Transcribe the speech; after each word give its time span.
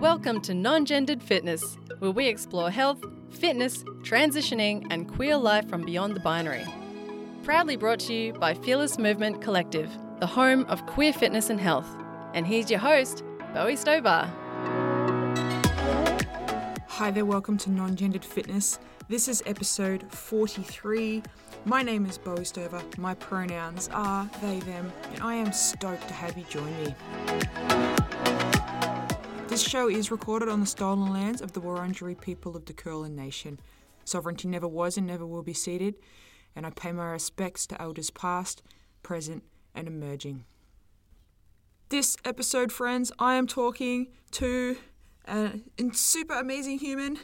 Welcome 0.00 0.40
to 0.42 0.54
Non 0.54 0.84
Gendered 0.84 1.20
Fitness, 1.20 1.76
where 1.98 2.12
we 2.12 2.28
explore 2.28 2.70
health, 2.70 3.02
fitness, 3.30 3.82
transitioning, 4.02 4.86
and 4.90 5.12
queer 5.12 5.36
life 5.36 5.68
from 5.68 5.84
beyond 5.84 6.14
the 6.14 6.20
binary. 6.20 6.64
Proudly 7.42 7.74
brought 7.74 7.98
to 8.00 8.14
you 8.14 8.32
by 8.32 8.54
Fearless 8.54 8.96
Movement 8.96 9.42
Collective, 9.42 9.90
the 10.20 10.26
home 10.26 10.64
of 10.66 10.86
queer 10.86 11.12
fitness 11.12 11.50
and 11.50 11.58
health. 11.58 11.88
And 12.32 12.46
here's 12.46 12.70
your 12.70 12.78
host, 12.78 13.24
Bowie 13.52 13.74
Stover. 13.74 14.30
Hi 16.86 17.10
there, 17.10 17.24
welcome 17.24 17.58
to 17.58 17.68
Non 17.68 17.96
Gendered 17.96 18.24
Fitness. 18.24 18.78
This 19.08 19.26
is 19.26 19.42
episode 19.46 20.04
43. 20.12 21.24
My 21.64 21.82
name 21.82 22.06
is 22.06 22.18
Bowie 22.18 22.44
Stover. 22.44 22.80
My 22.98 23.14
pronouns 23.14 23.90
are 23.92 24.30
they, 24.40 24.60
them, 24.60 24.92
and 25.12 25.24
I 25.24 25.34
am 25.34 25.52
stoked 25.52 26.06
to 26.06 26.14
have 26.14 26.38
you 26.38 26.44
join 26.44 26.84
me. 26.84 27.87
This 29.48 29.62
show 29.66 29.88
is 29.88 30.10
recorded 30.10 30.50
on 30.50 30.60
the 30.60 30.66
stolen 30.66 31.10
lands 31.10 31.40
of 31.40 31.54
the 31.54 31.60
Wurundjeri 31.62 32.20
people 32.20 32.54
of 32.54 32.66
the 32.66 32.74
Kulin 32.74 33.16
Nation. 33.16 33.58
Sovereignty 34.04 34.46
never 34.46 34.68
was 34.68 34.98
and 34.98 35.06
never 35.06 35.26
will 35.26 35.42
be 35.42 35.54
ceded, 35.54 35.94
and 36.54 36.66
I 36.66 36.70
pay 36.70 36.92
my 36.92 37.06
respects 37.06 37.66
to 37.68 37.80
elders 37.80 38.10
past, 38.10 38.62
present, 39.02 39.42
and 39.74 39.88
emerging. 39.88 40.44
This 41.88 42.18
episode, 42.26 42.70
friends, 42.70 43.10
I 43.18 43.36
am 43.36 43.46
talking 43.46 44.08
to 44.32 44.76
a 45.26 45.58
super 45.92 46.34
amazing 46.34 46.80
human 46.80 47.18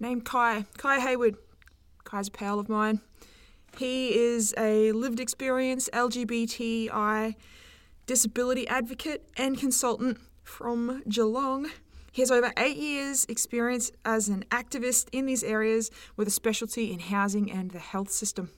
named 0.00 0.24
Kai. 0.24 0.64
Kai 0.78 0.98
Hayward. 1.00 1.36
Kai's 2.04 2.28
a 2.28 2.30
pal 2.30 2.58
of 2.58 2.70
mine. 2.70 3.02
He 3.76 4.16
is 4.16 4.54
a 4.56 4.92
lived 4.92 5.20
experience 5.20 5.90
LGBTI 5.92 7.34
disability 8.06 8.66
advocate 8.66 9.28
and 9.36 9.58
consultant 9.58 10.18
from 10.46 11.02
Geelong. 11.08 11.70
He 12.12 12.22
has 12.22 12.30
over 12.30 12.52
eight 12.56 12.76
years' 12.76 13.26
experience 13.28 13.90
as 14.04 14.28
an 14.28 14.44
activist 14.50 15.08
in 15.12 15.26
these 15.26 15.42
areas 15.42 15.90
with 16.16 16.28
a 16.28 16.30
specialty 16.30 16.92
in 16.92 16.98
housing 16.98 17.50
and 17.50 17.72
the 17.72 17.78
health 17.78 18.10
system. 18.10 18.50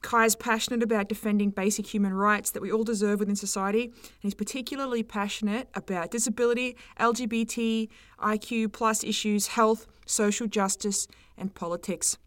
Kai 0.00 0.24
is 0.24 0.34
passionate 0.34 0.82
about 0.82 1.08
defending 1.08 1.50
basic 1.50 1.86
human 1.86 2.12
rights 2.12 2.50
that 2.50 2.62
we 2.62 2.72
all 2.72 2.82
deserve 2.82 3.20
within 3.20 3.36
society, 3.36 3.84
and 3.84 3.92
he's 4.20 4.34
particularly 4.34 5.04
passionate 5.04 5.68
about 5.74 6.10
disability, 6.10 6.76
LGBT, 6.98 7.88
IQ 8.20 8.72
plus 8.72 9.04
issues, 9.04 9.48
health, 9.48 9.86
social 10.04 10.48
justice, 10.48 11.06
and 11.36 11.54
politics. 11.54 12.18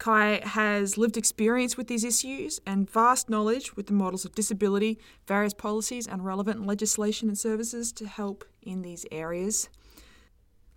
Kai 0.00 0.40
has 0.44 0.96
lived 0.96 1.18
experience 1.18 1.76
with 1.76 1.86
these 1.86 2.04
issues 2.04 2.58
and 2.66 2.90
vast 2.90 3.28
knowledge 3.28 3.76
with 3.76 3.86
the 3.86 3.92
models 3.92 4.24
of 4.24 4.34
disability, 4.34 4.98
various 5.26 5.52
policies, 5.52 6.06
and 6.06 6.24
relevant 6.24 6.66
legislation 6.66 7.28
and 7.28 7.38
services 7.38 7.92
to 7.92 8.06
help 8.06 8.46
in 8.62 8.80
these 8.80 9.04
areas. 9.12 9.68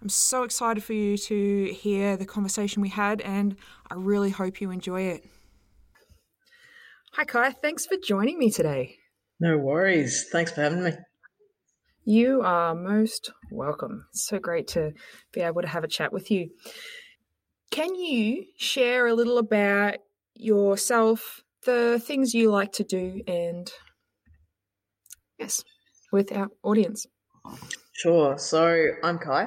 I'm 0.01 0.09
so 0.09 0.43
excited 0.43 0.83
for 0.83 0.91
you 0.91 1.17
to 1.17 1.73
hear 1.73 2.17
the 2.17 2.25
conversation 2.25 2.81
we 2.81 2.89
had, 2.89 3.21
and 3.21 3.55
I 3.89 3.93
really 3.95 4.29
hope 4.29 4.59
you 4.59 4.71
enjoy 4.71 5.03
it. 5.03 5.25
Hi, 7.13 7.23
Kai. 7.23 7.51
Thanks 7.51 7.85
for 7.85 7.95
joining 7.95 8.37
me 8.37 8.51
today. 8.51 8.97
No 9.39 9.57
worries. 9.57 10.27
Thanks 10.33 10.51
for 10.51 10.63
having 10.63 10.83
me. 10.83 10.91
You 12.03 12.41
are 12.41 12.75
most 12.75 13.31
welcome. 13.49 14.05
It's 14.09 14.27
so 14.27 14.37
great 14.37 14.67
to 14.69 14.91
be 15.31 15.39
able 15.39 15.61
to 15.61 15.67
have 15.69 15.85
a 15.85 15.87
chat 15.87 16.11
with 16.11 16.29
you. 16.29 16.49
Can 17.73 17.95
you 17.95 18.45
share 18.55 19.07
a 19.07 19.13
little 19.13 19.37
about 19.37 19.95
yourself, 20.33 21.43
the 21.65 21.99
things 21.99 22.33
you 22.33 22.49
like 22.51 22.71
to 22.73 22.83
do, 22.85 23.21
and 23.27 23.69
yes, 25.37 25.63
with 26.11 26.31
our 26.31 26.49
audience? 26.63 27.07
Sure. 27.93 28.37
So 28.37 28.87
I'm 29.03 29.19
Kai. 29.19 29.45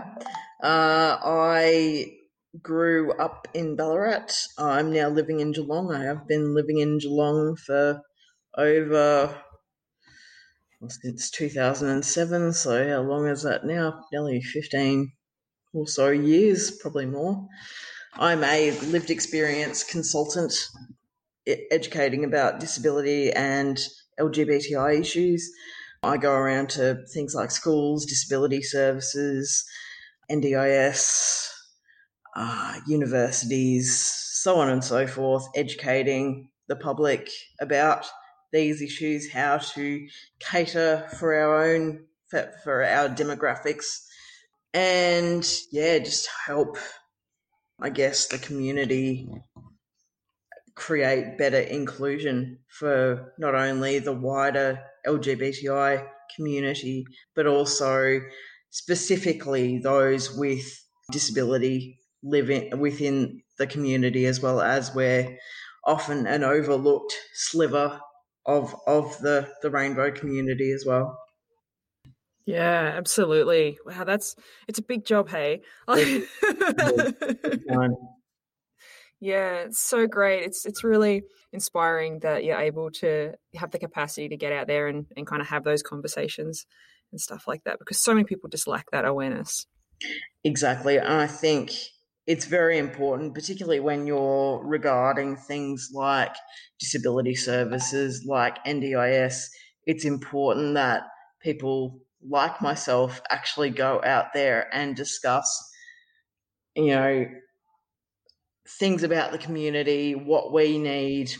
Uh, 0.62 1.18
I 1.22 2.18
grew 2.62 3.12
up 3.12 3.48
in 3.54 3.76
Ballarat. 3.76 4.32
I'm 4.58 4.92
now 4.92 5.08
living 5.08 5.40
in 5.40 5.52
Geelong. 5.52 5.92
I 5.94 6.04
have 6.04 6.26
been 6.26 6.54
living 6.54 6.78
in 6.78 6.98
Geelong 6.98 7.56
for 7.56 8.00
over 8.56 9.42
well, 10.80 10.90
since 10.90 11.30
2007. 11.30 12.52
So 12.54 12.88
how 12.88 13.02
long 13.02 13.26
is 13.26 13.42
that 13.42 13.64
now? 13.66 14.04
Nearly 14.12 14.40
15 14.40 15.12
or 15.74 15.86
so 15.86 16.08
years, 16.10 16.70
probably 16.70 17.06
more. 17.06 17.46
I'm 18.18 18.42
a 18.44 18.70
lived 18.80 19.10
experience 19.10 19.84
consultant 19.84 20.54
educating 21.70 22.24
about 22.24 22.60
disability 22.60 23.30
and 23.30 23.78
LGBTI 24.18 24.98
issues. 25.00 25.50
I 26.02 26.16
go 26.16 26.32
around 26.32 26.70
to 26.70 27.04
things 27.12 27.34
like 27.34 27.50
schools, 27.50 28.06
disability 28.06 28.62
services, 28.62 29.66
NDIS, 30.30 31.50
uh, 32.34 32.80
universities, 32.86 33.94
so 33.98 34.56
on 34.60 34.70
and 34.70 34.82
so 34.82 35.06
forth, 35.06 35.46
educating 35.54 36.48
the 36.68 36.76
public 36.76 37.28
about 37.60 38.06
these 38.50 38.80
issues, 38.80 39.30
how 39.30 39.58
to 39.58 40.08
cater 40.40 41.06
for 41.18 41.34
our 41.34 41.66
own, 41.66 42.06
for, 42.28 42.50
for 42.64 42.82
our 42.82 43.10
demographics, 43.10 44.06
and 44.72 45.46
yeah, 45.70 45.98
just 45.98 46.28
help 46.46 46.78
I 47.80 47.88
guess, 47.90 48.26
the 48.26 48.38
community 48.38 49.28
create 50.74 51.38
better 51.38 51.58
inclusion 51.60 52.58
for 52.68 53.32
not 53.38 53.54
only 53.54 53.98
the 53.98 54.12
wider 54.12 54.78
LGBTI 55.06 56.06
community, 56.34 57.04
but 57.34 57.46
also 57.46 58.20
specifically 58.70 59.78
those 59.78 60.36
with 60.36 60.64
disability 61.12 61.98
living 62.22 62.78
within 62.78 63.42
the 63.58 63.66
community 63.66 64.26
as 64.26 64.40
well 64.40 64.60
as 64.60 64.94
we're 64.94 65.38
often 65.84 66.26
an 66.26 66.42
overlooked 66.42 67.16
sliver 67.34 68.00
of 68.44 68.74
of 68.86 69.18
the, 69.20 69.48
the 69.62 69.70
rainbow 69.70 70.10
community 70.10 70.72
as 70.72 70.84
well. 70.86 71.16
Yeah, 72.46 72.92
absolutely. 72.96 73.78
Wow, 73.84 74.04
that's 74.04 74.36
it's 74.68 74.78
a 74.78 74.82
big 74.82 75.04
job, 75.04 75.28
hey. 75.28 75.62
yeah, 79.20 79.64
it's 79.64 79.80
so 79.80 80.06
great. 80.06 80.44
It's 80.44 80.64
it's 80.64 80.84
really 80.84 81.24
inspiring 81.52 82.20
that 82.20 82.44
you're 82.44 82.60
able 82.60 82.90
to 82.92 83.32
have 83.56 83.72
the 83.72 83.80
capacity 83.80 84.28
to 84.28 84.36
get 84.36 84.52
out 84.52 84.68
there 84.68 84.86
and, 84.86 85.06
and 85.16 85.26
kind 85.26 85.42
of 85.42 85.48
have 85.48 85.64
those 85.64 85.82
conversations 85.82 86.66
and 87.10 87.20
stuff 87.20 87.48
like 87.48 87.64
that 87.64 87.80
because 87.80 88.00
so 88.00 88.14
many 88.14 88.24
people 88.24 88.48
just 88.48 88.68
lack 88.68 88.90
that 88.92 89.04
awareness. 89.04 89.66
Exactly. 90.44 90.98
And 90.98 91.08
I 91.08 91.26
think 91.26 91.72
it's 92.26 92.44
very 92.44 92.78
important, 92.78 93.34
particularly 93.34 93.80
when 93.80 94.06
you're 94.06 94.60
regarding 94.64 95.36
things 95.36 95.90
like 95.92 96.34
disability 96.78 97.34
services, 97.34 98.24
like 98.26 98.62
NDIS. 98.64 99.46
It's 99.84 100.04
important 100.04 100.74
that 100.74 101.02
people 101.40 102.00
like 102.28 102.60
myself 102.60 103.20
actually 103.30 103.70
go 103.70 104.00
out 104.04 104.32
there 104.34 104.68
and 104.72 104.96
discuss, 104.96 105.46
you 106.74 106.86
know, 106.86 107.26
things 108.68 109.02
about 109.02 109.32
the 109.32 109.38
community, 109.38 110.14
what 110.14 110.52
we 110.52 110.78
need, 110.78 111.30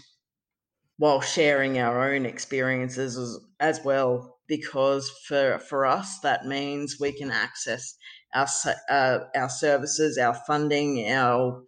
while 0.98 1.20
sharing 1.20 1.78
our 1.78 2.12
own 2.12 2.24
experiences 2.24 3.19
as, 3.19 3.38
as 3.60 3.84
well. 3.84 4.38
Because 4.48 5.10
for 5.26 5.58
for 5.58 5.84
us, 5.86 6.20
that 6.20 6.47
means 6.47 6.98
we 7.00 7.12
can 7.12 7.32
access 7.32 7.97
our 8.32 8.47
uh, 8.88 9.18
our 9.34 9.48
services, 9.48 10.18
our 10.18 10.34
funding, 10.47 11.10
our 11.10 11.62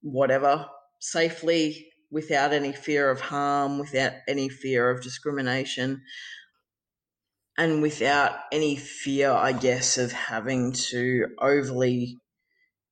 whatever 0.00 0.66
safely 1.00 1.88
without 2.12 2.52
any 2.52 2.72
fear 2.72 3.10
of 3.10 3.20
harm, 3.20 3.80
without 3.80 4.12
any 4.28 4.48
fear 4.48 4.90
of 4.90 5.02
discrimination 5.02 6.02
and 7.56 7.82
without 7.82 8.32
any 8.50 8.76
fear, 8.76 9.30
I 9.30 9.52
guess, 9.52 9.98
of 9.98 10.12
having 10.12 10.72
to 10.72 11.26
overly, 11.38 12.18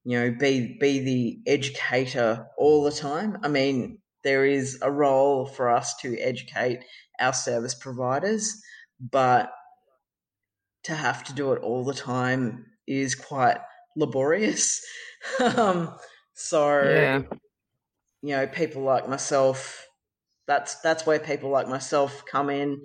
you 0.05 0.19
know, 0.19 0.31
be 0.31 0.76
be 0.81 1.00
the 1.00 1.38
educator 1.47 2.47
all 2.56 2.85
the 2.85 2.93
time. 2.93 3.38
I 3.43 3.49
mean, 3.49 3.99
there 4.23 4.44
is 4.44 4.79
a 4.81 4.91
role 4.91 5.47
for 5.47 5.69
us 5.69 5.97
to 5.99 6.17
educate 6.19 6.85
our 7.19 7.32
service 7.32 7.75
providers, 7.75 8.62
but 9.00 9.53
to 10.85 10.94
have 10.94 11.25
to 11.25 11.32
do 11.32 11.53
it 11.53 11.62
all 11.62 11.85
the 11.85 11.94
time 11.94 12.67
is 12.87 13.14
quite 13.14 13.59
laborious. 13.97 14.85
um, 15.56 15.94
so, 16.35 16.82
yeah. 16.82 17.23
you 18.23 18.37
know, 18.37 18.47
people 18.47 18.82
like 18.82 19.09
myself, 19.09 19.87
that's 20.47 20.76
that's 20.82 21.05
where 21.05 21.19
people 21.19 21.50
like 21.50 21.69
myself 21.69 22.25
come 22.31 22.49
in 22.49 22.81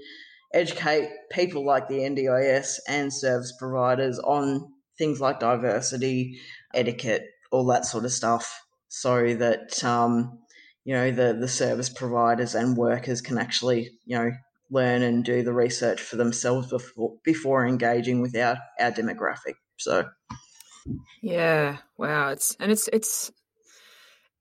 educate 0.53 1.09
people 1.31 1.65
like 1.65 1.87
the 1.87 1.99
NDIS 1.99 2.79
and 2.87 3.13
service 3.13 3.53
providers 3.57 4.19
on 4.19 4.71
things 4.97 5.21
like 5.21 5.39
diversity, 5.39 6.39
etiquette, 6.73 7.25
all 7.51 7.65
that 7.67 7.85
sort 7.85 8.05
of 8.05 8.11
stuff, 8.11 8.59
so 8.87 9.33
that 9.35 9.83
um, 9.83 10.39
you 10.83 10.93
know 10.93 11.11
the 11.11 11.33
the 11.33 11.47
service 11.47 11.89
providers 11.89 12.55
and 12.55 12.77
workers 12.77 13.21
can 13.21 13.37
actually 13.37 13.91
you 14.05 14.17
know 14.17 14.31
learn 14.69 15.01
and 15.01 15.23
do 15.23 15.43
the 15.43 15.53
research 15.53 16.01
for 16.01 16.17
themselves 16.17 16.69
before 16.69 17.13
before 17.23 17.65
engaging 17.65 18.21
with 18.21 18.35
our, 18.35 18.57
our 18.79 18.91
demographic. 18.91 19.55
So 19.77 20.05
yeah, 21.21 21.77
wow, 21.97 22.29
it's 22.29 22.55
and 22.59 22.71
it's 22.71 22.89
it's 22.91 23.31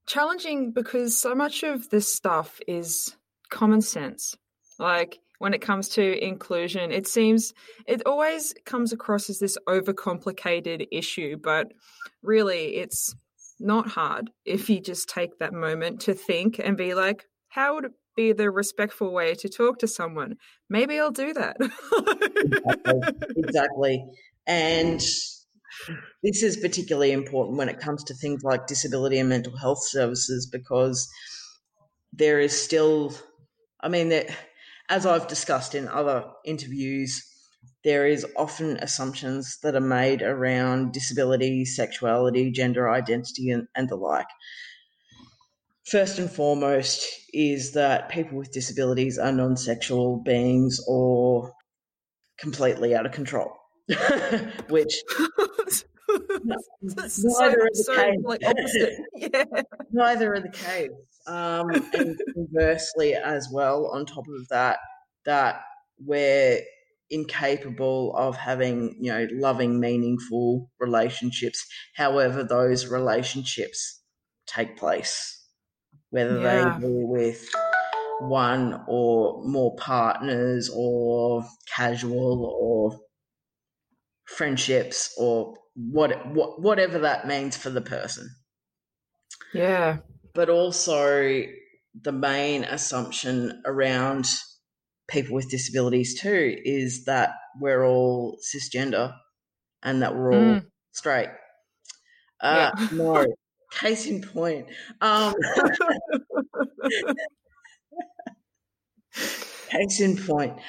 challenging 0.05 0.71
because 0.71 1.17
so 1.17 1.35
much 1.35 1.63
of 1.63 1.89
this 1.89 2.11
stuff 2.11 2.59
is 2.67 3.15
common 3.49 3.81
sense. 3.81 4.35
Like 4.79 5.19
when 5.39 5.53
it 5.53 5.61
comes 5.61 5.89
to 5.89 6.23
inclusion, 6.23 6.91
it 6.91 7.07
seems 7.07 7.53
it 7.85 8.01
always 8.05 8.53
comes 8.65 8.91
across 8.91 9.29
as 9.29 9.39
this 9.39 9.57
overcomplicated 9.67 10.87
issue, 10.91 11.37
but 11.41 11.67
really 12.23 12.77
it's 12.77 13.15
not 13.59 13.87
hard 13.87 14.29
if 14.45 14.69
you 14.69 14.79
just 14.79 15.09
take 15.09 15.39
that 15.39 15.53
moment 15.53 16.01
to 16.01 16.13
think 16.13 16.59
and 16.59 16.77
be 16.77 16.93
like, 16.93 17.25
how 17.49 17.75
would 17.75 17.85
it 17.85 17.91
be 18.15 18.33
the 18.33 18.49
respectful 18.49 19.13
way 19.13 19.35
to 19.35 19.49
talk 19.49 19.79
to 19.79 19.87
someone? 19.87 20.35
Maybe 20.69 20.99
I'll 20.99 21.11
do 21.11 21.33
that. 21.33 21.57
exactly. 22.37 23.01
exactly. 23.37 24.05
And 24.47 24.99
this 26.23 26.43
is 26.43 26.57
particularly 26.57 27.11
important 27.11 27.57
when 27.57 27.69
it 27.69 27.79
comes 27.79 28.03
to 28.05 28.13
things 28.15 28.43
like 28.43 28.67
disability 28.67 29.19
and 29.19 29.29
mental 29.29 29.55
health 29.55 29.83
services 29.83 30.47
because 30.51 31.07
there 32.13 32.39
is 32.39 32.59
still, 32.59 33.13
I 33.81 33.89
mean, 33.89 34.09
that 34.09 34.29
as 34.89 35.05
I've 35.05 35.27
discussed 35.27 35.75
in 35.75 35.87
other 35.87 36.25
interviews, 36.45 37.23
there 37.83 38.07
is 38.07 38.25
often 38.35 38.77
assumptions 38.77 39.59
that 39.63 39.75
are 39.75 39.81
made 39.81 40.21
around 40.21 40.93
disability, 40.93 41.65
sexuality, 41.65 42.51
gender 42.51 42.89
identity, 42.89 43.49
and, 43.49 43.67
and 43.75 43.89
the 43.89 43.95
like. 43.95 44.27
First 45.85 46.19
and 46.19 46.29
foremost 46.29 47.05
is 47.33 47.71
that 47.73 48.09
people 48.09 48.37
with 48.37 48.51
disabilities 48.51 49.17
are 49.17 49.31
non 49.31 49.55
sexual 49.55 50.17
beings 50.17 50.81
or 50.87 51.53
completely 52.37 52.93
out 52.93 53.05
of 53.05 53.13
control, 53.13 53.53
which 54.69 55.01
neither 56.81 57.09
so, 57.09 57.43
are 57.43 57.51
the 57.51 57.69
so, 57.73 57.95
case. 57.95 58.19
Like 58.23 58.41
yeah. 59.15 59.43
Neither 59.91 60.33
are 60.33 60.39
the 60.39 60.49
case. 60.49 60.89
Um, 61.27 61.69
and 61.93 62.17
conversely, 62.33 63.13
as 63.13 63.49
well, 63.51 63.87
on 63.87 64.05
top 64.05 64.25
of 64.27 64.47
that, 64.49 64.79
that 65.25 65.61
we're 65.99 66.61
incapable 67.09 68.15
of 68.15 68.35
having, 68.37 68.95
you 68.99 69.11
know, 69.11 69.27
loving, 69.33 69.79
meaningful 69.79 70.69
relationships, 70.79 71.65
however 71.95 72.43
those 72.43 72.87
relationships 72.87 74.01
take 74.45 74.77
place, 74.77 75.45
whether 76.09 76.39
yeah. 76.39 76.77
they 76.79 76.87
be 76.87 76.93
with 76.93 77.49
one 78.21 78.81
or 78.87 79.43
more 79.45 79.75
partners 79.75 80.71
or 80.73 81.43
casual 81.75 82.45
or 82.59 82.99
friendships 84.27 85.13
or 85.17 85.55
what, 85.75 86.27
what 86.33 86.61
whatever 86.61 86.99
that 86.99 87.27
means 87.27 87.55
for 87.57 87.69
the 87.69 87.81
person. 87.81 88.29
Yeah. 89.53 89.97
But 90.33 90.49
also 90.49 91.43
the 92.01 92.11
main 92.11 92.63
assumption 92.63 93.61
around 93.65 94.27
people 95.07 95.35
with 95.35 95.49
disabilities 95.49 96.19
too 96.19 96.57
is 96.63 97.05
that 97.05 97.31
we're 97.59 97.85
all 97.85 98.37
cisgender 98.43 99.13
and 99.81 100.01
that 100.01 100.15
we're 100.15 100.33
all 100.33 100.39
mm. 100.39 100.65
straight. 100.91 101.29
Uh, 102.41 102.71
yeah. 102.77 102.87
no, 102.91 103.25
case 103.71 104.05
in 104.05 104.21
point. 104.21 104.67
Um, 105.01 105.33
case 109.69 110.01
in 110.01 110.17
point. 110.17 110.59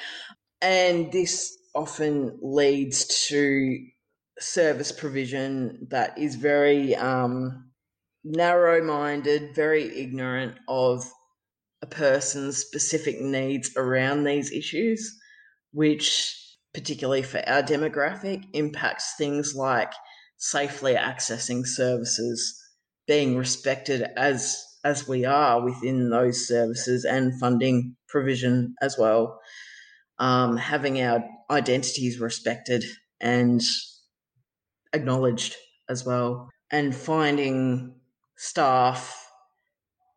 And 0.61 1.11
this 1.11 1.57
often 1.79 2.37
leads 2.41 3.27
to 3.29 3.79
service 4.37 4.91
provision 4.91 5.87
that 5.89 6.17
is 6.17 6.35
very 6.35 6.93
um, 6.95 7.71
narrow 8.25 8.83
minded, 8.83 9.55
very 9.55 9.85
ignorant 9.97 10.55
of 10.67 11.09
a 11.81 11.87
person's 11.87 12.57
specific 12.57 13.21
needs 13.21 13.71
around 13.77 14.25
these 14.25 14.51
issues, 14.51 15.17
which, 15.71 16.35
particularly 16.73 17.23
for 17.23 17.41
our 17.47 17.63
demographic, 17.63 18.43
impacts 18.51 19.15
things 19.17 19.55
like 19.55 19.93
safely 20.35 20.95
accessing 20.95 21.65
services, 21.65 22.61
being 23.07 23.37
respected 23.37 24.05
as 24.17 24.65
as 24.85 25.07
we 25.07 25.25
are 25.25 25.61
within 25.61 26.09
those 26.09 26.47
services 26.47 27.03
and 27.03 27.37
funding 27.39 27.95
provision 28.07 28.73
as 28.81 28.97
well, 28.97 29.39
um, 30.19 30.57
having 30.57 31.01
our 31.01 31.23
identities 31.49 32.19
respected 32.19 32.83
and 33.19 33.61
acknowledged 34.93 35.55
as 35.87 36.05
well, 36.05 36.49
and 36.71 36.95
finding 36.95 37.95
staff 38.35 39.25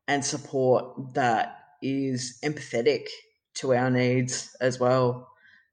and 0.06 0.24
support 0.24 1.14
that 1.14 1.58
is 1.80 2.38
empathetic 2.44 3.06
to 3.54 3.74
our 3.74 3.90
needs 3.90 4.54
as 4.60 4.78
well. 4.78 5.28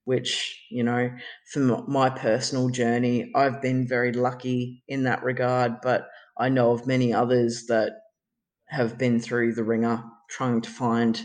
Which, 0.06 0.66
you 0.72 0.84
know, 0.84 1.12
for 1.52 1.60
my 1.60 2.10
personal 2.10 2.70
journey, 2.70 3.32
I've 3.36 3.62
been 3.62 3.88
very 3.88 4.12
lucky 4.12 4.84
in 4.88 5.04
that 5.04 5.24
regard, 5.24 5.82
but 5.82 6.10
I 6.36 6.50
know 6.50 6.72
of 6.72 6.88
many 6.88 7.14
others 7.14 7.68
that 7.68 7.92
have 8.70 8.98
been 8.98 9.20
through 9.20 9.54
the 9.54 9.64
wringer 9.64 10.04
trying 10.28 10.62
to 10.62 10.70
find 10.70 11.22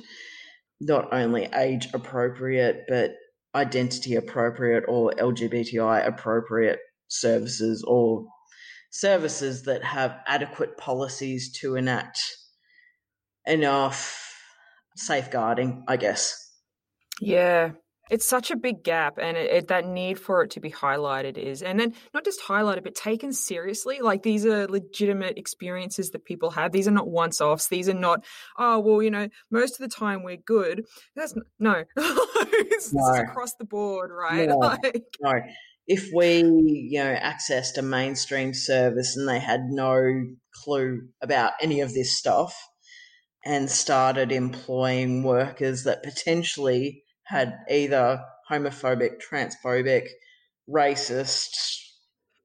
not 0.80 1.12
only 1.12 1.48
age 1.54 1.88
appropriate, 1.94 2.84
but 2.88 3.12
identity 3.54 4.16
appropriate 4.16 4.84
or 4.88 5.12
LGBTI 5.12 6.06
appropriate 6.06 6.80
services 7.08 7.84
or 7.86 8.26
services 8.90 9.62
that 9.62 9.84
have 9.84 10.16
adequate 10.26 10.76
policies 10.76 11.52
to 11.60 11.76
enact 11.76 12.18
enough 13.46 14.34
safeguarding, 14.96 15.84
I 15.88 15.96
guess. 15.96 16.40
Yeah, 17.20 17.72
it's 18.10 18.26
such 18.26 18.50
a 18.50 18.56
big 18.56 18.82
gap, 18.82 19.18
and 19.18 19.36
it, 19.36 19.50
it, 19.50 19.68
that 19.68 19.86
need 19.86 20.18
for 20.18 20.42
it 20.42 20.50
to 20.52 20.60
be 20.60 20.70
highlighted 20.70 21.38
is, 21.38 21.62
and 21.62 21.78
then 21.78 21.94
not 22.12 22.24
just 22.24 22.40
highlighted, 22.40 22.84
but 22.84 22.94
taken 22.94 23.32
seriously. 23.32 24.00
Like 24.00 24.22
these 24.22 24.44
are 24.46 24.66
legitimate 24.66 25.38
experiences 25.38 26.10
that 26.10 26.24
people 26.24 26.50
have. 26.50 26.72
These 26.72 26.88
are 26.88 26.92
not 26.92 27.08
once 27.08 27.40
offs. 27.40 27.68
These 27.68 27.88
are 27.88 27.94
not, 27.94 28.24
oh, 28.58 28.80
well, 28.80 29.02
you 29.02 29.10
know, 29.10 29.28
most 29.50 29.80
of 29.80 29.88
the 29.88 29.94
time 29.94 30.22
we're 30.22 30.36
good. 30.36 30.84
That's 31.16 31.34
no, 31.58 31.84
it's, 31.96 32.92
no. 32.92 33.14
across 33.14 33.54
the 33.54 33.64
board, 33.64 34.10
right? 34.12 34.48
No. 34.48 34.58
Like, 34.84 35.04
no 35.20 35.32
if 35.86 36.10
we, 36.14 36.42
you 36.90 36.98
know, 36.98 37.14
accessed 37.14 37.76
a 37.76 37.82
mainstream 37.82 38.54
service 38.54 39.16
and 39.16 39.28
they 39.28 39.38
had 39.38 39.64
no 39.68 40.24
clue 40.64 41.08
about 41.20 41.52
any 41.60 41.80
of 41.80 41.92
this 41.92 42.16
stuff 42.16 42.56
and 43.44 43.70
started 43.70 44.32
employing 44.32 45.22
workers 45.22 45.84
that 45.84 46.02
potentially 46.02 47.03
had 47.24 47.58
either 47.70 48.22
homophobic, 48.50 49.20
transphobic, 49.20 50.08
racist, 50.68 51.56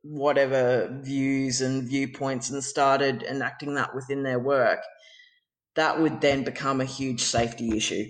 whatever 0.02 1.00
views 1.02 1.62
and 1.62 1.88
viewpoints 1.88 2.50
and 2.50 2.64
started 2.64 3.24
enacting 3.24 3.76
that 3.76 3.94
within 3.94 4.24
their 4.24 4.40
work, 4.40 4.80
that 5.76 6.00
would 6.00 6.22
then 6.22 6.44
become 6.44 6.82
a 6.82 6.86
huge 6.86 7.22
safety 7.22 7.76
issue. 7.76 8.06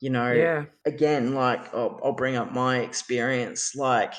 You 0.00 0.10
know, 0.10 0.32
yeah. 0.32 0.64
again, 0.84 1.34
like 1.34 1.72
I'll, 1.74 2.00
I'll 2.02 2.12
bring 2.12 2.36
up 2.36 2.52
my 2.52 2.80
experience. 2.80 3.74
Like, 3.76 4.14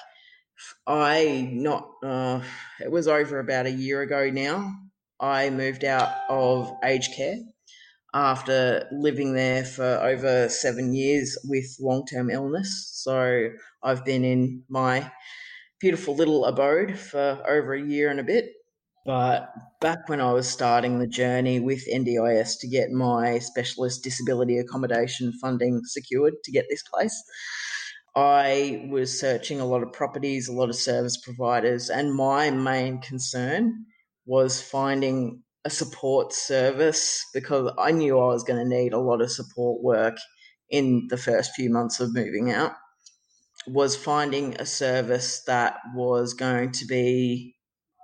I 0.87 1.49
not 1.51 1.89
uh, 2.03 2.41
it 2.79 2.89
was 2.89 3.07
over 3.07 3.39
about 3.39 3.65
a 3.65 3.71
year 3.71 4.01
ago 4.01 4.29
now. 4.29 4.73
I 5.19 5.49
moved 5.49 5.83
out 5.83 6.13
of 6.29 6.71
aged 6.83 7.15
care 7.15 7.37
after 8.13 8.87
living 8.91 9.33
there 9.33 9.65
for 9.65 9.83
over 9.83 10.47
seven 10.49 10.93
years 10.93 11.37
with 11.45 11.65
long 11.79 12.05
term 12.05 12.29
illness. 12.29 12.91
So 12.93 13.49
I've 13.81 14.05
been 14.05 14.23
in 14.23 14.63
my 14.69 15.11
beautiful 15.79 16.15
little 16.15 16.45
abode 16.45 16.97
for 16.97 17.43
over 17.47 17.73
a 17.73 17.81
year 17.81 18.09
and 18.09 18.19
a 18.19 18.23
bit. 18.23 18.45
But 19.05 19.49
back 19.81 20.07
when 20.07 20.21
I 20.21 20.31
was 20.31 20.47
starting 20.47 20.99
the 20.99 21.07
journey 21.07 21.59
with 21.59 21.85
NDIS 21.91 22.59
to 22.61 22.69
get 22.69 22.89
my 22.89 23.39
specialist 23.39 24.01
disability 24.01 24.57
accommodation 24.57 25.33
funding 25.41 25.81
secured 25.83 26.35
to 26.45 26.51
get 26.53 26.67
this 26.69 26.83
place, 26.83 27.21
I 28.15 28.87
was 28.89 29.19
searching 29.19 29.59
a 29.59 29.65
lot 29.65 29.83
of 29.83 29.91
properties, 29.91 30.47
a 30.47 30.53
lot 30.53 30.69
of 30.69 30.75
service 30.75 31.17
providers, 31.17 31.89
and 31.89 32.13
my 32.13 32.49
main 32.51 33.01
concern 33.01 33.85
was 34.25 34.61
finding 34.61 35.43
a 35.65 35.69
support 35.69 36.33
service 36.33 37.25
because 37.33 37.71
I 37.77 37.91
knew 37.91 38.19
I 38.19 38.27
was 38.27 38.43
going 38.43 38.59
to 38.59 38.77
need 38.77 38.93
a 38.93 38.99
lot 38.99 39.21
of 39.21 39.31
support 39.31 39.81
work 39.81 40.17
in 40.69 41.07
the 41.09 41.17
first 41.17 41.53
few 41.55 41.69
months 41.69 41.99
of 41.99 42.13
moving 42.13 42.51
out. 42.51 42.73
Was 43.67 43.95
finding 43.95 44.55
a 44.55 44.65
service 44.65 45.41
that 45.47 45.77
was 45.95 46.33
going 46.33 46.71
to 46.73 46.85
be 46.85 47.55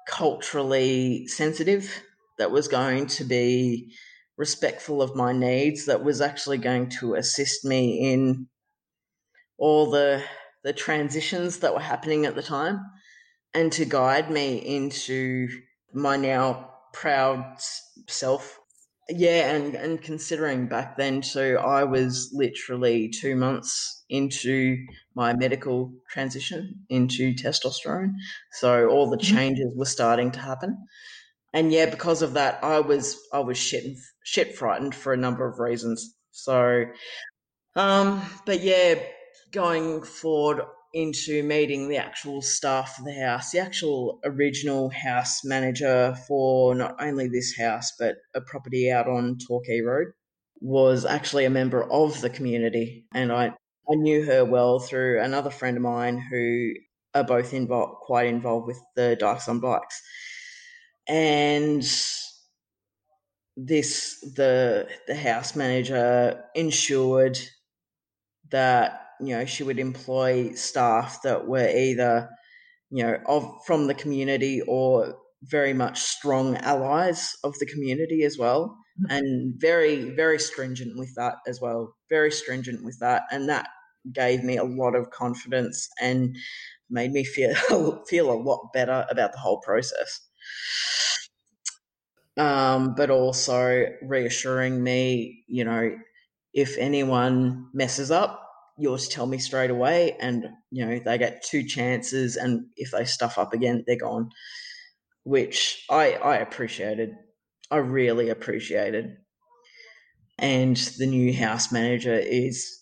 culturally 0.08 1.28
sensitive, 1.28 2.02
that 2.38 2.52
was 2.52 2.68
going 2.68 3.08
to 3.08 3.26
be 3.26 3.94
respectful 4.38 5.02
of 5.02 5.16
my 5.16 5.34
needs, 5.34 5.86
that 5.86 6.04
was 6.04 6.22
actually 6.22 6.60
going 6.60 6.90
to 6.90 7.16
assist 7.16 7.66
me 7.66 8.12
in 8.14 8.48
all 9.58 9.92
the 9.92 10.24
the 10.64 10.74
transitions 10.74 11.60
that 11.60 11.74
were 11.74 11.80
happening 11.80 12.26
at 12.26 12.36
the 12.36 12.44
time 12.44 12.80
and 13.54 13.72
to 13.72 13.86
guide 13.86 14.30
me 14.30 14.58
into 14.58 15.48
my 15.94 16.18
now 16.18 16.69
proud 16.94 17.58
self. 18.08 18.60
Yeah, 19.10 19.56
and, 19.56 19.74
and 19.74 20.02
considering 20.02 20.68
back 20.68 20.96
then 20.96 21.22
too, 21.22 21.58
I 21.60 21.84
was 21.84 22.30
literally 22.32 23.10
two 23.10 23.36
months 23.36 24.04
into 24.08 24.78
my 25.16 25.34
medical 25.34 25.92
transition 26.10 26.86
into 26.90 27.34
testosterone. 27.34 28.14
So 28.52 28.88
all 28.88 29.10
the 29.10 29.18
mm-hmm. 29.18 29.36
changes 29.36 29.72
were 29.76 29.86
starting 29.86 30.32
to 30.32 30.40
happen. 30.40 30.78
And 31.54 31.72
yeah, 31.72 31.88
because 31.88 32.22
of 32.22 32.34
that, 32.34 32.64
I 32.64 32.80
was 32.82 33.20
I 33.34 33.40
was 33.40 33.58
shit 33.58 33.98
shit 34.24 34.56
frightened 34.56 34.94
for 34.94 35.14
a 35.14 35.18
number 35.18 35.48
of 35.48 35.60
reasons. 35.60 36.14
So, 36.32 36.86
um, 37.76 38.22
but 38.46 38.62
yeah, 38.62 38.96
going 39.52 40.04
forward, 40.04 40.62
into 40.94 41.44
meeting 41.44 41.88
the 41.88 41.98
actual 41.98 42.42
staff 42.42 42.98
of 42.98 43.06
the 43.06 43.14
house, 43.14 43.52
the 43.52 43.60
actual 43.60 44.20
original 44.24 44.90
house 44.90 45.44
manager 45.44 46.16
for 46.28 46.74
not 46.74 46.96
only 47.00 47.28
this 47.28 47.56
house 47.56 47.94
but 48.00 48.16
a 48.34 48.42
property 48.42 48.92
out 48.92 49.08
on 49.08 49.38
Torquay 49.38 49.82
Road 49.82 50.08
was 50.62 51.06
actually 51.06 51.46
a 51.46 51.50
member 51.50 51.84
of 51.84 52.20
the 52.22 52.30
community, 52.30 53.06
and 53.14 53.32
I 53.32 53.54
I 53.92 53.96
knew 53.96 54.24
her 54.26 54.46
well 54.46 54.80
through 54.80 55.22
another 55.22 55.50
friend 55.50 55.78
of 55.78 55.84
mine 55.84 56.20
who 56.30 56.74
are 57.16 57.24
both 57.24 57.54
involved 57.54 58.02
quite 58.02 58.28
involved 58.28 58.68
with 58.68 58.80
the 58.96 59.16
Dykes 59.20 59.48
on 59.48 59.60
Bikes, 59.60 60.02
and 61.08 61.82
this 63.58 64.20
the 64.36 64.88
the 65.08 65.16
house 65.16 65.56
manager 65.56 66.44
ensured 66.56 67.40
that 68.52 69.09
you 69.20 69.38
know, 69.38 69.46
she 69.46 69.64
would 69.64 69.80
employ 69.80 70.54
staff 70.54 71.22
that 71.24 71.48
were 71.48 71.68
either, 71.68 72.30
you 72.90 73.04
know, 73.04 73.18
of 73.26 73.52
from 73.66 73.88
the 73.88 73.94
community 73.94 74.62
or 74.68 75.16
very 75.44 75.74
much 75.74 76.00
strong 76.00 76.58
allies 76.58 77.36
of 77.44 77.58
the 77.60 77.66
community 77.66 78.24
as 78.24 78.38
well. 78.38 78.78
Mm-hmm. 79.02 79.12
And 79.12 79.54
very, 79.62 80.10
very 80.16 80.40
stringent 80.40 80.98
with 80.98 81.14
that 81.16 81.36
as 81.48 81.62
well. 81.62 81.96
Very 82.10 82.32
stringent 82.32 82.84
with 82.84 83.00
that. 83.00 83.24
And 83.32 83.48
that 83.50 83.68
gave 84.14 84.44
me 84.44 84.58
a 84.58 84.64
lot 84.64 84.96
of 84.96 85.12
confidence 85.12 85.90
and 86.02 86.36
made 86.90 87.12
me 87.12 87.24
feel 87.24 87.54
feel 88.08 88.32
a 88.32 88.34
lot 88.42 88.72
better 88.74 89.06
about 89.10 89.32
the 89.32 89.40
whole 89.40 89.60
process. 89.62 90.22
Um, 92.38 92.96
but 92.96 93.10
also 93.10 93.86
reassuring 94.02 94.82
me, 94.82 95.44
you 95.48 95.66
know, 95.66 95.98
if 96.54 96.78
anyone 96.78 97.68
messes 97.74 98.12
up, 98.12 98.49
yours 98.80 99.08
tell 99.08 99.26
me 99.26 99.38
straight 99.38 99.70
away 99.70 100.16
and 100.20 100.48
you 100.72 100.86
know 100.86 101.00
they 101.00 101.18
get 101.18 101.44
two 101.44 101.64
chances 101.64 102.38
and 102.38 102.66
if 102.78 102.92
they 102.92 103.06
stuff 103.06 103.38
up 103.38 103.54
again 103.54 103.84
they're 103.86 103.98
gone 103.98 104.30
which 105.24 105.86
i 105.90 106.14
i 106.14 106.38
appreciated. 106.38 107.12
I 107.72 107.78
really 107.78 108.30
appreciated. 108.30 109.18
And 110.40 110.76
the 110.98 111.06
new 111.06 111.32
house 111.34 111.72
manager 111.72 112.16
is 112.16 112.82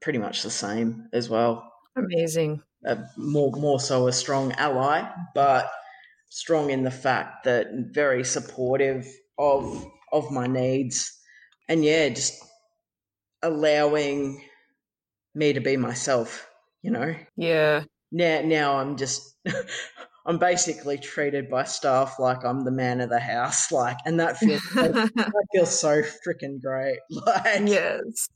pretty 0.00 0.18
much 0.18 0.42
the 0.42 0.50
same 0.50 1.08
as 1.12 1.28
well. 1.28 1.70
Amazing. 1.96 2.62
Uh, 2.86 2.96
more 3.16 3.52
more 3.52 3.80
so 3.80 4.08
a 4.08 4.12
strong 4.12 4.52
ally 4.52 5.08
but 5.34 5.70
strong 6.28 6.70
in 6.70 6.82
the 6.82 6.90
fact 6.90 7.44
that 7.44 7.68
very 7.92 8.24
supportive 8.24 9.06
of 9.38 9.86
of 10.12 10.30
my 10.30 10.46
needs. 10.46 11.16
And 11.68 11.84
yeah 11.84 12.08
just 12.08 12.42
allowing 13.42 14.42
me 15.34 15.52
to 15.52 15.60
be 15.60 15.76
myself, 15.76 16.48
you 16.82 16.90
know? 16.90 17.14
Yeah. 17.36 17.84
Now 18.12 18.42
now 18.42 18.76
I'm 18.76 18.96
just 18.96 19.36
I'm 20.26 20.38
basically 20.38 20.96
treated 20.98 21.50
by 21.50 21.64
staff 21.64 22.18
like 22.18 22.44
I'm 22.44 22.64
the 22.64 22.70
man 22.70 23.00
of 23.00 23.10
the 23.10 23.20
house, 23.20 23.70
like, 23.72 23.98
and 24.06 24.18
that 24.20 24.38
feels 24.38 24.62
that 24.74 25.46
feels 25.52 25.78
so 25.78 26.02
freaking 26.26 26.60
great. 26.60 26.98
Like, 27.10 27.68
yes, 27.68 28.28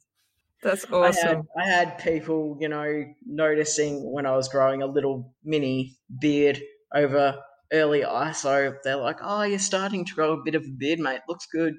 that's 0.62 0.84
awesome. 0.90 1.46
I 1.56 1.64
had, 1.64 1.86
I 1.86 1.90
had, 1.90 1.98
people, 1.98 2.58
you 2.60 2.68
know, 2.68 3.04
noticing 3.26 4.12
when 4.12 4.26
I 4.26 4.36
was 4.36 4.48
growing 4.48 4.82
a 4.82 4.86
little 4.86 5.32
mini 5.44 5.96
beard 6.20 6.60
over 6.94 7.38
early 7.72 8.00
ISO. 8.00 8.74
They're 8.82 8.96
like, 8.96 9.18
"Oh, 9.22 9.42
you're 9.42 9.58
starting 9.58 10.04
to 10.04 10.14
grow 10.14 10.32
a 10.32 10.42
bit 10.44 10.54
of 10.54 10.64
a 10.64 10.70
beard, 10.76 10.98
mate. 10.98 11.20
Looks 11.28 11.46
good." 11.46 11.74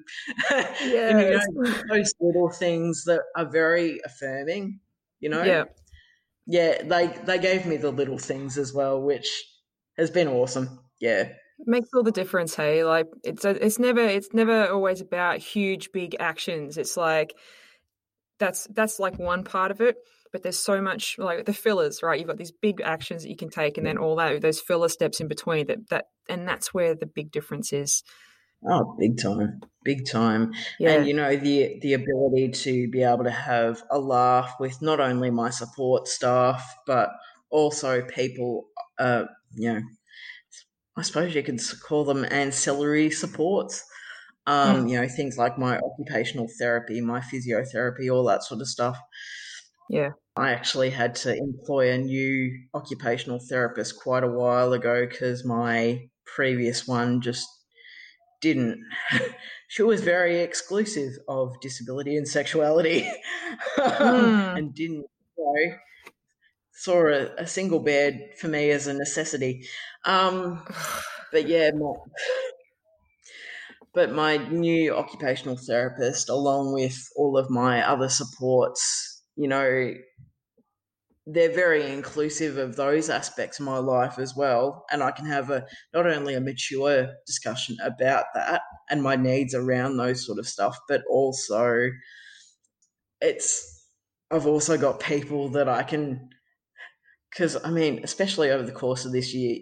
Yeah, 0.50 1.18
you 1.18 1.38
know, 1.38 1.72
those 1.88 2.14
little 2.20 2.50
things 2.50 3.04
that 3.04 3.20
are 3.36 3.48
very 3.48 4.00
affirming 4.04 4.80
you 5.20 5.28
know? 5.28 5.42
Yeah. 5.42 5.64
Yeah, 6.46 6.82
they 6.82 7.06
they 7.24 7.38
gave 7.38 7.66
me 7.66 7.76
the 7.76 7.92
little 7.92 8.18
things 8.18 8.58
as 8.58 8.72
well, 8.72 9.00
which 9.00 9.28
has 9.96 10.10
been 10.10 10.28
awesome. 10.28 10.80
Yeah. 11.00 11.28
It 11.60 11.66
makes 11.66 11.90
all 11.94 12.02
the 12.02 12.10
difference, 12.10 12.54
hey. 12.54 12.84
Like 12.84 13.06
it's 13.22 13.44
a, 13.44 13.50
it's 13.64 13.78
never 13.78 14.00
it's 14.00 14.30
never 14.32 14.68
always 14.68 15.00
about 15.00 15.38
huge 15.38 15.92
big 15.92 16.16
actions. 16.18 16.78
It's 16.78 16.96
like 16.96 17.34
that's 18.38 18.66
that's 18.74 18.98
like 18.98 19.18
one 19.18 19.44
part 19.44 19.70
of 19.70 19.80
it, 19.80 19.96
but 20.32 20.42
there's 20.42 20.58
so 20.58 20.80
much 20.80 21.16
like 21.18 21.44
the 21.44 21.52
fillers, 21.52 22.02
right? 22.02 22.18
You've 22.18 22.28
got 22.28 22.38
these 22.38 22.52
big 22.52 22.80
actions 22.80 23.22
that 23.22 23.28
you 23.28 23.36
can 23.36 23.50
take 23.50 23.76
and 23.76 23.86
then 23.86 23.98
all 23.98 24.16
that 24.16 24.40
those 24.40 24.60
filler 24.60 24.88
steps 24.88 25.20
in 25.20 25.28
between 25.28 25.66
that 25.66 25.88
that 25.90 26.06
and 26.28 26.48
that's 26.48 26.72
where 26.74 26.94
the 26.94 27.06
big 27.06 27.30
difference 27.30 27.72
is. 27.72 28.02
Oh, 28.68 28.94
big 28.98 29.20
time, 29.20 29.60
big 29.84 30.06
time. 30.06 30.52
Yeah. 30.78 30.92
And 30.92 31.06
you 31.06 31.14
know 31.14 31.34
the 31.36 31.78
the 31.80 31.94
ability 31.94 32.50
to 32.50 32.88
be 32.90 33.02
able 33.02 33.24
to 33.24 33.30
have 33.30 33.82
a 33.90 33.98
laugh 33.98 34.56
with 34.60 34.82
not 34.82 35.00
only 35.00 35.30
my 35.30 35.50
support 35.50 36.08
staff 36.08 36.74
but 36.86 37.10
also 37.50 38.02
people. 38.02 38.66
Uh, 38.98 39.24
you 39.54 39.72
know, 39.72 39.80
I 40.96 41.02
suppose 41.02 41.34
you 41.34 41.42
could 41.42 41.60
call 41.86 42.04
them 42.04 42.26
ancillary 42.30 43.10
supports. 43.10 43.82
Um, 44.46 44.84
mm. 44.86 44.90
You 44.90 45.00
know, 45.00 45.08
things 45.08 45.38
like 45.38 45.58
my 45.58 45.78
occupational 45.78 46.48
therapy, 46.58 47.00
my 47.00 47.20
physiotherapy, 47.20 48.12
all 48.12 48.24
that 48.24 48.42
sort 48.42 48.60
of 48.60 48.68
stuff. 48.68 48.98
Yeah. 49.88 50.10
I 50.36 50.52
actually 50.52 50.90
had 50.90 51.16
to 51.16 51.36
employ 51.36 51.90
a 51.90 51.98
new 51.98 52.52
occupational 52.74 53.40
therapist 53.48 54.00
quite 54.00 54.22
a 54.22 54.30
while 54.30 54.72
ago 54.72 55.06
because 55.06 55.44
my 55.44 56.08
previous 56.24 56.86
one 56.86 57.20
just 57.20 57.46
didn't. 58.40 58.82
she 59.68 59.82
was 59.82 60.00
very 60.00 60.40
exclusive 60.40 61.12
of 61.28 61.60
disability 61.60 62.16
and 62.16 62.26
sexuality 62.26 63.10
mm. 63.78 64.56
and 64.58 64.74
didn't 64.74 65.06
you 65.38 65.68
know, 65.68 65.76
saw 66.72 67.06
a, 67.06 67.26
a, 67.36 67.46
single 67.46 67.80
bed 67.80 68.30
for 68.38 68.48
me 68.48 68.70
as 68.70 68.86
a 68.86 68.94
necessity. 68.94 69.66
Um, 70.04 70.64
but 71.32 71.46
yeah, 71.46 71.70
my, 71.72 71.92
but 73.92 74.12
my 74.12 74.36
new 74.48 74.94
occupational 74.94 75.56
therapist, 75.56 76.28
along 76.28 76.72
with 76.72 77.08
all 77.16 77.36
of 77.36 77.50
my 77.50 77.86
other 77.86 78.08
supports, 78.08 79.22
you 79.36 79.48
know, 79.48 79.94
they're 81.32 81.52
very 81.52 81.92
inclusive 81.92 82.56
of 82.56 82.76
those 82.76 83.08
aspects 83.08 83.60
of 83.60 83.66
my 83.66 83.78
life 83.78 84.18
as 84.18 84.34
well. 84.34 84.84
And 84.90 85.02
i 85.02 85.10
can 85.10 85.26
have 85.26 85.50
a 85.50 85.66
not 85.94 86.06
only 86.06 86.34
a 86.34 86.40
mature 86.40 87.08
discussion 87.26 87.76
about 87.82 88.24
that 88.34 88.62
and 88.88 89.02
my 89.02 89.16
needs 89.16 89.54
around 89.54 89.96
those 89.96 90.26
sort 90.26 90.38
of 90.38 90.48
stuff 90.48 90.76
but 90.88 91.02
also 91.08 91.90
it's 93.20 93.86
i've 94.30 94.46
also 94.46 94.76
got 94.76 95.00
people 95.00 95.50
that 95.50 95.68
i 95.68 95.82
can 95.82 96.28
because 97.30 97.56
i 97.64 97.70
mean 97.70 98.00
especially 98.02 98.50
over 98.50 98.62
the 98.62 98.72
course 98.72 99.04
of 99.04 99.12
this 99.12 99.34
year 99.34 99.58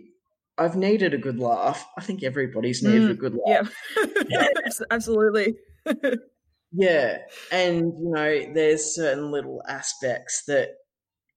i've 0.56 0.76
needed 0.76 1.12
a 1.12 1.18
good 1.18 1.38
laugh. 1.38 1.86
I 1.96 2.02
think 2.02 2.22
everybody's 2.22 2.82
needed 2.82 3.08
mm, 3.08 3.10
a 3.10 3.14
good 3.14 3.36
laugh. 3.46 3.74
Yeah 4.28 4.46
absolutely. 4.90 5.56
Yeah. 6.72 7.18
And 7.50 7.94
you 7.98 8.10
know 8.10 8.52
there's 8.52 8.94
certain 8.94 9.30
little 9.30 9.62
aspects 9.66 10.44
that 10.48 10.70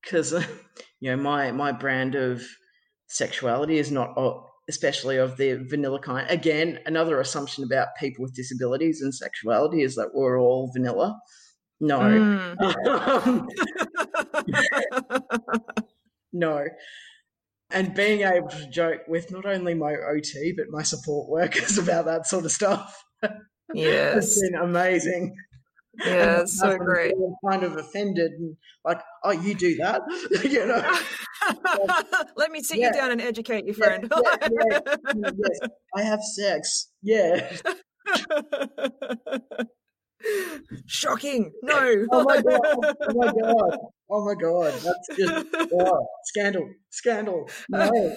because 0.02 0.32
you 1.00 1.12
know 1.12 1.18
my 1.18 1.52
my 1.52 1.72
brand 1.72 2.16
of 2.16 2.44
sexuality 3.08 3.78
is 3.78 3.92
not 3.92 4.16
especially 4.70 5.18
of 5.18 5.38
the 5.38 5.66
vanilla 5.70 6.00
kind. 6.00 6.30
Again 6.30 6.80
another 6.86 7.20
assumption 7.20 7.64
about 7.64 7.90
people 8.00 8.24
with 8.24 8.34
disabilities 8.36 9.02
and 9.02 9.14
sexuality 9.14 9.82
is 9.84 9.96
that 9.96 10.12
we're 10.14 10.40
all 10.40 10.72
vanilla. 10.74 11.20
No. 11.80 12.00
Mm. 12.00 13.48
no. 16.34 16.66
And 17.72 17.96
being 17.96 18.22
able 18.22 18.50
to 18.50 18.70
joke 18.70 19.02
with 19.08 19.32
not 19.32 19.46
only 19.46 19.74
my 19.74 19.94
ot 19.94 20.56
but 20.56 20.68
my 20.70 20.84
support 20.84 21.30
workers 21.30 21.78
about 21.84 22.06
that 22.06 22.28
sort 22.28 22.46
of 22.46 22.52
stuff 22.52 23.04
yes. 23.74 24.14
has 24.14 24.42
been 24.42 24.62
amazing 24.62 25.36
yeah, 26.00 26.42
it's 26.42 26.58
so 26.60 26.78
great. 26.78 27.14
Kind 27.48 27.64
of 27.64 27.76
offended 27.76 28.32
and 28.32 28.56
like, 28.86 29.02
oh, 29.24 29.32
you 29.32 29.54
do 29.54 29.76
that, 29.78 30.02
you 30.44 30.66
know. 30.66 30.84
Let 32.38 32.52
me 32.52 32.62
sit 32.62 32.78
yeah. 32.78 32.88
you 32.88 32.94
down 32.94 33.12
and 33.12 33.22
educate 33.22 33.66
you, 33.66 33.74
friend. 33.74 34.12
Yeah, 34.12 34.38
yeah, 34.52 34.80
yes, 35.16 35.70
I 35.96 36.04
have 36.04 36.22
sex. 36.22 36.90
Yeah. 37.02 37.52
Shocking! 40.86 41.52
No. 41.64 42.06
oh 42.12 42.24
my 42.24 42.42
god! 42.42 42.60
Oh 42.64 43.14
my 43.14 43.34
god! 43.34 43.78
Oh 44.10 44.26
my 44.26 44.36
god! 44.36 44.74
That's 44.74 45.08
just 45.18 45.46
oh, 45.74 46.08
scandal! 46.26 46.70
Scandal! 46.90 47.50
No. 47.70 48.16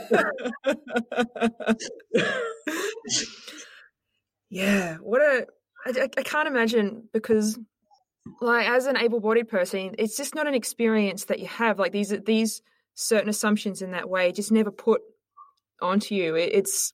yeah. 4.51 4.97
What 4.97 5.23
a. 5.23 5.47
I, 5.85 6.09
I 6.17 6.23
can't 6.23 6.49
imagine 6.49 7.09
because 7.13 7.59
like 8.41 8.67
as 8.67 8.87
an 8.87 8.97
able-bodied 8.97 9.49
person 9.49 9.95
it's 9.99 10.17
just 10.17 10.35
not 10.35 10.47
an 10.47 10.55
experience 10.55 11.27
that 11.27 11.41
you 11.41 11.47
have. 11.47 11.79
Like 11.79 11.93
these 11.93 12.11
these 12.25 12.63
certain 12.95 13.29
assumptions 13.29 13.83
in 13.83 13.91
that 13.91 14.09
way 14.09 14.33
just 14.33 14.53
never 14.53 14.71
put 14.71 15.03
onto 15.83 16.15
you. 16.15 16.35
It, 16.37 16.51
it's 16.53 16.93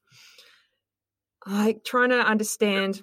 like 1.47 1.85
trying 1.85 2.11
to 2.11 2.21
understand 2.21 3.03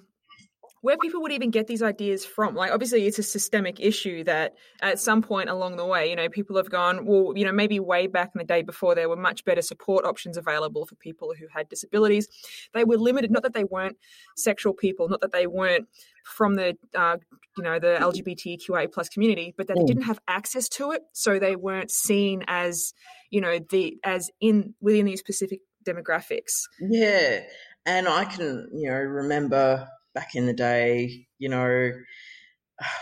where 0.80 0.96
people 0.96 1.22
would 1.22 1.32
even 1.32 1.50
get 1.50 1.66
these 1.66 1.82
ideas 1.82 2.24
from. 2.24 2.54
Like, 2.54 2.70
obviously, 2.70 3.06
it's 3.06 3.18
a 3.18 3.22
systemic 3.22 3.80
issue 3.80 4.24
that 4.24 4.54
at 4.80 4.98
some 4.98 5.22
point 5.22 5.48
along 5.48 5.76
the 5.76 5.84
way, 5.84 6.10
you 6.10 6.16
know, 6.16 6.28
people 6.28 6.56
have 6.56 6.70
gone, 6.70 7.04
well, 7.04 7.32
you 7.36 7.44
know, 7.44 7.52
maybe 7.52 7.80
way 7.80 8.06
back 8.06 8.30
in 8.34 8.38
the 8.38 8.44
day 8.44 8.62
before 8.62 8.94
there 8.94 9.08
were 9.08 9.16
much 9.16 9.44
better 9.44 9.62
support 9.62 10.04
options 10.04 10.36
available 10.36 10.86
for 10.86 10.94
people 10.96 11.32
who 11.38 11.46
had 11.52 11.68
disabilities. 11.68 12.28
They 12.74 12.84
were 12.84 12.96
limited, 12.96 13.30
not 13.30 13.42
that 13.42 13.54
they 13.54 13.64
weren't 13.64 13.96
sexual 14.36 14.72
people, 14.72 15.08
not 15.08 15.20
that 15.20 15.32
they 15.32 15.46
weren't 15.46 15.88
from 16.24 16.54
the, 16.54 16.76
uh, 16.94 17.16
you 17.56 17.64
know, 17.64 17.78
the 17.78 17.96
LGBTQA 18.00 18.92
plus 18.92 19.08
community, 19.08 19.54
but 19.56 19.66
that 19.66 19.74
they 19.74 19.82
mm. 19.82 19.86
didn't 19.86 20.02
have 20.02 20.20
access 20.28 20.68
to 20.68 20.92
it. 20.92 21.02
So 21.12 21.38
they 21.38 21.56
weren't 21.56 21.90
seen 21.90 22.44
as, 22.46 22.92
you 23.30 23.40
know, 23.40 23.58
the, 23.70 23.98
as 24.04 24.30
in 24.40 24.74
within 24.80 25.06
these 25.06 25.20
specific 25.20 25.60
demographics. 25.84 26.64
Yeah. 26.80 27.40
And 27.86 28.06
I 28.06 28.26
can, 28.26 28.68
you 28.74 28.90
know, 28.90 28.96
remember 28.96 29.88
back 30.18 30.34
in 30.34 30.46
the 30.46 30.52
day, 30.52 31.28
you 31.38 31.48
know, 31.48 31.92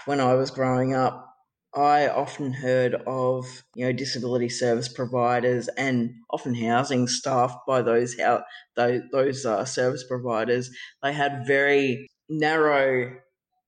when 0.04 0.20
I 0.20 0.34
was 0.34 0.50
growing 0.50 0.94
up, 0.94 1.22
I 1.74 2.08
often 2.08 2.52
heard 2.52 2.94
of 3.06 3.44
you 3.74 3.86
know 3.86 3.92
disability 3.92 4.48
service 4.48 4.88
providers 4.88 5.68
and 5.76 6.14
often 6.30 6.54
housing 6.54 7.06
staff 7.06 7.54
by 7.66 7.82
those 7.82 8.18
how 8.18 8.44
those, 8.76 9.02
those 9.12 9.46
uh, 9.46 9.64
service 9.64 10.04
providers. 10.04 10.70
They 11.02 11.12
had 11.12 11.46
very 11.46 12.06
narrow 12.28 13.16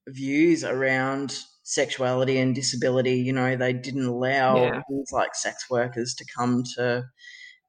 views 0.09 0.65
around 0.65 1.37
sexuality 1.63 2.39
and 2.39 2.55
disability. 2.55 3.17
You 3.17 3.33
know, 3.33 3.57
they 3.57 3.73
didn't 3.73 4.07
allow 4.07 4.57
yeah. 4.57 4.83
things 4.89 5.11
like 5.13 5.35
sex 5.35 5.67
workers 5.71 6.15
to 6.15 6.25
come 6.37 6.65
to 6.77 7.05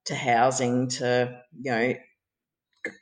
to 0.06 0.16
housing 0.16 0.90
to 0.90 1.42
you 1.62 1.72
know 1.72 1.94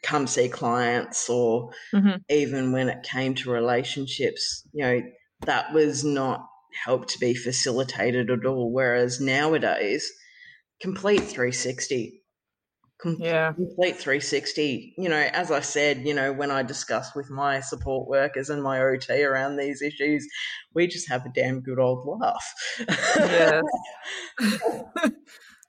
come 0.04 0.28
see 0.28 0.50
clients 0.50 1.30
or 1.30 1.72
mm-hmm. 1.94 2.18
even 2.30 2.72
when 2.72 2.90
it 2.90 3.04
came 3.04 3.36
to 3.36 3.52
relationships, 3.52 4.68
you 4.74 4.84
know, 4.84 5.02
that 5.46 5.74
was 5.74 6.04
not 6.04 6.48
helped 6.86 7.10
to 7.10 7.20
be 7.20 7.34
facilitated 7.34 8.30
at 8.30 8.46
all. 8.46 8.72
Whereas 8.72 9.20
nowadays, 9.20 10.12
complete 10.82 11.22
360. 11.22 12.24
Com- 13.00 13.18
yeah. 13.20 13.54
Complete 13.54 13.98
360. 13.98 14.96
You 14.98 15.10
know, 15.10 15.30
as 15.34 15.52
I 15.52 15.60
said, 15.60 16.06
you 16.06 16.14
know, 16.14 16.34
when 16.34 16.50
I 16.50 16.64
discuss 16.64 17.16
with 17.16 17.30
my 17.30 17.60
support 17.60 18.08
workers 18.08 18.50
and 18.50 18.64
my 18.64 18.80
OT 18.82 19.24
around 19.24 19.58
these 19.58 19.82
issues, 19.82 20.28
we 20.74 20.88
just 20.88 21.10
have 21.10 21.26
a 21.26 21.30
damn 21.30 21.62
good 21.62 21.80
old 21.80 22.08
laugh. 22.20 22.54
Yeah. 23.18 23.62
uh, 24.42 25.10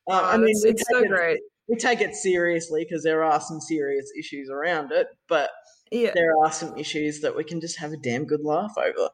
oh, 0.08 0.24
I 0.24 0.36
mean, 0.38 0.48
it's, 0.50 0.64
it's 0.64 0.84
so 0.90 1.04
great 1.04 1.40
we 1.68 1.76
take 1.76 2.00
it 2.00 2.14
seriously 2.14 2.84
because 2.84 3.02
there 3.02 3.22
are 3.22 3.40
some 3.40 3.60
serious 3.60 4.10
issues 4.18 4.48
around 4.50 4.90
it, 4.90 5.06
but 5.28 5.50
yeah. 5.90 6.12
there 6.14 6.32
are 6.42 6.50
some 6.50 6.76
issues 6.76 7.20
that 7.20 7.36
we 7.36 7.44
can 7.44 7.60
just 7.60 7.78
have 7.78 7.92
a 7.92 7.96
damn 7.96 8.24
good 8.24 8.42
laugh 8.42 8.72
over. 8.76 9.10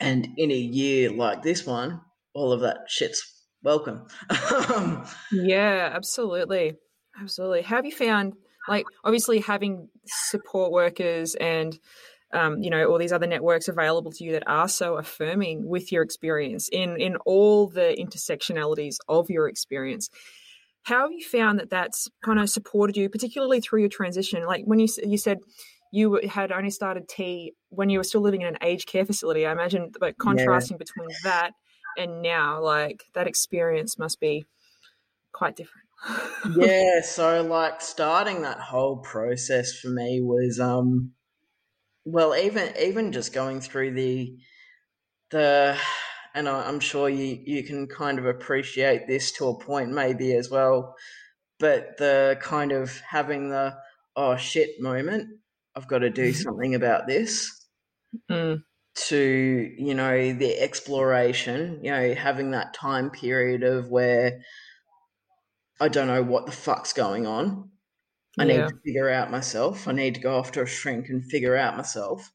And 0.00 0.28
in 0.36 0.50
a 0.50 0.56
year 0.56 1.10
like 1.10 1.42
this 1.42 1.64
one, 1.64 2.00
all 2.34 2.52
of 2.52 2.60
that 2.60 2.78
shit's 2.88 3.44
welcome. 3.62 4.06
yeah, 5.32 5.90
absolutely. 5.94 6.74
Absolutely. 7.20 7.62
How 7.62 7.76
Have 7.76 7.86
you 7.86 7.92
found, 7.92 8.34
like, 8.68 8.84
obviously 9.04 9.38
having 9.38 9.88
support 10.04 10.72
workers 10.72 11.34
and 11.36 11.78
um, 12.32 12.60
you 12.60 12.68
know 12.68 12.86
all 12.86 12.98
these 12.98 13.12
other 13.12 13.28
networks 13.28 13.68
available 13.68 14.10
to 14.10 14.24
you 14.24 14.32
that 14.32 14.42
are 14.48 14.68
so 14.68 14.96
affirming 14.96 15.68
with 15.68 15.92
your 15.92 16.02
experience 16.02 16.68
in 16.72 17.00
in 17.00 17.14
all 17.24 17.68
the 17.68 17.96
intersectionalities 17.96 18.96
of 19.08 19.30
your 19.30 19.48
experience 19.48 20.10
how 20.84 21.02
have 21.02 21.12
you 21.12 21.24
found 21.24 21.58
that 21.58 21.70
that's 21.70 22.08
kind 22.24 22.38
of 22.38 22.48
supported 22.48 22.96
you, 22.96 23.08
particularly 23.08 23.60
through 23.60 23.80
your 23.80 23.88
transition? 23.88 24.44
Like 24.46 24.64
when 24.64 24.78
you 24.78 24.88
you 25.02 25.18
said 25.18 25.38
you 25.90 26.20
had 26.28 26.52
only 26.52 26.70
started 26.70 27.08
T 27.08 27.54
when 27.70 27.88
you 27.88 27.98
were 27.98 28.04
still 28.04 28.20
living 28.20 28.42
in 28.42 28.48
an 28.48 28.58
aged 28.62 28.86
care 28.86 29.04
facility. 29.04 29.46
I 29.46 29.52
imagine, 29.52 29.92
but 29.98 30.18
contrasting 30.18 30.74
yeah. 30.74 30.78
between 30.78 31.08
that 31.24 31.52
and 31.96 32.20
now, 32.20 32.60
like 32.62 33.04
that 33.14 33.26
experience 33.26 33.98
must 33.98 34.20
be 34.20 34.44
quite 35.32 35.56
different. 35.56 35.86
yeah, 36.56 37.00
so 37.00 37.42
like 37.42 37.80
starting 37.80 38.42
that 38.42 38.58
whole 38.60 38.98
process 38.98 39.72
for 39.78 39.88
me 39.88 40.20
was 40.20 40.60
um 40.60 41.12
well 42.04 42.36
even 42.36 42.74
even 42.78 43.12
just 43.12 43.32
going 43.32 43.60
through 43.60 43.92
the 43.92 44.36
the 45.30 45.78
and 46.34 46.48
I'm 46.48 46.80
sure 46.80 47.08
you 47.08 47.38
you 47.44 47.62
can 47.62 47.86
kind 47.86 48.18
of 48.18 48.26
appreciate 48.26 49.06
this 49.06 49.32
to 49.32 49.46
a 49.48 49.58
point 49.58 49.90
maybe 49.90 50.34
as 50.34 50.50
well. 50.50 50.96
But 51.60 51.96
the 51.98 52.36
kind 52.42 52.72
of 52.72 53.00
having 53.00 53.48
the 53.48 53.76
oh 54.16 54.36
shit 54.36 54.80
moment, 54.80 55.28
I've 55.76 55.88
got 55.88 55.98
to 55.98 56.10
do 56.10 56.30
mm-hmm. 56.30 56.42
something 56.42 56.74
about 56.74 57.06
this. 57.06 57.66
Mm. 58.30 58.62
To 59.08 59.74
you 59.78 59.94
know 59.94 60.32
the 60.32 60.58
exploration, 60.60 61.80
you 61.82 61.90
know 61.90 62.14
having 62.14 62.50
that 62.50 62.74
time 62.74 63.10
period 63.10 63.62
of 63.62 63.88
where 63.88 64.40
I 65.80 65.88
don't 65.88 66.06
know 66.06 66.22
what 66.22 66.46
the 66.46 66.52
fuck's 66.52 66.92
going 66.92 67.26
on. 67.26 67.70
I 68.38 68.44
yeah. 68.44 68.56
need 68.56 68.68
to 68.68 68.74
figure 68.84 69.10
out 69.10 69.30
myself. 69.30 69.86
I 69.86 69.92
need 69.92 70.16
to 70.16 70.20
go 70.20 70.36
off 70.36 70.52
to 70.52 70.62
a 70.62 70.66
shrink 70.66 71.08
and 71.08 71.24
figure 71.24 71.56
out 71.56 71.76
myself. 71.76 72.32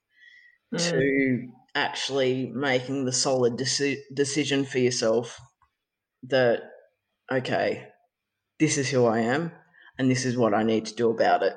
Mm. 0.73 0.89
To 0.89 1.47
actually 1.79 2.47
making 2.47 3.05
the 3.05 3.13
solid 3.13 3.53
deci- 3.57 4.03
decision 4.13 4.65
for 4.65 4.79
yourself 4.79 5.39
that 6.23 6.61
okay 7.31 7.87
this 8.59 8.77
is 8.77 8.89
who 8.89 9.05
i 9.05 9.19
am 9.19 9.51
and 9.97 10.11
this 10.11 10.25
is 10.25 10.37
what 10.37 10.53
i 10.53 10.63
need 10.63 10.85
to 10.85 10.95
do 10.95 11.09
about 11.09 11.43
it 11.43 11.55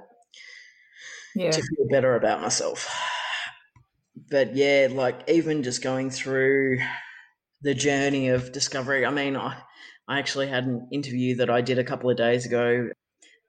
yeah. 1.35 1.51
to 1.51 1.63
feel 1.63 1.89
better 1.91 2.15
about 2.15 2.41
myself 2.41 2.89
but 4.31 4.55
yeah 4.55 4.89
like 4.91 5.29
even 5.29 5.63
just 5.63 5.83
going 5.83 6.11
through 6.11 6.79
the 7.63 7.75
journey 7.75 8.29
of 8.29 8.53
discovery 8.53 9.05
i 9.05 9.11
mean 9.11 9.37
i 9.37 9.61
i 10.09 10.19
actually 10.19 10.47
had 10.47 10.65
an 10.65 10.89
interview 10.93 11.37
that 11.37 11.51
i 11.51 11.61
did 11.61 11.79
a 11.79 11.85
couple 11.85 12.11
of 12.11 12.17
days 12.17 12.47
ago 12.47 12.89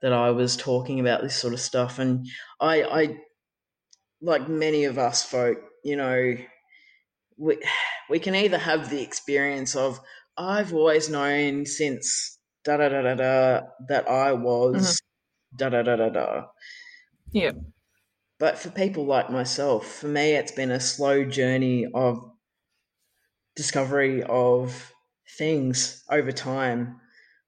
that 0.01 0.13
i 0.13 0.31
was 0.31 0.57
talking 0.57 0.99
about 0.99 1.21
this 1.21 1.35
sort 1.35 1.53
of 1.53 1.59
stuff 1.59 1.99
and 1.99 2.27
i 2.59 2.83
i 2.83 3.17
like 4.21 4.47
many 4.47 4.85
of 4.85 4.97
us 4.97 5.23
folk 5.23 5.57
you 5.83 5.95
know 5.95 6.35
we, 7.37 7.57
we 8.09 8.19
can 8.19 8.35
either 8.35 8.57
have 8.57 8.89
the 8.89 9.01
experience 9.01 9.75
of 9.75 9.99
I've 10.37 10.73
always 10.73 11.09
known 11.09 11.65
since 11.65 12.39
da 12.63 12.77
da 12.77 12.89
da 12.89 13.01
da 13.01 13.15
da 13.15 13.61
that 13.87 14.09
I 14.09 14.33
was 14.33 15.01
mm-hmm. 15.55 15.57
da 15.57 15.69
da 15.69 15.83
da 15.83 15.95
da 15.95 16.09
da. 16.09 16.43
Yeah. 17.31 17.51
But 18.39 18.57
for 18.57 18.69
people 18.69 19.05
like 19.05 19.29
myself, 19.29 19.87
for 19.87 20.07
me, 20.07 20.33
it's 20.33 20.51
been 20.51 20.71
a 20.71 20.79
slow 20.79 21.23
journey 21.23 21.87
of 21.93 22.19
discovery 23.55 24.23
of 24.23 24.91
things 25.37 26.03
over 26.09 26.31
time. 26.31 26.99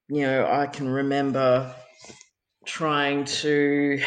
You 0.08 0.22
know, 0.22 0.48
I 0.50 0.68
can 0.68 0.88
remember 0.88 1.74
trying 2.66 3.26
to 3.26 4.00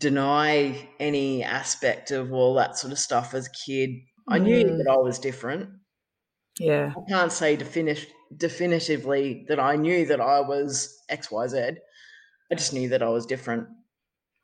deny 0.00 0.88
any 0.98 1.44
aspect 1.44 2.10
of 2.10 2.32
all 2.32 2.54
that 2.54 2.76
sort 2.76 2.92
of 2.92 2.98
stuff 2.98 3.34
as 3.34 3.46
a 3.46 3.50
kid. 3.50 3.90
I 4.28 4.38
knew 4.38 4.64
mm. 4.64 4.78
that 4.78 4.90
I 4.90 4.96
was 4.96 5.18
different. 5.18 5.68
Yeah. 6.58 6.92
I 6.96 7.10
can't 7.10 7.30
say 7.30 7.56
defini- 7.56 8.06
definitively 8.36 9.44
that 9.48 9.60
I 9.60 9.76
knew 9.76 10.06
that 10.06 10.20
I 10.20 10.40
was 10.40 10.98
XYZ. 11.10 11.76
I 12.50 12.54
just 12.54 12.72
knew 12.72 12.88
that 12.88 13.02
I 13.02 13.08
was 13.08 13.26
different. 13.26 13.68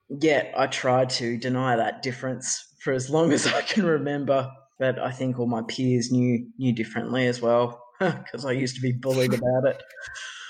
Yet 0.08 0.52
I 0.56 0.66
tried 0.66 1.10
to 1.10 1.36
deny 1.38 1.74
that 1.76 2.02
difference 2.02 2.74
for 2.80 2.92
as 2.92 3.10
long 3.10 3.32
as 3.32 3.46
I 3.46 3.62
can 3.62 3.86
remember. 3.86 4.50
But 4.78 4.98
I 4.98 5.10
think 5.10 5.38
all 5.38 5.46
my 5.46 5.62
peers 5.66 6.12
knew 6.12 6.46
knew 6.58 6.74
differently 6.74 7.26
as 7.26 7.40
well 7.40 7.82
because 7.98 8.44
I 8.44 8.52
used 8.52 8.76
to 8.76 8.82
be 8.82 8.92
bullied 8.92 9.34
about 9.34 9.66
it. 9.66 9.82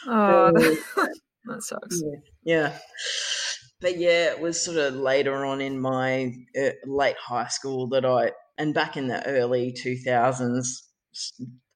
Oh, 0.08 0.46
um, 0.46 0.54
that 0.54 1.64
sucks. 1.64 2.00
Yeah. 2.44 2.68
yeah 2.70 2.78
but 3.80 3.98
yeah, 3.98 4.30
it 4.30 4.40
was 4.40 4.60
sort 4.60 4.78
of 4.78 4.94
later 4.94 5.44
on 5.44 5.60
in 5.60 5.80
my 5.80 6.34
uh, 6.60 6.70
late 6.84 7.16
high 7.18 7.48
school 7.48 7.88
that 7.88 8.04
I, 8.04 8.32
and 8.58 8.72
back 8.72 8.96
in 8.96 9.08
the 9.08 9.24
early 9.26 9.72
2000s, 9.72 10.66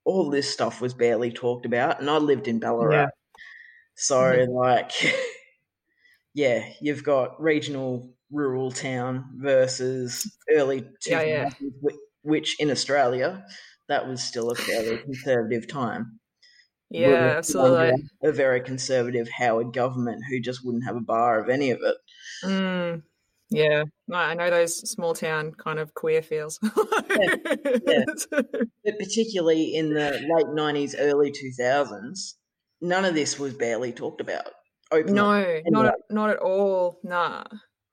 all 0.05 0.31
this 0.31 0.51
stuff 0.51 0.81
was 0.81 0.95
barely 0.95 1.31
talked 1.31 1.67
about. 1.67 2.01
And 2.01 2.09
I 2.09 2.17
lived 2.17 2.49
in 2.49 2.59
Ballarat. 2.59 2.95
Yeah. 2.95 3.07
So, 3.97 4.17
mm-hmm. 4.17 4.53
like, 4.53 4.93
yeah, 6.35 6.65
you've 6.81 7.05
got 7.05 7.41
regional 7.41 8.15
rural 8.31 8.71
town 8.71 9.25
versus 9.37 10.31
early 10.51 10.83
2000s, 10.83 10.89
Yeah, 11.07 11.23
yeah. 11.23 11.51
which 12.23 12.59
in 12.61 12.71
Australia, 12.71 13.45
that 13.89 14.09
was 14.09 14.23
still 14.23 14.51
a 14.51 14.55
fairly 14.55 14.99
conservative 14.99 15.69
time. 15.69 16.20
Yeah, 16.91 17.35
absolutely. 17.39 18.09
A 18.23 18.33
very 18.33 18.61
conservative 18.61 19.29
Howard 19.29 19.73
government 19.73 20.23
who 20.29 20.41
just 20.41 20.65
wouldn't 20.65 20.85
have 20.85 20.97
a 20.97 21.01
bar 21.01 21.41
of 21.41 21.49
any 21.49 21.71
of 21.71 21.79
it. 21.83 21.97
Mm, 22.45 23.03
yeah, 23.51 23.85
No, 24.09 24.17
I 24.17 24.35
know 24.35 24.51
those 24.51 24.89
small 24.91 25.15
town 25.15 25.53
kind 25.53 25.79
of 25.79 25.95
queer 25.95 26.23
feels. 26.23 26.59
But 28.83 28.99
particularly 28.99 29.75
in 29.75 29.93
the 29.93 30.11
late 30.11 30.47
90s, 30.47 30.95
early 30.99 31.33
2000s, 31.33 32.35
none 32.81 33.05
of 33.05 33.15
this 33.15 33.39
was 33.39 33.55
barely 33.55 33.93
talked 33.93 34.21
about. 34.21 34.51
Openly. 34.91 35.15
no, 35.15 35.61
not 35.67 35.95
not 36.09 36.31
at 36.31 36.39
all. 36.39 36.99
Nah, 37.05 37.45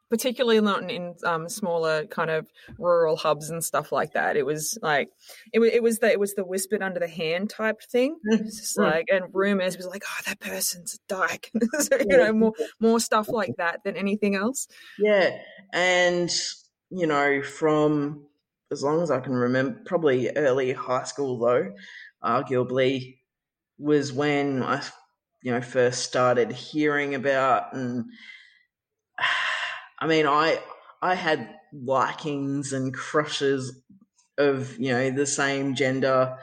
particularly 0.09 0.61
not 0.61 0.89
in, 0.89 1.15
um, 1.25 1.49
smaller 1.49 2.05
kind 2.07 2.29
of 2.29 2.47
rural 2.77 3.15
hubs 3.17 3.49
and 3.49 3.63
stuff 3.63 3.91
like 3.91 4.13
that. 4.13 4.37
It 4.37 4.45
was 4.45 4.77
like 4.81 5.09
it 5.53 5.59
was 5.59 5.71
it 5.73 5.83
was 5.83 5.99
the 5.99 6.11
it 6.11 6.19
was 6.19 6.33
the 6.35 6.45
whispered 6.45 6.81
under 6.81 6.99
the 6.99 7.07
hand 7.07 7.49
type 7.49 7.81
thing. 7.81 8.17
It's 8.25 8.59
just 8.59 8.77
Mm. 8.77 8.83
like 8.83 9.07
and 9.11 9.25
rumors 9.33 9.77
was 9.77 9.87
like, 9.87 10.03
oh, 10.07 10.21
that 10.25 10.39
person's 10.39 10.95
a 10.95 10.97
dyke. 11.07 11.51
so, 11.79 11.97
you 11.99 12.05
Yeah. 12.09 12.17
know, 12.17 12.33
more 12.33 12.53
more 12.79 12.99
stuff 12.99 13.31
like 13.31 13.55
that 13.57 13.83
than 13.83 13.95
anything 13.97 14.35
else. 14.35 14.67
Yeah, 14.97 15.37
and 15.73 16.29
you 16.89 17.07
know, 17.07 17.41
from 17.43 18.25
as 18.71 18.83
long 18.83 19.01
as 19.01 19.11
I 19.11 19.19
can 19.19 19.33
remember, 19.33 19.81
probably 19.85 20.29
early 20.35 20.73
high 20.73 21.03
school 21.03 21.37
though, 21.39 21.73
arguably 22.23 23.19
was 23.77 24.11
when 24.11 24.63
I, 24.63 24.83
you 25.43 25.51
know, 25.51 25.61
first 25.61 26.03
started 26.03 26.51
hearing 26.51 27.15
about 27.15 27.73
and. 27.73 28.05
I 29.99 30.07
mean, 30.07 30.27
I 30.27 30.61
I 31.01 31.15
had 31.15 31.55
likings 31.73 32.73
and 32.73 32.93
crushes 32.93 33.81
of 34.37 34.77
you 34.79 34.91
know 34.91 35.11
the 35.11 35.25
same 35.25 35.75
gender 35.75 36.37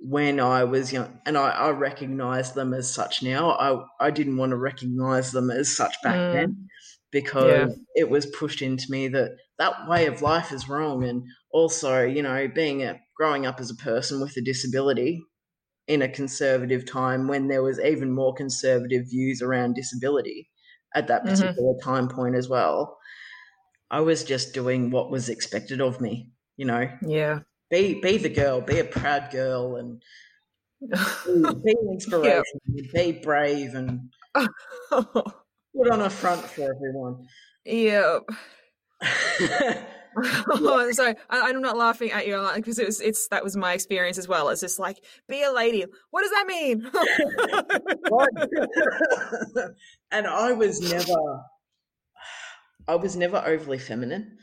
when 0.00 0.40
I 0.40 0.64
was 0.64 0.92
young, 0.92 1.20
and 1.26 1.36
I, 1.38 1.50
I 1.50 1.70
recognize 1.70 2.52
them 2.54 2.74
as 2.74 2.92
such 2.92 3.22
now. 3.22 3.50
I 3.52 3.84
I 4.06 4.10
didn't 4.10 4.36
want 4.38 4.50
to 4.50 4.56
recognize 4.56 5.32
them 5.32 5.50
as 5.50 5.76
such 5.76 5.94
back 6.02 6.20
Mm. 6.20 6.32
then 6.32 6.68
because 7.12 7.78
it 7.96 8.10
was 8.10 8.26
pushed 8.26 8.62
into 8.62 8.90
me 8.90 9.08
that 9.08 9.32
that 9.58 9.88
way 9.88 10.06
of 10.06 10.22
life 10.22 10.52
is 10.52 10.68
wrong, 10.68 11.04
and 11.04 11.24
also 11.52 12.04
you 12.04 12.22
know 12.22 12.48
being 12.48 12.82
a 12.82 13.00
growing 13.16 13.46
up 13.46 13.60
as 13.60 13.70
a 13.70 13.76
person 13.76 14.20
with 14.20 14.36
a 14.36 14.42
disability 14.42 15.22
in 15.86 16.02
a 16.02 16.08
conservative 16.08 16.86
time 16.86 17.28
when 17.28 17.48
there 17.48 17.62
was 17.62 17.80
even 17.80 18.12
more 18.12 18.34
conservative 18.34 19.06
views 19.10 19.42
around 19.42 19.74
disability 19.74 20.50
at 20.94 21.08
that 21.08 21.24
Mhm. 21.24 21.30
particular 21.30 21.74
time 21.82 22.08
point 22.08 22.34
as 22.36 22.48
well. 22.48 22.98
I 23.90 24.00
was 24.00 24.24
just 24.24 24.54
doing 24.54 24.90
what 24.90 25.10
was 25.10 25.28
expected 25.28 25.80
of 25.80 26.00
me, 26.00 26.30
you 26.56 26.64
know, 26.64 26.88
Yeah. 27.02 27.40
be 27.70 28.00
be 28.00 28.18
the 28.18 28.28
girl, 28.28 28.60
be 28.60 28.78
a 28.78 28.84
proud 28.84 29.30
girl, 29.30 29.76
and 29.76 30.02
be, 31.26 31.54
be 31.64 31.72
an 31.72 31.88
inspiration, 31.92 32.60
be 32.92 33.12
brave, 33.12 33.74
and 33.74 34.12
put 34.90 35.90
on 35.90 36.00
a 36.02 36.10
front 36.10 36.42
for 36.42 36.72
everyone. 36.74 37.26
yeah. 37.64 38.18
Oh, 40.16 40.90
sorry, 40.90 41.14
I, 41.30 41.42
I'm 41.42 41.62
not 41.62 41.76
laughing 41.76 42.10
at 42.10 42.26
you 42.26 42.44
because 42.56 42.80
it 42.80 42.86
was, 42.86 43.00
it's 43.00 43.28
that 43.28 43.44
was 43.44 43.56
my 43.56 43.74
experience 43.74 44.18
as 44.18 44.26
well. 44.26 44.48
It's 44.48 44.60
just 44.60 44.80
like 44.80 45.04
be 45.28 45.44
a 45.44 45.52
lady. 45.52 45.84
What 46.10 46.22
does 46.22 46.32
that 46.32 46.46
mean? 46.48 46.90
And 50.12 50.26
I 50.26 50.52
was 50.52 50.80
never, 50.80 51.44
I 52.86 52.96
was 52.96 53.16
never 53.16 53.38
overly 53.38 53.78
feminine. 53.78 54.38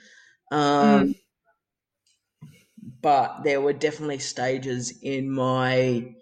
Um, 0.51 1.13
But 3.01 3.43
there 3.43 3.61
were 3.61 3.73
definitely 3.73 4.19
stages 4.19 4.91
in 5.01 5.29
my 5.31 6.15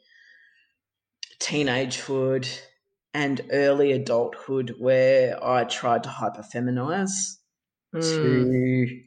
teenagehood 1.40 2.62
and 3.14 3.42
early 3.52 3.92
adulthood 3.94 4.76
where 4.80 5.42
I 5.44 5.64
tried 5.64 6.04
to 6.04 6.10
hyperfeminize 6.10 7.38
Mm, 7.94 8.20
to 8.20 9.04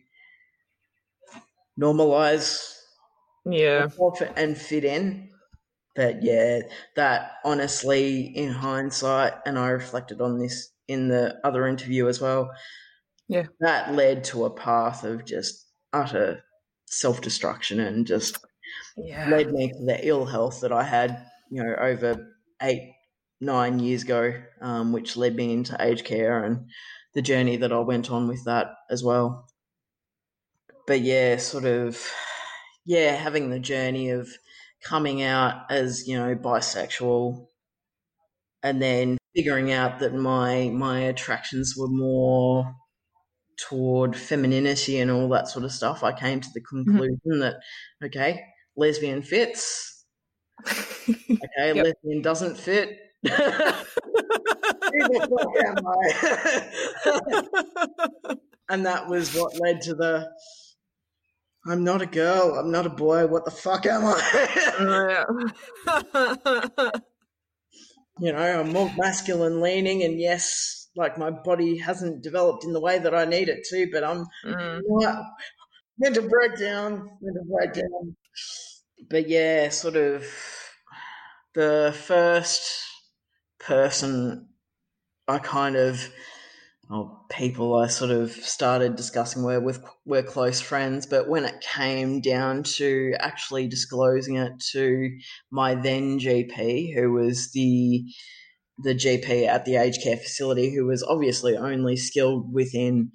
normalize 1.80 2.76
yeah, 3.44 3.88
and 4.36 4.56
fit 4.56 4.84
in. 4.84 5.30
But 5.98 6.22
yeah, 6.22 6.60
that 6.94 7.32
honestly, 7.44 8.20
in 8.20 8.52
hindsight, 8.52 9.32
and 9.44 9.58
I 9.58 9.70
reflected 9.70 10.20
on 10.20 10.38
this 10.38 10.70
in 10.86 11.08
the 11.08 11.40
other 11.42 11.66
interview 11.66 12.06
as 12.06 12.20
well. 12.20 12.52
Yeah. 13.26 13.46
that 13.58 13.92
led 13.94 14.22
to 14.24 14.44
a 14.44 14.50
path 14.50 15.02
of 15.02 15.24
just 15.24 15.66
utter 15.92 16.44
self 16.86 17.20
destruction 17.20 17.80
and 17.80 18.06
just 18.06 18.38
yeah, 18.96 19.28
led 19.28 19.50
me 19.52 19.72
to 19.72 19.84
the 19.86 19.98
ill 20.06 20.24
health 20.24 20.60
that 20.60 20.70
I 20.70 20.84
had, 20.84 21.26
you 21.50 21.64
know, 21.64 21.74
over 21.74 22.32
eight, 22.62 22.94
nine 23.40 23.80
years 23.80 24.04
ago, 24.04 24.40
um, 24.60 24.92
which 24.92 25.16
led 25.16 25.34
me 25.34 25.52
into 25.52 25.76
aged 25.80 26.04
care 26.04 26.44
and 26.44 26.70
the 27.14 27.22
journey 27.22 27.56
that 27.56 27.72
I 27.72 27.80
went 27.80 28.08
on 28.08 28.28
with 28.28 28.44
that 28.44 28.68
as 28.88 29.02
well. 29.02 29.48
But 30.86 31.00
yeah, 31.00 31.38
sort 31.38 31.64
of, 31.64 32.00
yeah, 32.86 33.16
having 33.16 33.50
the 33.50 33.58
journey 33.58 34.10
of 34.10 34.28
coming 34.82 35.22
out 35.22 35.70
as, 35.70 36.06
you 36.06 36.18
know, 36.18 36.34
bisexual 36.34 37.46
and 38.62 38.82
then 38.82 39.18
figuring 39.34 39.72
out 39.72 40.00
that 40.00 40.14
my 40.14 40.68
my 40.72 41.00
attractions 41.00 41.74
were 41.76 41.88
more 41.88 42.74
toward 43.56 44.16
femininity 44.16 44.98
and 44.98 45.10
all 45.10 45.28
that 45.28 45.48
sort 45.48 45.64
of 45.64 45.72
stuff 45.72 46.02
i 46.02 46.12
came 46.12 46.40
to 46.40 46.48
the 46.54 46.60
mm-hmm. 46.60 46.84
conclusion 46.84 47.40
that 47.40 47.56
okay 48.04 48.40
lesbian 48.76 49.22
fits 49.22 50.04
okay 50.68 51.74
Yep. 51.74 51.84
lesbian 51.84 52.22
doesn't 52.22 52.56
fit 52.56 52.98
Who 53.24 53.30
the 55.08 55.28
fuck 55.28 55.54
am 55.66 55.76
I? 58.26 58.36
and 58.68 58.86
that 58.86 59.08
was 59.08 59.34
what 59.34 59.58
led 59.60 59.80
to 59.82 59.94
the 59.94 60.30
i'm 61.68 61.84
not 61.84 62.02
a 62.02 62.06
girl 62.06 62.54
i'm 62.58 62.70
not 62.70 62.86
a 62.86 62.90
boy 62.90 63.26
what 63.26 63.44
the 63.44 63.50
fuck 63.50 63.86
am 63.86 64.02
i 64.04 65.24
you 68.20 68.32
know 68.32 68.60
i'm 68.60 68.72
more 68.72 68.90
masculine 68.96 69.60
leaning 69.60 70.02
and 70.02 70.20
yes 70.20 70.88
like 70.96 71.18
my 71.18 71.30
body 71.30 71.76
hasn't 71.78 72.22
developed 72.22 72.64
in 72.64 72.72
the 72.72 72.80
way 72.80 72.98
that 72.98 73.14
i 73.14 73.24
need 73.24 73.48
it 73.48 73.64
to 73.64 73.88
but 73.92 74.02
i'm 74.02 74.24
Mm, 74.44 74.80
what? 74.84 75.16
Mental 75.98 76.28
breakdown. 76.28 77.10
Mental 77.20 77.44
breakdown. 77.44 78.16
But 79.10 79.28
yeah, 79.28 79.68
sort 79.68 79.96
of 79.96 80.24
the 81.54 81.94
first 82.06 82.62
person 83.58 84.48
I 85.26 85.38
kind 85.38 85.76
of, 85.76 86.08
or 86.90 87.20
people 87.30 87.74
I 87.76 87.88
sort 87.88 88.10
of 88.10 88.32
started 88.32 88.96
discussing 88.96 89.42
were 89.42 89.60
with 89.60 89.82
were 90.06 90.22
close 90.22 90.60
friends. 90.60 91.06
But 91.06 91.28
when 91.28 91.44
it 91.44 91.60
came 91.60 92.20
down 92.20 92.62
to 92.76 93.14
actually 93.18 93.68
disclosing 93.68 94.36
it 94.36 94.52
to 94.72 95.10
my 95.50 95.74
then 95.74 96.18
GP, 96.18 96.94
who 96.94 97.12
was 97.12 97.52
the 97.52 98.04
the 98.82 98.94
GP 98.94 99.46
at 99.46 99.64
the 99.64 99.76
aged 99.76 100.02
care 100.02 100.16
facility, 100.16 100.74
who 100.74 100.86
was 100.86 101.02
obviously 101.02 101.56
only 101.56 101.96
skilled 101.96 102.52
within 102.52 103.12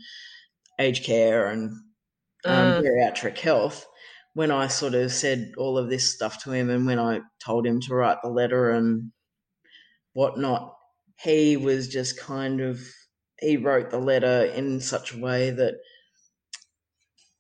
aged 0.80 1.04
care 1.06 1.48
and 1.48 1.72
um, 2.46 2.74
Mm. 2.74 2.82
geriatric 2.82 3.38
health. 3.40 3.86
When 4.36 4.52
I 4.52 4.68
sort 4.68 4.96
of 4.96 5.12
said 5.12 5.54
all 5.58 5.78
of 5.78 5.90
this 5.90 6.14
stuff 6.14 6.44
to 6.44 6.52
him, 6.52 6.70
and 6.70 6.86
when 6.88 7.00
I 7.00 7.22
told 7.46 7.66
him 7.68 7.82
to 7.82 7.96
write 7.96 8.18
the 8.24 8.30
letter 8.30 8.72
and 8.72 9.12
whatnot, 10.14 10.76
he 11.22 11.58
was 11.58 11.88
just 11.88 12.20
kind 12.20 12.62
of 12.62 12.80
he 13.44 13.58
wrote 13.58 13.90
the 13.90 14.00
letter 14.00 14.46
in 14.46 14.80
such 14.80 15.14
a 15.14 15.20
way 15.20 15.52
that, 15.52 15.76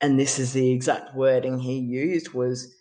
and 0.01 0.19
this 0.19 0.37
is 0.39 0.53
the 0.53 0.71
exact 0.71 1.15
wording 1.15 1.59
he 1.59 1.79
used 1.79 2.33
was. 2.33 2.73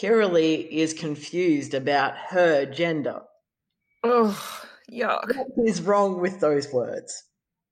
Kiralee 0.00 0.66
is 0.70 0.94
confused 0.94 1.74
about 1.74 2.14
her 2.30 2.64
gender. 2.64 3.20
oh, 4.04 4.40
yuck. 4.90 5.36
What 5.36 5.68
is 5.68 5.82
wrong 5.82 6.18
with 6.20 6.40
those 6.40 6.72
words? 6.72 7.24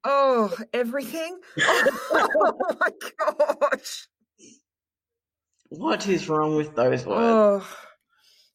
Oh, 0.05 0.55
everything. 0.73 1.39
Oh, 2.13 2.77
my 2.81 2.91
gosh. 3.19 4.09
What 5.69 6.09
is 6.09 6.29
wrong 6.29 6.57
with 6.57 6.75
those 6.75 7.07
words? 7.07 7.21
Oh, 7.23 7.77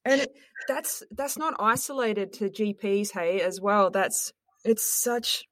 and 0.04 0.22
it, 0.22 0.32
that's 0.68 1.04
that's 1.12 1.38
not 1.38 1.56
isolated 1.60 2.34
to 2.34 2.50
GPs, 2.50 3.12
hey, 3.14 3.42
as 3.42 3.62
well. 3.62 3.90
That's 3.90 4.34
it's 4.66 4.86
such 4.86 5.46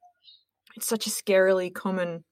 it's 0.76 0.88
such 0.88 1.06
a 1.06 1.10
scarily 1.10 1.72
common 1.72 2.24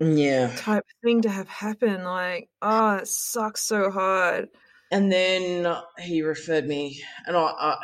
yeah. 0.00 0.54
type 0.56 0.84
thing 1.04 1.22
to 1.22 1.30
have 1.30 1.48
happen. 1.48 2.04
Like, 2.04 2.48
oh, 2.62 2.96
it 2.96 3.08
sucks 3.08 3.62
so 3.62 3.90
hard. 3.90 4.48
And 4.90 5.10
then 5.12 5.72
he 6.00 6.22
referred 6.22 6.66
me, 6.66 7.00
and 7.26 7.36
I, 7.36 7.40
I 7.42 7.76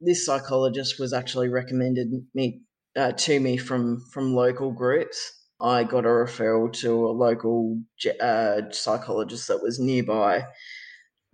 this 0.00 0.24
psychologist 0.24 0.98
was 0.98 1.12
actually 1.12 1.48
recommended 1.48 2.08
me 2.34 2.62
uh, 2.96 3.12
to 3.12 3.38
me 3.40 3.58
from 3.58 4.02
from 4.10 4.34
local 4.34 4.72
groups. 4.72 5.32
I 5.60 5.84
got 5.84 6.04
a 6.04 6.08
referral 6.08 6.72
to 6.80 7.06
a 7.06 7.12
local 7.12 7.80
uh, 8.20 8.62
psychologist 8.70 9.48
that 9.48 9.62
was 9.62 9.78
nearby. 9.78 10.40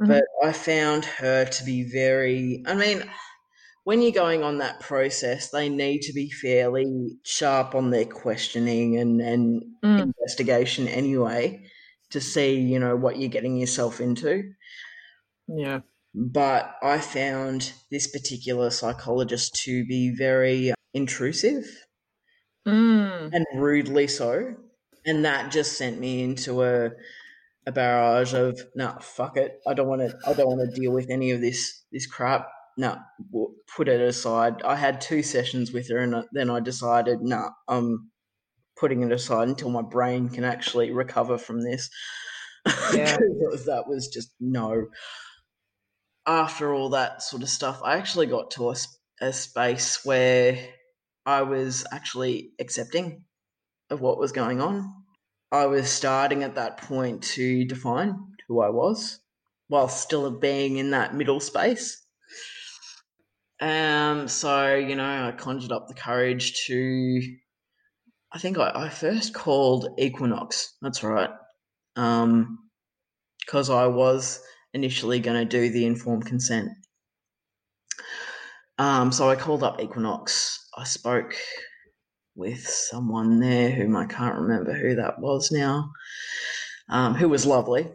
Mm-hmm. 0.01 0.07
But 0.07 0.25
I 0.43 0.53
found 0.53 1.05
her 1.05 1.45
to 1.45 1.65
be 1.65 1.85
very, 1.85 2.62
I 2.67 2.75
mean, 2.75 3.05
when 3.85 4.01
you're 4.01 4.12
going 4.12 4.42
on 4.42 4.59
that 4.59 4.81
process, 4.81 5.51
they 5.51 5.68
need 5.68 6.03
to 6.03 6.12
be 6.12 6.31
fairly 6.31 7.16
sharp 7.25 7.75
on 7.75 7.90
their 7.90 8.05
questioning 8.05 8.99
and, 8.99 9.21
and 9.21 9.64
mm. 9.85 10.01
investigation 10.03 10.87
anyway 10.87 11.64
to 12.11 12.21
see, 12.21 12.61
you 12.61 12.79
know, 12.79 12.95
what 12.95 13.18
you're 13.18 13.29
getting 13.29 13.57
yourself 13.57 14.01
into. 14.01 14.53
Yeah. 15.49 15.81
But 16.14 16.77
I 16.83 16.99
found 16.99 17.73
this 17.90 18.07
particular 18.07 18.71
psychologist 18.71 19.55
to 19.64 19.85
be 19.87 20.14
very 20.16 20.75
intrusive 20.95 21.64
mm. 22.66 23.31
and 23.33 23.47
rudely 23.55 24.07
so. 24.07 24.55
And 25.05 25.25
that 25.25 25.51
just 25.51 25.77
sent 25.77 25.99
me 25.99 26.23
into 26.23 26.62
a 26.62 26.90
a 27.66 27.73
barrage 27.73 28.35
of 28.35 28.61
nah, 28.75 28.99
fuck 28.99 29.37
it. 29.37 29.61
I 29.66 29.75
don't 29.75 29.88
want 29.88 30.03
to. 30.03 30.16
I 30.27 30.33
don't 30.33 30.49
want 30.49 30.68
to 30.68 30.81
deal 30.81 30.92
with 30.92 31.11
any 31.11 31.31
of 31.31 31.40
this 31.40 31.85
this 31.92 32.07
crap. 32.07 32.49
No, 32.79 32.99
nah, 33.33 33.47
put 33.77 33.89
it 33.89 34.01
aside. 34.01 34.63
I 34.63 34.77
had 34.77 35.01
two 35.01 35.23
sessions 35.23 35.73
with 35.73 35.91
her, 35.91 35.99
and 35.99 36.25
then 36.33 36.51
I 36.51 36.61
decided, 36.61 37.21
no, 37.21 37.37
nah, 37.37 37.51
I'm 37.69 38.11
putting 38.79 39.03
it 39.03 39.13
aside 39.13 39.49
until 39.49 39.71
my 39.71 39.83
brain 39.83 40.29
can 40.29 40.45
actually 40.45 40.91
recover 40.91 41.39
from 41.39 41.63
this. 41.63 41.91
Yeah. 42.67 43.17
that 43.67 43.85
was 43.87 44.09
just 44.09 44.33
no. 44.41 44.87
After 46.27 46.73
all 46.73 46.91
that 46.91 47.23
sort 47.23 47.43
of 47.43 47.49
stuff, 47.49 47.81
I 47.85 47.97
actually 47.97 48.27
got 48.27 48.53
to 48.53 48.71
a, 48.71 48.77
a 49.21 49.33
space 49.33 50.05
where 50.05 50.59
I 51.27 51.43
was 51.43 51.85
actually 51.93 52.53
accepting 52.61 53.25
of 53.91 54.01
what 54.01 54.19
was 54.19 54.33
going 54.33 54.61
on. 54.61 54.93
I 55.51 55.67
was 55.67 55.91
starting 55.91 56.43
at 56.43 56.55
that 56.55 56.79
point 56.79 57.23
to 57.35 57.65
define 57.65 58.17
who 58.49 58.61
I 58.61 58.71
was 58.71 59.21
while 59.69 59.89
still 59.89 60.31
being 60.31 60.79
in 60.79 60.91
that 60.91 61.15
middle 61.15 61.41
space. 61.41 62.02
Um, 63.62 64.27
so, 64.27 64.75
you 64.75 64.96
know, 64.96 65.29
I 65.29 65.31
conjured 65.31 65.70
up 65.70 65.87
the 65.87 65.94
courage 65.94 66.64
to, 66.66 67.22
I 68.33 68.38
think 68.40 68.59
I, 68.59 68.72
I 68.75 68.88
first 68.88 69.35
called 69.35 69.88
Equinox. 70.01 70.75
That's 70.83 71.05
right. 71.05 71.31
Um, 71.94 72.59
because 73.38 73.70
I 73.70 73.87
was 73.87 74.42
initially 74.75 75.20
going 75.20 75.37
to 75.37 75.44
do 75.44 75.70
the 75.70 75.87
informed 75.87 76.27
consent. 76.27 76.70
Um, 78.79 79.12
so 79.12 79.31
I 79.31 79.37
called 79.37 79.62
up 79.62 79.81
Equinox 79.81 80.59
I 80.77 80.85
spoke 80.85 81.37
with 82.35 82.66
someone 82.66 83.40
there 83.40 83.70
whom 83.70 83.94
I 83.94 84.07
can't 84.07 84.40
remember 84.40 84.72
who 84.72 84.96
that 84.96 85.20
was 85.20 85.53
now, 85.53 85.92
um, 86.88 87.14
who 87.14 87.29
was 87.29 87.46
lovely, 87.46 87.90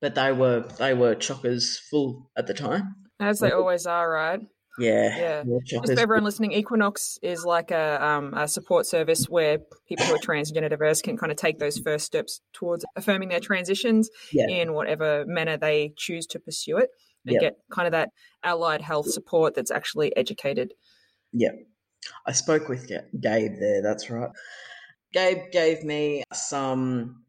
but 0.00 0.14
they 0.14 0.32
were 0.32 0.66
they 0.78 0.94
were 0.94 1.14
chockers 1.14 1.78
full 1.90 2.30
at 2.36 2.46
the 2.46 2.54
time, 2.54 2.94
as 3.20 3.40
they 3.40 3.50
always 3.50 3.86
are, 3.86 4.10
right? 4.10 4.40
Yeah, 4.78 5.42
yeah. 5.46 5.58
Just 5.64 5.94
for 5.94 5.98
everyone 5.98 6.24
listening, 6.24 6.52
Equinox 6.52 7.18
is 7.22 7.44
like 7.44 7.70
a, 7.70 8.04
um, 8.04 8.34
a 8.34 8.46
support 8.46 8.86
service 8.86 9.24
where 9.28 9.58
people 9.88 10.04
who 10.04 10.14
are 10.14 10.18
transgender 10.18 10.68
diverse 10.68 11.00
can 11.00 11.16
kind 11.16 11.32
of 11.32 11.38
take 11.38 11.58
those 11.58 11.78
first 11.78 12.04
steps 12.04 12.40
towards 12.52 12.84
affirming 12.94 13.28
their 13.28 13.40
transitions 13.40 14.10
yeah. 14.32 14.48
in 14.48 14.74
whatever 14.74 15.24
manner 15.26 15.56
they 15.56 15.92
choose 15.96 16.26
to 16.26 16.38
pursue 16.38 16.76
it, 16.76 16.90
and 17.24 17.34
yeah. 17.34 17.40
get 17.40 17.56
kind 17.70 17.86
of 17.86 17.92
that 17.92 18.10
allied 18.42 18.82
health 18.82 19.10
support 19.10 19.54
that's 19.54 19.70
actually 19.70 20.14
educated. 20.16 20.74
Yeah, 21.32 21.52
I 22.26 22.32
spoke 22.32 22.68
with 22.68 22.88
Gabe 22.88 23.52
there, 23.58 23.82
that's 23.82 24.10
right. 24.10 24.30
Gabe 25.12 25.50
gave 25.52 25.84
me 25.84 26.22
some 26.32 27.22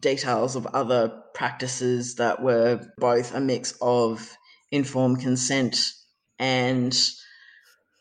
details 0.00 0.56
of 0.56 0.66
other 0.66 1.22
practices 1.34 2.16
that 2.16 2.42
were 2.42 2.80
both 2.98 3.34
a 3.34 3.40
mix 3.40 3.74
of 3.80 4.36
informed 4.70 5.20
consent 5.20 5.78
and 6.38 6.96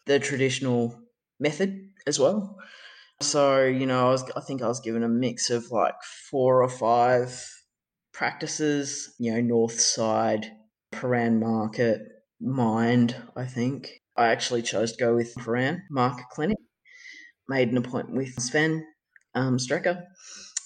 the 0.05 0.19
traditional 0.19 0.99
method 1.39 1.89
as 2.05 2.19
well. 2.19 2.57
So, 3.19 3.65
you 3.65 3.85
know, 3.85 4.07
I 4.07 4.11
was 4.11 4.29
I 4.35 4.41
think 4.41 4.61
I 4.61 4.67
was 4.67 4.79
given 4.79 5.03
a 5.03 5.09
mix 5.09 5.49
of 5.49 5.71
like 5.71 5.95
four 6.29 6.63
or 6.63 6.69
five 6.69 7.43
practices, 8.13 9.13
you 9.19 9.31
know, 9.33 9.41
North 9.41 9.79
Side, 9.79 10.51
Prahran 10.91 11.39
Market, 11.39 12.01
Mind, 12.39 13.15
I 13.35 13.45
think. 13.45 14.01
I 14.15 14.27
actually 14.27 14.63
chose 14.63 14.93
to 14.93 15.03
go 15.03 15.15
with 15.15 15.35
Prahran 15.35 15.81
Market 15.89 16.25
Clinic. 16.31 16.57
Made 17.49 17.69
an 17.69 17.77
appointment 17.77 18.17
with 18.17 18.33
Sven 18.41 18.85
um, 19.35 19.57
Strecker, 19.57 20.03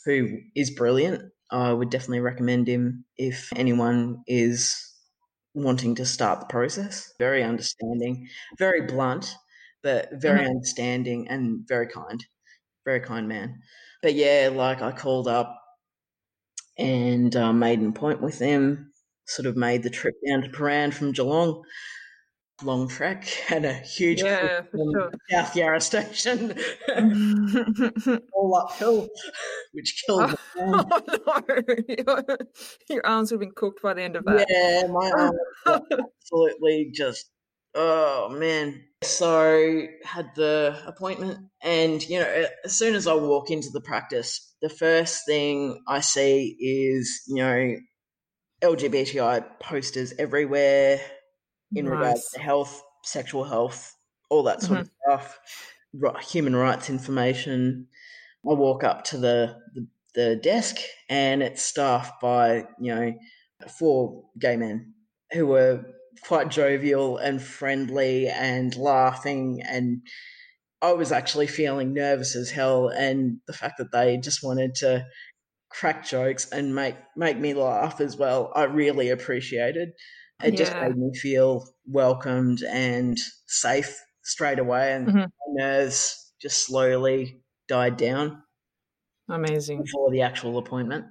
who 0.06 0.40
is 0.56 0.72
brilliant. 0.72 1.32
I 1.52 1.72
would 1.72 1.90
definitely 1.90 2.22
recommend 2.22 2.68
him 2.68 3.06
if 3.18 3.52
anyone 3.56 4.24
is 4.26 4.91
wanting 5.54 5.96
to 5.96 6.06
start 6.06 6.40
the 6.40 6.46
process. 6.46 7.14
Very 7.20 7.44
understanding, 7.44 8.28
very 8.58 8.82
blunt, 8.82 9.36
but 9.84 10.10
very 10.14 10.40
mm-hmm. 10.40 10.50
understanding 10.50 11.28
and 11.30 11.68
very 11.68 11.88
kind. 11.88 12.24
Very 12.86 13.00
kind 13.00 13.28
man. 13.28 13.60
But 14.02 14.16
yeah, 14.16 14.50
like 14.54 14.82
I 14.82 14.92
called 14.92 15.28
up 15.28 15.58
and 16.78 17.36
uh, 17.36 17.54
made 17.54 17.80
an 17.80 17.90
appointment 17.90 18.24
with 18.24 18.40
them, 18.40 18.92
sort 19.28 19.46
of 19.46 19.56
made 19.56 19.84
the 19.84 19.90
trip 19.90 20.16
down 20.28 20.42
to 20.42 20.50
Prahran 20.50 20.94
from 20.94 21.12
Geelong 21.12 21.64
long 22.64 22.88
trek 22.88 23.28
and 23.50 23.66
a 23.66 23.74
huge 23.74 24.22
yeah, 24.22 24.62
sure. 24.72 25.12
South 25.30 25.56
Yarra 25.56 25.82
station, 25.82 26.56
all 28.34 28.56
uphill, 28.56 29.08
which 29.74 30.04
killed 30.06 30.36
oh, 30.58 30.86
oh 31.28 31.42
no. 31.48 32.38
Your 32.90 33.06
arms 33.06 33.32
would 33.32 33.36
have 33.36 33.40
been 33.42 33.54
cooked 33.56 33.82
by 33.82 33.94
the 33.94 34.04
end 34.04 34.16
of 34.16 34.26
that. 34.26 34.46
Yeah, 34.50 34.88
my 34.88 35.12
arms 35.12 35.88
absolutely 36.22 36.92
just, 36.94 37.30
oh 37.76 38.30
man. 38.30 38.84
So 39.04 39.88
had 40.04 40.30
the 40.36 40.78
appointment, 40.86 41.40
and 41.64 42.08
you 42.08 42.20
know, 42.20 42.46
as 42.64 42.78
soon 42.78 42.96
as 42.96 43.08
I 43.08 43.16
walk 43.16 43.50
into 43.50 43.70
the 43.72 43.82
practice, 43.82 44.56
the 44.62 44.70
first 44.70 45.26
thing 45.26 45.82
I 45.88 46.02
see 46.02 46.56
is 46.60 47.24
you 47.28 47.38
know 47.38 47.76
LGBTI 48.62 49.60
posters 49.60 50.14
everywhere 50.20 51.02
in 51.74 51.86
nice. 51.86 51.92
regards 51.92 52.32
to 52.32 52.40
health, 52.40 52.84
sexual 53.04 53.44
health, 53.44 53.96
all 54.30 54.44
that 54.44 54.62
sort 54.62 54.80
mm-hmm. 54.80 55.12
of 55.12 55.22
stuff, 55.22 56.24
human 56.24 56.56
rights 56.56 56.90
information. 56.90 57.88
I 58.50 58.54
walk 58.54 58.84
up 58.84 59.04
to 59.06 59.18
the, 59.18 59.58
the, 59.74 59.88
the 60.16 60.36
desk 60.36 60.78
and 61.10 61.44
it's 61.44 61.64
staffed 61.64 62.22
by, 62.22 62.66
you 62.80 62.96
know, 62.96 63.14
four 63.78 64.24
gay 64.40 64.58
men 64.58 64.94
who 65.32 65.46
were 65.48 65.86
quite 66.22 66.50
jovial 66.50 67.18
and 67.18 67.42
friendly 67.42 68.28
and 68.28 68.76
laughing 68.76 69.62
and 69.68 70.02
I 70.82 70.94
was 70.94 71.12
actually 71.12 71.48
feeling 71.48 71.94
nervous 71.94 72.36
as 72.36 72.50
hell 72.50 72.88
and 72.88 73.38
the 73.46 73.54
fact 73.54 73.78
that 73.78 73.92
they 73.92 74.18
just 74.18 74.44
wanted 74.44 74.76
to 74.76 75.06
crack 75.70 76.06
jokes 76.06 76.50
and 76.50 76.76
make 76.76 76.96
make 77.16 77.38
me 77.38 77.54
laugh 77.54 78.02
as 78.02 78.18
well 78.18 78.52
I 78.56 78.64
really 78.64 79.10
appreciated 79.10 79.92
it 80.44 80.54
yeah. 80.54 80.58
just 80.58 80.76
made 80.76 80.98
me 80.98 81.14
feel 81.14 81.68
welcomed 81.86 82.64
and 82.64 83.18
safe 83.48 84.00
straight 84.24 84.60
away, 84.60 84.94
and 84.94 85.08
mm-hmm. 85.08 85.18
my 85.18 85.28
nerves 85.48 86.34
just 86.42 86.66
slowly 86.66 87.42
died 87.68 87.98
down. 87.98 88.42
Amazing. 89.30 89.84
Before 89.84 90.12
the 90.12 90.22
actual 90.22 90.58
appointment. 90.58 91.06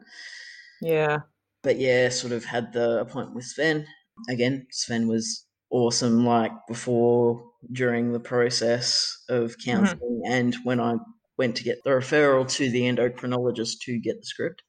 Yeah. 0.81 1.19
But 1.63 1.79
yeah, 1.79 2.09
sort 2.09 2.33
of 2.33 2.45
had 2.45 2.73
the 2.73 3.01
appointment 3.01 3.35
with 3.35 3.45
Sven. 3.45 3.87
Again, 4.29 4.67
Sven 4.71 5.09
was 5.09 5.47
awesome, 5.71 6.25
like 6.25 6.53
before, 6.69 7.45
during 7.73 8.13
the 8.13 8.21
process 8.21 9.17
of 9.29 9.57
counseling, 9.65 10.23
mm-hmm. 10.25 10.33
and 10.33 10.57
when 10.65 10.81
I 10.81 10.97
went 11.39 11.57
to 11.57 11.65
get 11.65 11.79
the 11.85 11.91
referral 11.91 12.49
to 12.57 12.71
the 12.71 12.83
endocrinologist 12.83 13.81
to 13.85 13.99
get 13.99 14.21
the 14.21 14.27
script. 14.27 14.63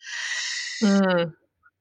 Mm. 0.82 1.34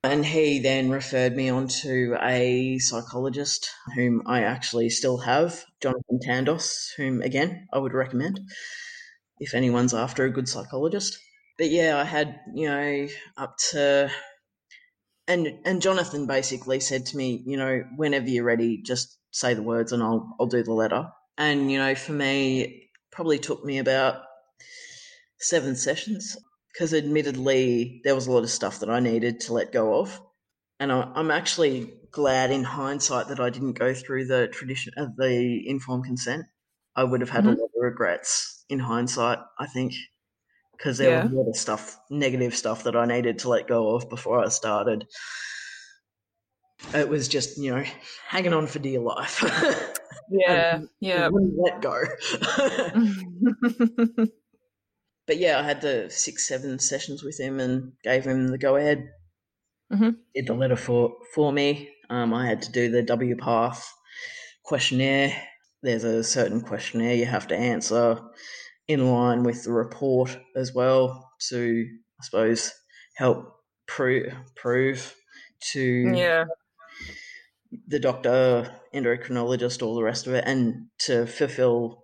And 0.02 0.24
he 0.24 0.60
then 0.60 0.90
referred 0.90 1.36
me 1.36 1.50
on 1.50 1.68
to 1.82 2.16
a 2.22 2.78
psychologist 2.78 3.70
whom 3.94 4.22
I 4.26 4.44
actually 4.44 4.88
still 4.88 5.18
have, 5.18 5.62
Jonathan 5.82 6.18
Tandos, 6.26 6.94
whom 6.96 7.20
again 7.20 7.68
I 7.70 7.78
would 7.78 7.92
recommend 7.92 8.40
if 9.38 9.52
anyone's 9.54 9.92
after 9.92 10.24
a 10.24 10.30
good 10.32 10.48
psychologist. 10.48 11.18
But 11.58 11.70
yeah, 11.70 11.98
I 11.98 12.04
had, 12.04 12.40
you 12.54 12.68
know, 12.68 13.08
up 13.36 13.56
to 13.70 14.10
and 15.28 15.48
and 15.66 15.82
Jonathan 15.82 16.26
basically 16.26 16.80
said 16.80 17.04
to 17.06 17.16
me, 17.18 17.42
you 17.46 17.58
know, 17.58 17.84
whenever 17.96 18.28
you're 18.28 18.44
ready, 18.44 18.80
just 18.82 19.18
say 19.32 19.52
the 19.52 19.62
words 19.62 19.92
and 19.92 20.02
I'll 20.02 20.34
I'll 20.40 20.46
do 20.46 20.62
the 20.62 20.72
letter. 20.72 21.08
And 21.36 21.70
you 21.70 21.76
know, 21.78 21.94
for 21.94 22.12
me, 22.12 22.88
probably 23.12 23.38
took 23.38 23.64
me 23.66 23.78
about 23.78 24.22
seven 25.40 25.76
sessions 25.76 26.38
because 26.72 26.94
admittedly 26.94 28.00
there 28.04 28.14
was 28.14 28.26
a 28.26 28.32
lot 28.32 28.42
of 28.42 28.50
stuff 28.50 28.80
that 28.80 28.90
I 28.90 29.00
needed 29.00 29.40
to 29.40 29.52
let 29.52 29.72
go 29.72 30.00
of, 30.00 30.20
and 30.78 30.92
I, 30.92 31.12
am 31.16 31.30
actually 31.30 31.92
glad 32.10 32.50
in 32.50 32.64
hindsight 32.64 33.28
that 33.28 33.40
I 33.40 33.50
didn't 33.50 33.78
go 33.78 33.94
through 33.94 34.26
the 34.26 34.48
tradition 34.48 34.92
of 34.96 35.16
the 35.16 35.62
informed 35.66 36.04
consent. 36.04 36.46
I 36.96 37.04
would 37.04 37.20
have 37.20 37.30
had 37.30 37.44
mm-hmm. 37.44 37.58
a 37.58 37.60
lot 37.60 37.70
of 37.76 37.82
regrets 37.82 38.64
in 38.68 38.78
hindsight, 38.78 39.38
I 39.58 39.66
think, 39.66 39.94
because 40.76 40.98
there 40.98 41.10
Yeah. 41.10 41.24
was 41.24 41.32
a 41.32 41.36
lot 41.36 41.48
of 41.48 41.56
stuff, 41.56 41.98
negative 42.10 42.56
stuff 42.56 42.84
that 42.84 42.96
I 42.96 43.06
needed 43.06 43.40
to 43.40 43.48
let 43.48 43.68
go 43.68 43.94
of 43.94 44.08
before 44.08 44.44
I 44.44 44.48
started. 44.48 45.06
It 46.94 47.08
was 47.08 47.28
just, 47.28 47.58
you 47.58 47.74
know, 47.74 47.84
hanging 48.26 48.54
on 48.54 48.66
for 48.66 48.78
dear 48.78 49.00
life. 49.00 49.44
Yeah, 50.30 50.82
yeah. 51.00 51.28
Wouldn't 51.28 51.58
let 51.58 51.82
go. 51.82 52.04
but 55.30 55.38
yeah, 55.38 55.60
I 55.60 55.62
had 55.62 55.80
the 55.80 56.10
six, 56.10 56.48
seven 56.48 56.80
sessions 56.80 57.22
with 57.22 57.38
him 57.38 57.60
and 57.60 57.92
gave 58.02 58.24
him 58.24 58.48
the 58.48 58.58
go 58.58 58.74
ahead. 58.74 59.12
Mhm. 59.92 60.16
Did 60.34 60.48
the 60.48 60.54
letter 60.54 60.74
for 60.74 61.14
for 61.36 61.52
me. 61.52 61.94
Um, 62.10 62.34
I 62.34 62.48
had 62.48 62.62
to 62.62 62.72
do 62.72 62.90
the 62.90 63.04
WPATH 63.04 63.80
questionnaire. 64.64 65.40
There's 65.82 66.02
a 66.02 66.24
certain 66.24 66.60
questionnaire 66.60 67.14
you 67.14 67.26
have 67.26 67.46
to 67.46 67.56
answer 67.56 68.20
in 68.88 69.08
line 69.08 69.44
with 69.44 69.62
the 69.62 69.70
report 69.70 70.36
as 70.56 70.74
well 70.74 71.30
to, 71.50 71.86
I 72.20 72.24
suppose, 72.24 72.72
help 73.14 73.54
prove 73.86 74.34
prove 74.56 75.14
to 75.74 76.12
yeah, 76.12 76.46
the 77.86 78.00
doctor, 78.00 78.80
endocrinologist, 78.92 79.80
all 79.80 79.94
the 79.94 80.02
rest 80.02 80.26
of 80.26 80.34
it, 80.34 80.42
and 80.44 80.88
to 81.06 81.24
fulfill 81.28 81.99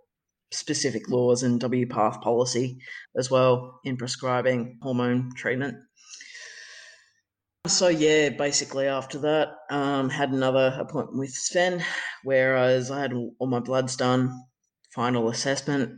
specific 0.53 1.09
laws 1.09 1.43
and 1.43 1.61
WPATH 1.61 2.21
policy 2.23 2.79
as 3.17 3.31
well 3.31 3.81
in 3.85 3.97
prescribing 3.97 4.79
hormone 4.83 5.33
treatment. 5.35 5.77
So 7.67 7.89
yeah, 7.89 8.29
basically 8.29 8.87
after 8.87 9.19
that, 9.19 9.49
um, 9.71 10.09
had 10.09 10.31
another 10.31 10.77
appointment 10.79 11.19
with 11.19 11.31
Sven, 11.31 11.85
whereas 12.23 12.91
I 12.93 13.01
had 13.01 13.13
all 13.13 13.47
my 13.49 13.59
bloods 13.59 13.97
done, 13.97 14.41
final 14.95 15.29
assessment, 15.29 15.93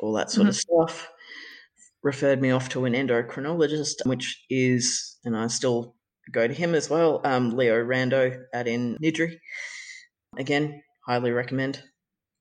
all 0.00 0.12
that 0.14 0.30
sort 0.30 0.48
of 0.48 0.56
stuff. 0.56 1.08
Referred 2.02 2.40
me 2.42 2.50
off 2.50 2.68
to 2.70 2.84
an 2.86 2.92
endocrinologist, 2.94 4.04
which 4.04 4.44
is, 4.50 5.16
and 5.24 5.36
I 5.36 5.46
still 5.46 5.94
go 6.32 6.46
to 6.48 6.54
him 6.54 6.74
as 6.74 6.90
well, 6.90 7.20
um, 7.24 7.56
Leo 7.56 7.82
Rando 7.84 8.36
out 8.52 8.66
in 8.66 8.96
Niddrie. 8.98 9.38
Again, 10.38 10.82
highly 11.06 11.30
recommend. 11.30 11.82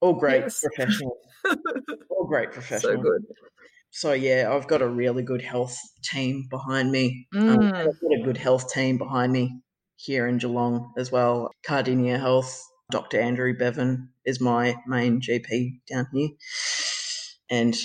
All 0.01 0.13
great 0.13 0.41
Yes. 0.41 0.60
professional. 0.63 1.17
All 2.10 2.25
great 2.27 2.51
professionals. 2.53 2.81
so 2.84 2.88
professional. 2.89 3.03
good. 3.03 3.21
So 3.91 4.12
yeah, 4.13 4.51
I've 4.51 4.67
got 4.67 4.81
a 4.81 4.89
really 4.89 5.23
good 5.23 5.41
health 5.41 5.77
team 6.03 6.47
behind 6.49 6.91
me. 6.91 7.27
Um, 7.36 7.60
Mm. 7.60 7.73
I've 7.73 7.99
got 8.01 8.19
a 8.19 8.23
good 8.23 8.38
health 8.38 8.71
team 8.73 8.97
behind 8.97 9.31
me 9.31 9.62
here 9.95 10.27
in 10.27 10.38
Geelong 10.38 10.91
as 10.97 11.12
well. 11.12 11.49
Cardinia 11.65 12.19
Health, 12.19 12.62
Dr. 12.91 13.19
Andrew 13.21 13.58
Bevan 13.58 14.10
is 14.25 14.41
my 14.41 14.75
main 14.86 15.21
GP 15.21 15.79
down 15.89 16.08
here. 16.13 16.29
And 17.49 17.75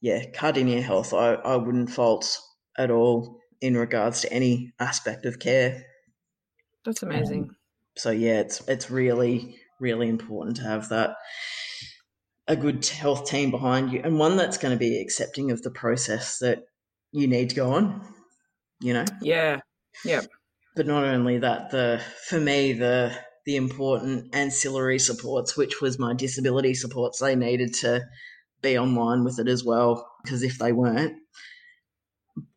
yeah, 0.00 0.24
Cardinia 0.32 0.82
Health, 0.82 1.12
I, 1.12 1.34
I 1.34 1.56
wouldn't 1.56 1.90
fault 1.90 2.38
at 2.78 2.90
all 2.92 3.40
in 3.60 3.76
regards 3.76 4.20
to 4.22 4.32
any 4.32 4.72
aspect 4.78 5.26
of 5.26 5.38
care. 5.40 5.84
That's 6.84 7.02
amazing. 7.02 7.50
So 7.96 8.10
yeah, 8.10 8.40
it's 8.40 8.66
it's 8.68 8.90
really 8.90 9.56
really 9.80 10.08
important 10.08 10.56
to 10.58 10.62
have 10.62 10.88
that 10.90 11.16
a 12.50 12.56
good 12.56 12.84
health 12.84 13.30
team 13.30 13.52
behind 13.52 13.92
you 13.92 14.00
and 14.02 14.18
one 14.18 14.36
that's 14.36 14.58
going 14.58 14.74
to 14.74 14.78
be 14.78 15.00
accepting 15.00 15.52
of 15.52 15.62
the 15.62 15.70
process 15.70 16.38
that 16.40 16.64
you 17.12 17.28
need 17.28 17.50
to 17.50 17.54
go 17.54 17.74
on. 17.74 18.04
You 18.80 18.94
know, 18.94 19.04
Yeah, 19.22 19.60
Yeah. 20.04 20.22
but 20.74 20.88
not 20.88 21.04
only 21.04 21.38
that, 21.38 21.70
the 21.70 22.02
for 22.26 22.40
me 22.40 22.72
the 22.72 23.16
the 23.46 23.54
important 23.54 24.34
ancillary 24.34 24.98
supports, 24.98 25.56
which 25.56 25.80
was 25.80 25.98
my 25.98 26.12
disability 26.12 26.74
supports, 26.74 27.20
they 27.20 27.36
needed 27.36 27.72
to 27.74 28.02
be 28.62 28.76
online 28.76 29.22
with 29.22 29.38
it 29.38 29.46
as 29.48 29.64
well 29.64 30.10
because 30.24 30.42
if 30.42 30.58
they 30.58 30.72
weren't, 30.72 31.16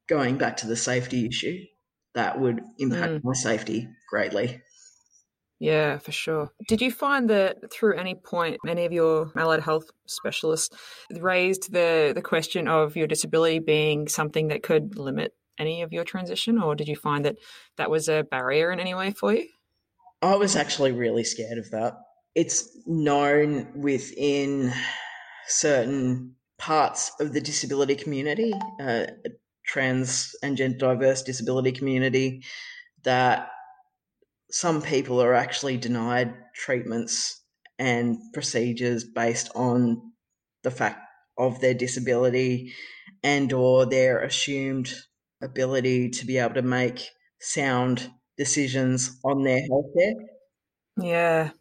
going 0.08 0.38
back 0.38 0.58
to 0.58 0.68
the 0.68 0.76
safety 0.76 1.28
issue, 1.28 1.60
that 2.16 2.40
would 2.40 2.62
impact 2.80 3.14
mm. 3.14 3.24
my 3.24 3.34
safety 3.34 3.88
greatly. 4.10 4.60
Yeah, 5.64 5.98
for 5.98 6.12
sure. 6.12 6.52
Did 6.68 6.82
you 6.82 6.92
find 6.92 7.30
that 7.30 7.72
through 7.72 7.96
any 7.98 8.16
point 8.16 8.58
any 8.68 8.84
of 8.84 8.92
your 8.92 9.32
allied 9.38 9.62
health 9.62 9.86
specialists 10.08 10.76
raised 11.10 11.72
the 11.72 12.12
the 12.14 12.22
question 12.22 12.68
of 12.68 12.98
your 12.98 13.08
disability 13.08 13.60
being 13.60 14.10
something 14.10 14.50
that 14.50 14.62
could 14.62 15.00
limit 15.00 15.32
any 15.58 15.82
of 15.82 15.94
your 15.94 16.04
transition, 16.04 16.62
or 16.62 16.76
did 16.76 16.90
you 16.90 16.98
find 16.98 17.24
that 17.24 17.38
that 17.78 17.90
was 17.90 18.10
a 18.10 18.26
barrier 18.30 18.74
in 18.74 18.82
any 18.82 18.94
way 18.94 19.12
for 19.12 19.34
you? 19.34 19.48
I 20.22 20.36
was 20.36 20.58
actually 20.58 20.92
really 20.92 21.24
scared 21.24 21.58
of 21.58 21.72
that. 21.72 21.94
It's 22.36 22.68
known 22.86 23.72
within 23.74 24.74
certain 25.48 26.36
parts 26.58 27.10
of 27.22 27.32
the 27.32 27.40
disability 27.40 27.96
community, 27.96 28.52
uh, 28.82 29.06
trans 29.66 30.36
and 30.44 30.58
gender 30.58 30.78
diverse 30.78 31.22
disability 31.22 31.72
community, 31.72 32.44
that 33.04 33.48
some 34.54 34.82
people 34.82 35.22
are 35.22 35.34
actually 35.36 35.78
denied 35.78 36.36
treatments 36.56 37.44
and 37.80 38.18
procedures 38.34 39.04
based 39.06 39.50
on 39.56 40.14
the 40.64 40.72
fact 40.72 41.02
of 41.38 41.60
their 41.62 41.74
disability 41.74 42.74
and 43.24 43.52
or 43.54 43.86
their 43.88 44.22
assumed 44.24 44.94
ability 45.42 46.10
to 46.12 46.26
be 46.26 46.38
able 46.38 46.56
to 46.56 46.62
make 46.62 47.10
sound 47.42 48.12
decisions 48.38 49.20
on 49.26 49.44
their 49.44 49.62
healthcare. 49.70 50.14
Yeah, 50.98 51.52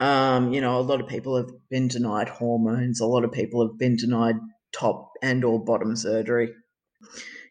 Um, 0.00 0.52
you 0.54 0.60
know, 0.60 0.78
a 0.78 0.82
lot 0.82 1.00
of 1.02 1.08
people 1.08 1.36
have 1.36 1.50
been 1.70 1.88
denied 1.88 2.28
hormones. 2.28 3.00
A 3.00 3.06
lot 3.06 3.24
of 3.24 3.32
people 3.32 3.66
have 3.66 3.78
been 3.78 3.96
denied 3.96 4.36
top 4.72 5.12
and 5.22 5.44
or 5.44 5.62
bottom 5.64 5.96
surgery. 5.96 6.54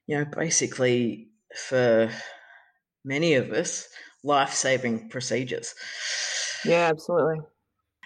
You 0.08 0.18
know, 0.20 0.26
basically 0.26 1.30
for 1.68 2.12
many 3.06 3.36
of 3.36 3.52
us, 3.52 3.88
life-saving 4.26 5.10
procedures. 5.10 5.76
yeah, 6.64 6.90
absolutely. 6.90 7.46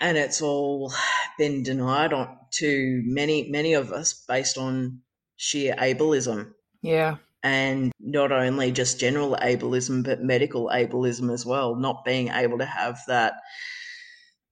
And 0.01 0.17
it's 0.17 0.41
all 0.41 0.91
been 1.37 1.63
denied 1.63 2.13
on 2.13 2.37
to 2.53 3.01
many, 3.05 3.49
many 3.49 3.73
of 3.73 3.91
us 3.91 4.13
based 4.27 4.57
on 4.57 5.03
sheer 5.35 5.75
ableism. 5.75 6.53
Yeah, 6.81 7.17
and 7.43 7.91
not 7.99 8.31
only 8.31 8.71
just 8.71 8.99
general 8.99 9.35
ableism, 9.41 10.03
but 10.03 10.21
medical 10.23 10.69
ableism 10.69 11.31
as 11.33 11.45
well, 11.45 11.75
not 11.75 12.05
being 12.05 12.29
able 12.29 12.57
to 12.59 12.65
have 12.65 12.99
that 13.07 13.35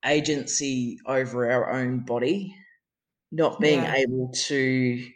agency 0.04 0.98
over 1.06 1.50
our 1.50 1.70
own 1.72 2.00
body, 2.04 2.54
not 3.32 3.60
being 3.60 3.84
Yeah. 3.84 3.92
able 3.94 4.30
to 4.46 5.08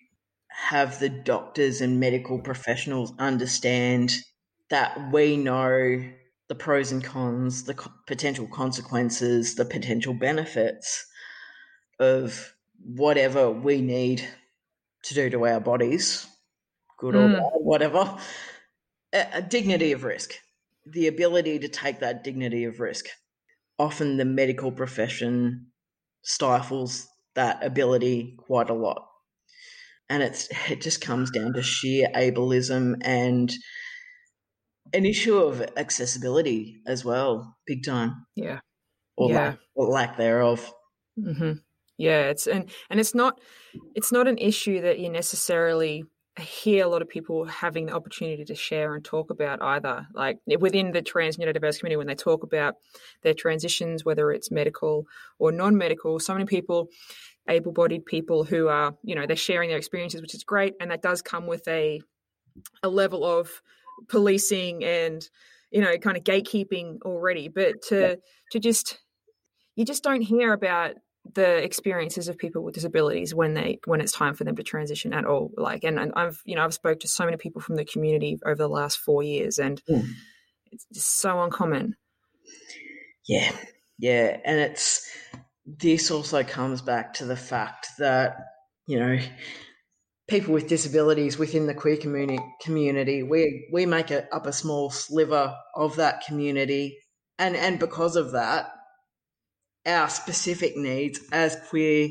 have 0.50 1.00
the 1.00 1.10
doctors 1.10 1.80
and 1.80 2.00
medical 2.00 2.40
professionals 2.40 3.12
understand 3.18 4.12
that 4.70 5.12
we 5.12 5.36
know 5.36 6.12
the 6.52 6.58
pros 6.58 6.92
and 6.92 7.02
cons, 7.02 7.64
the 7.64 7.72
co- 7.72 7.90
potential 8.06 8.46
consequences, 8.46 9.54
the 9.54 9.64
potential 9.64 10.12
benefits 10.12 11.06
of 11.98 12.52
whatever 12.84 13.50
we 13.50 13.80
need 13.80 14.22
to 15.04 15.14
do 15.14 15.30
to 15.30 15.46
our 15.46 15.60
bodies, 15.60 16.26
good 16.98 17.16
or 17.16 17.26
Mm. 17.26 17.32
bad, 17.32 17.60
whatever. 17.62 18.18
A, 19.14 19.28
a 19.32 19.40
dignity 19.40 19.92
of 19.92 20.04
risk, 20.04 20.34
the 20.84 21.06
ability 21.06 21.58
to 21.60 21.68
take 21.68 22.00
that 22.00 22.22
dignity 22.22 22.64
of 22.64 22.80
risk. 22.80 23.06
Often 23.78 24.18
the 24.18 24.26
medical 24.26 24.72
profession 24.72 25.72
stifles 26.20 27.08
that 27.34 27.64
ability 27.64 28.36
quite 28.36 28.68
a 28.68 28.74
lot. 28.74 29.08
And 30.10 30.22
it's 30.22 30.48
it 30.70 30.82
just 30.82 31.00
comes 31.00 31.30
down 31.30 31.54
to 31.54 31.62
sheer 31.62 32.08
ableism 32.14 33.00
and 33.00 33.50
an 34.94 35.06
issue 35.06 35.36
of 35.36 35.62
accessibility 35.76 36.80
as 36.86 37.04
well, 37.04 37.56
big 37.66 37.84
time, 37.84 38.26
yeah. 38.36 38.60
or 39.16 39.30
Yeah. 39.30 39.36
lack, 39.36 39.58
or 39.74 39.86
lack 39.86 40.16
thereof. 40.16 40.72
hmm 41.16 41.52
Yeah, 41.98 42.30
it's 42.30 42.46
and 42.46 42.70
and 42.90 43.00
it's 43.00 43.14
not 43.14 43.40
it's 43.94 44.12
not 44.12 44.28
an 44.28 44.38
issue 44.38 44.80
that 44.82 44.98
you 44.98 45.08
necessarily 45.10 46.04
hear 46.40 46.84
a 46.84 46.88
lot 46.88 47.02
of 47.02 47.08
people 47.08 47.44
having 47.44 47.86
the 47.86 47.92
opportunity 47.94 48.44
to 48.44 48.54
share 48.54 48.94
and 48.94 49.04
talk 49.04 49.30
about 49.30 49.60
either. 49.62 50.06
Like 50.14 50.38
within 50.58 50.92
the 50.92 51.02
transgender 51.02 51.52
diverse 51.52 51.78
community, 51.78 51.98
when 51.98 52.06
they 52.06 52.14
talk 52.14 52.42
about 52.42 52.76
their 53.22 53.34
transitions, 53.34 54.04
whether 54.04 54.30
it's 54.32 54.50
medical 54.50 55.06
or 55.38 55.52
non-medical, 55.52 56.18
so 56.20 56.32
many 56.32 56.46
people, 56.46 56.88
able-bodied 57.48 58.06
people 58.06 58.44
who 58.44 58.68
are, 58.68 58.94
you 59.02 59.14
know, 59.14 59.26
they're 59.26 59.36
sharing 59.36 59.68
their 59.68 59.76
experiences, 59.78 60.22
which 60.22 60.34
is 60.34 60.42
great, 60.44 60.74
and 60.80 60.90
that 60.90 61.02
does 61.02 61.20
come 61.20 61.46
with 61.46 61.68
a 61.68 62.00
a 62.82 62.88
level 62.88 63.24
of 63.24 63.62
policing 64.08 64.84
and 64.84 65.28
you 65.70 65.80
know 65.80 65.96
kind 65.98 66.16
of 66.16 66.24
gatekeeping 66.24 66.98
already 67.02 67.48
but 67.48 67.80
to 67.82 68.18
to 68.50 68.58
just 68.58 68.98
you 69.76 69.84
just 69.84 70.02
don't 70.02 70.22
hear 70.22 70.52
about 70.52 70.94
the 71.34 71.62
experiences 71.62 72.26
of 72.28 72.36
people 72.36 72.64
with 72.64 72.74
disabilities 72.74 73.32
when 73.34 73.54
they 73.54 73.78
when 73.86 74.00
it's 74.00 74.12
time 74.12 74.34
for 74.34 74.42
them 74.44 74.56
to 74.56 74.62
transition 74.62 75.12
at 75.12 75.24
all 75.24 75.50
like 75.56 75.84
and, 75.84 75.98
and 75.98 76.12
i've 76.16 76.40
you 76.44 76.56
know 76.56 76.64
i've 76.64 76.74
spoke 76.74 76.98
to 76.98 77.08
so 77.08 77.24
many 77.24 77.36
people 77.36 77.60
from 77.60 77.76
the 77.76 77.84
community 77.84 78.38
over 78.44 78.56
the 78.56 78.68
last 78.68 78.98
four 78.98 79.22
years 79.22 79.58
and 79.58 79.80
Mm. 79.88 80.08
it's 80.72 80.86
just 80.92 81.20
so 81.20 81.40
uncommon. 81.42 81.96
Yeah, 83.28 83.52
yeah, 83.98 84.38
and 84.44 84.58
it's 84.58 85.08
this 85.64 86.10
also 86.10 86.42
comes 86.42 86.82
back 86.82 87.14
to 87.14 87.24
the 87.24 87.36
fact 87.36 87.88
that 87.98 88.36
you 88.86 88.98
know 88.98 89.18
people 90.28 90.54
with 90.54 90.68
disabilities 90.68 91.38
within 91.38 91.66
the 91.66 91.74
queer 91.74 91.96
community 91.96 92.42
community. 92.62 93.22
We 93.22 93.68
we 93.72 93.86
make 93.86 94.10
it 94.10 94.28
up 94.32 94.46
a 94.46 94.52
small 94.52 94.90
sliver 94.90 95.54
of 95.74 95.96
that 95.96 96.24
community. 96.26 96.98
And 97.38 97.56
and 97.56 97.78
because 97.78 98.16
of 98.16 98.32
that 98.32 98.70
our 99.84 100.08
specific 100.08 100.76
needs 100.76 101.20
as 101.32 101.56
queer 101.68 102.08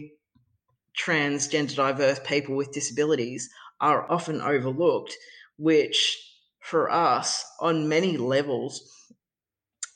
trans 0.95 1.47
gender 1.47 1.74
diverse 1.74 2.20
people 2.26 2.55
with 2.55 2.74
disabilities 2.74 3.49
are 3.80 4.12
often 4.12 4.41
overlooked 4.41 5.16
which 5.57 6.18
for 6.59 6.91
us 6.91 7.45
on 7.62 7.88
many 7.88 8.18
levels 8.18 8.82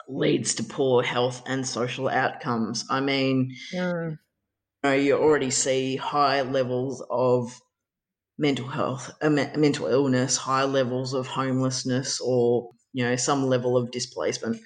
leads 0.07 0.55
to 0.55 0.63
poor 0.63 1.03
health 1.03 1.41
and 1.47 1.67
social 1.67 2.07
outcomes. 2.07 2.85
I 2.89 3.01
mean 3.01 3.55
Mm. 3.73 4.11
you, 4.11 4.89
know, 4.89 4.93
you 4.93 5.17
already 5.17 5.51
see 5.51 5.97
high 5.97 6.43
levels 6.43 7.03
of 7.09 7.59
mental 8.37 8.67
health, 8.67 9.11
mental 9.21 9.87
illness, 9.87 10.37
high 10.37 10.65
levels 10.65 11.13
of 11.13 11.27
homelessness, 11.27 12.19
or 12.21 12.71
you 12.93 13.03
know 13.03 13.15
some 13.15 13.45
level 13.45 13.77
of 13.77 13.91
displacement, 13.91 14.61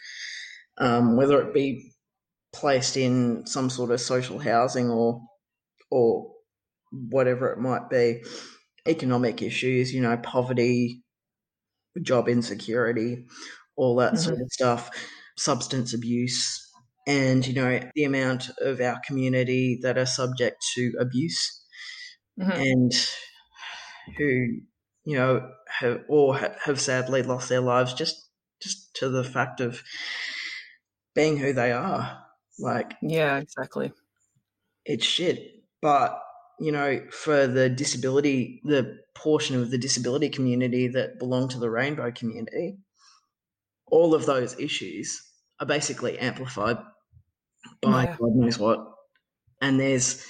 um, 0.79 1.17
whether 1.17 1.41
it 1.41 1.53
be 1.53 1.93
placed 2.53 2.97
in 2.97 3.45
some 3.47 3.69
sort 3.69 3.91
of 3.91 4.01
social 4.01 4.39
housing 4.39 4.89
or 4.89 5.21
or 5.91 6.33
whatever 6.91 7.51
it 7.53 7.59
might 7.59 7.89
be. 7.89 8.23
Economic 8.87 9.41
issues, 9.41 9.93
you 9.93 10.01
know, 10.01 10.17
poverty, 10.17 11.03
job 12.01 12.27
insecurity, 12.29 13.25
all 13.75 13.95
that 13.97 14.19
sort 14.19 14.39
of 14.41 14.51
stuff, 14.51 14.89
substance 15.37 15.93
abuse, 15.93 16.59
and 17.07 17.45
you 17.47 17.53
know 17.53 17.79
the 17.95 18.03
amount 18.03 18.49
of 18.59 18.79
our 18.81 18.99
community 19.05 19.79
that 19.81 19.97
are 19.97 20.05
subject 20.05 20.57
to 20.75 20.93
abuse 20.99 21.65
Mhm. 22.37 22.61
and 22.61 22.91
who 24.17 24.59
you 25.05 25.15
know 25.17 25.51
have 25.67 26.03
or 26.09 26.37
have 26.37 26.79
sadly 26.79 27.23
lost 27.23 27.49
their 27.49 27.61
lives 27.61 27.93
just 27.93 28.29
just 28.61 28.93
to 28.95 29.09
the 29.09 29.23
fact 29.23 29.61
of 29.61 29.81
being 31.15 31.37
who 31.37 31.53
they 31.53 31.71
are 31.71 32.25
like 32.59 32.93
Yeah, 33.01 33.37
exactly. 33.39 33.93
it's 34.85 35.05
shit 35.05 35.63
but 35.81 36.21
you 36.59 36.71
know 36.71 37.05
for 37.11 37.47
the 37.47 37.69
disability 37.69 38.61
the 38.65 38.99
portion 39.15 39.55
of 39.55 39.71
the 39.71 39.77
disability 39.77 40.29
community 40.29 40.87
that 40.87 41.19
belong 41.19 41.47
to 41.49 41.59
the 41.59 41.69
rainbow 41.69 42.11
community 42.11 42.77
all 43.91 44.13
of 44.13 44.25
those 44.25 44.57
issues 44.59 45.21
are 45.59 45.65
basically 45.65 46.17
amplified 46.19 46.77
by 47.81 48.05
Yeah. 48.05 48.17
god 48.17 48.35
knows 48.35 48.57
what 48.59 48.79
and 49.61 49.79
there's 49.79 50.25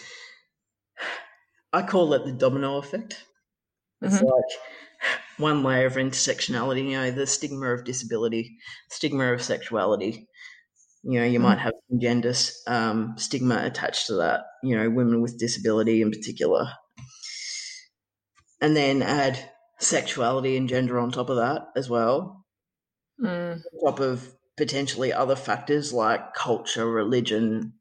i 1.74 1.82
call 1.82 2.14
it 2.14 2.26
the 2.26 2.32
domino 2.34 2.78
effect 2.78 3.26
It's 4.02 4.22
Mhm. 4.22 4.24
like 4.24 4.60
one 5.38 5.64
layer 5.64 5.88
of 5.88 5.96
intersectionality, 5.96 6.86
you 6.86 6.92
know, 6.98 7.12
the 7.12 7.28
stigma 7.28 7.68
of 7.74 7.86
disability, 7.86 8.58
stigma 8.90 9.34
of 9.34 9.42
sexuality. 9.42 10.28
You 11.04 11.20
know, 11.22 11.26
you 11.26 11.40
might 11.40 11.60
have 11.60 11.74
some 11.90 12.00
gender 12.00 12.34
um, 12.68 13.16
stigma 13.18 13.62
attached 13.66 14.08
to 14.08 14.16
that, 14.16 14.46
you 14.64 14.76
know, 14.78 14.90
women 14.90 15.22
with 15.22 15.40
disability 15.40 16.02
in 16.02 16.12
particular. 16.12 16.72
And 18.62 18.74
then 18.74 19.02
add 19.02 19.52
sexuality 19.80 20.56
and 20.56 20.70
gender 20.70 20.98
on 20.98 21.12
top 21.12 21.28
of 21.30 21.36
that 21.36 21.68
as 21.76 21.90
well, 21.90 22.46
Mm. 23.20 23.62
on 23.74 23.92
top 23.92 24.00
of 24.00 24.36
potentially 24.58 25.14
other 25.14 25.36
factors 25.36 25.94
like 25.94 26.34
culture, 26.34 26.86
religion, 26.90 27.74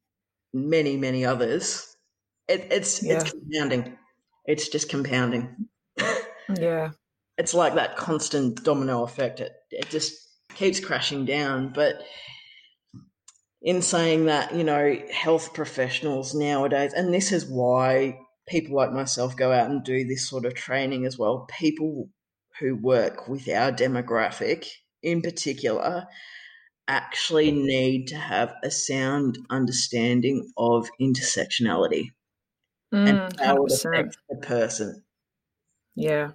many, 0.54 0.96
many 0.96 1.24
others. 1.24 1.96
It, 2.48 2.62
it's 2.72 3.00
Yeah. 3.00 3.08
it's 3.10 3.30
compounding. 3.30 3.98
It's 4.46 4.68
just 4.68 4.90
compounding. 4.90 5.68
Yeah. 6.56 6.92
it's 7.36 7.54
like 7.54 7.74
that 7.74 7.96
constant 7.96 8.62
domino 8.64 9.02
effect. 9.04 9.40
It, 9.40 9.52
it 9.70 9.88
just 9.90 10.14
keeps 10.54 10.80
crashing 10.80 11.24
down. 11.24 11.72
But 11.72 12.02
in 13.62 13.82
saying 13.82 14.26
that, 14.26 14.54
you 14.54 14.64
know, 14.64 14.96
health 15.12 15.52
professionals 15.54 16.34
nowadays, 16.34 16.92
and 16.92 17.12
this 17.12 17.32
is 17.32 17.46
why 17.46 18.18
people 18.48 18.76
like 18.76 18.92
myself 18.92 19.36
go 19.36 19.52
out 19.52 19.70
and 19.70 19.84
do 19.84 20.04
this 20.04 20.28
sort 20.28 20.44
of 20.46 20.54
training 20.54 21.04
as 21.06 21.18
well, 21.18 21.46
people 21.58 22.08
who 22.60 22.76
work 22.76 23.28
with 23.28 23.48
our 23.48 23.72
demographic 23.72 24.66
in 25.02 25.22
particular 25.22 26.06
actually 26.88 27.52
need 27.52 28.06
to 28.08 28.16
have 28.16 28.54
a 28.64 28.70
sound 28.70 29.38
understanding 29.50 30.50
of 30.58 30.90
intersectionality 31.00 32.06
Mm, 32.92 33.08
and 33.08 33.20
how 33.40 33.64
it 33.66 33.72
100%. 33.72 33.84
affects 33.92 34.16
the 34.28 34.36
person. 34.36 35.04
Yeah. 35.98 36.30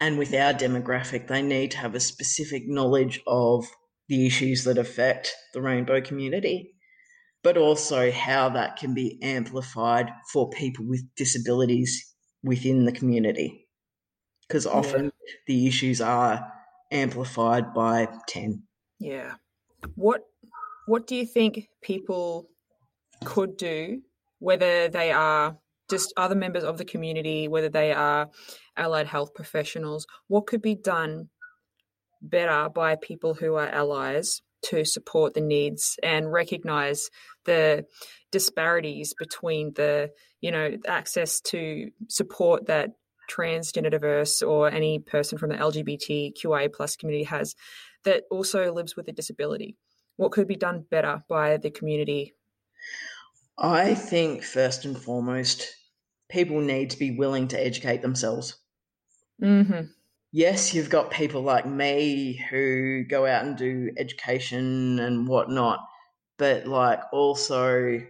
and 0.00 0.18
with 0.18 0.32
our 0.34 0.52
demographic, 0.52 1.28
they 1.28 1.42
need 1.42 1.72
to 1.72 1.78
have 1.78 1.94
a 1.94 2.00
specific 2.00 2.64
knowledge 2.66 3.20
of 3.26 3.66
the 4.08 4.26
issues 4.26 4.64
that 4.64 4.78
affect 4.78 5.32
the 5.54 5.62
rainbow 5.62 6.00
community, 6.00 6.74
but 7.42 7.56
also 7.56 8.10
how 8.10 8.48
that 8.50 8.76
can 8.76 8.94
be 8.94 9.18
amplified 9.22 10.10
for 10.32 10.50
people 10.50 10.86
with 10.86 11.02
disabilities 11.16 12.14
within 12.42 12.84
the 12.84 12.92
community. 12.92 13.68
Because 14.46 14.66
often 14.66 15.12
the 15.46 15.66
issues 15.66 16.00
are 16.00 16.52
amplified 16.90 17.72
by 17.72 18.08
10. 18.28 18.62
Yeah. 18.98 19.34
What 19.94 20.22
what 20.86 21.06
do 21.06 21.16
you 21.16 21.26
think 21.26 21.68
people 21.80 22.48
could 23.24 23.56
do, 23.56 24.02
whether 24.40 24.88
they 24.88 25.12
are 25.12 25.56
just 25.92 26.14
other 26.16 26.34
members 26.34 26.64
of 26.64 26.78
the 26.78 26.86
community, 26.86 27.48
whether 27.48 27.68
they 27.68 27.92
are 27.92 28.30
allied 28.76 29.06
health 29.06 29.34
professionals, 29.34 30.06
what 30.28 30.46
could 30.46 30.62
be 30.62 30.74
done 30.74 31.28
better 32.22 32.70
by 32.70 32.96
people 32.96 33.34
who 33.34 33.56
are 33.56 33.68
allies 33.68 34.40
to 34.62 34.86
support 34.86 35.34
the 35.34 35.40
needs 35.40 35.98
and 36.02 36.32
recognize 36.32 37.10
the 37.44 37.84
disparities 38.30 39.12
between 39.18 39.74
the, 39.74 40.10
you 40.40 40.50
know, 40.50 40.78
access 40.86 41.40
to 41.40 41.90
support 42.08 42.66
that 42.66 42.90
transgender 43.30 43.90
diverse 43.90 44.40
or 44.40 44.70
any 44.70 44.98
person 44.98 45.36
from 45.36 45.50
the 45.50 45.56
LGBTQIA 45.56 46.72
plus 46.72 46.96
community 46.96 47.24
has 47.24 47.54
that 48.04 48.24
also 48.30 48.72
lives 48.72 48.96
with 48.96 49.08
a 49.08 49.12
disability? 49.12 49.76
What 50.16 50.32
could 50.32 50.48
be 50.48 50.56
done 50.56 50.86
better 50.90 51.22
by 51.28 51.58
the 51.58 51.70
community? 51.70 52.34
I 53.58 53.94
think, 53.94 54.42
first 54.42 54.84
and 54.86 54.96
foremost, 54.96 55.68
people 56.32 56.60
need 56.60 56.90
to 56.90 56.98
be 56.98 57.10
willing 57.10 57.48
to 57.48 57.62
educate 57.64 58.02
themselves. 58.02 58.56
Mm-hmm. 59.40 59.86
yes, 60.32 60.72
you've 60.72 60.90
got 60.90 61.10
people 61.10 61.42
like 61.42 61.66
me 61.66 62.44
who 62.50 63.04
go 63.04 63.26
out 63.26 63.44
and 63.44 63.56
do 63.56 63.90
education 63.96 64.98
and 64.98 65.26
whatnot, 65.26 65.80
but 66.38 66.66
like 66.66 67.00
also, 67.12 68.00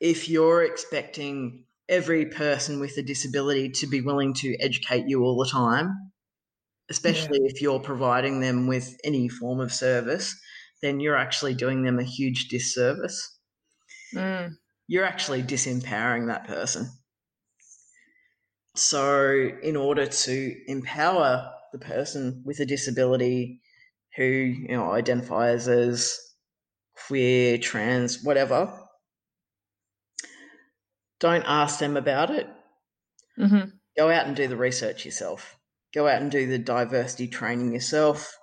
if 0.00 0.28
you're 0.28 0.62
expecting 0.62 1.64
every 1.88 2.26
person 2.26 2.80
with 2.80 2.96
a 2.96 3.02
disability 3.02 3.70
to 3.70 3.86
be 3.86 4.00
willing 4.00 4.34
to 4.34 4.56
educate 4.60 5.08
you 5.08 5.22
all 5.24 5.36
the 5.36 5.50
time, 5.50 6.12
especially 6.90 7.40
if 7.42 7.60
you're 7.60 7.80
providing 7.80 8.40
them 8.40 8.66
with 8.66 8.96
any 9.04 9.28
form 9.28 9.60
of 9.60 9.72
service, 9.72 10.34
then 10.80 11.00
you're 11.00 11.16
actually 11.16 11.54
doing 11.54 11.82
them 11.82 11.98
a 11.98 12.04
huge 12.04 12.48
disservice. 12.48 13.36
Mm. 14.14 14.52
You're 14.88 15.04
actually 15.04 15.42
disempowering 15.42 16.26
that 16.26 16.48
person. 16.48 16.90
So, 18.74 19.50
in 19.62 19.76
order 19.76 20.06
to 20.06 20.56
empower 20.66 21.52
the 21.72 21.78
person 21.78 22.42
with 22.44 22.60
a 22.60 22.66
disability 22.66 23.60
who 24.16 24.24
you 24.24 24.68
know 24.68 24.90
identifies 24.92 25.68
as 25.68 26.18
queer, 27.06 27.58
trans, 27.58 28.22
whatever, 28.22 28.72
don't 31.20 31.44
ask 31.46 31.80
them 31.80 31.96
about 31.96 32.30
it. 32.30 32.46
Mm-hmm. 33.38 33.70
Go 33.96 34.10
out 34.10 34.26
and 34.26 34.36
do 34.36 34.48
the 34.48 34.56
research 34.56 35.04
yourself. 35.04 35.58
Go 35.92 36.06
out 36.06 36.22
and 36.22 36.30
do 36.30 36.46
the 36.46 36.58
diversity 36.58 37.28
training 37.28 37.72
yourself. 37.72 38.36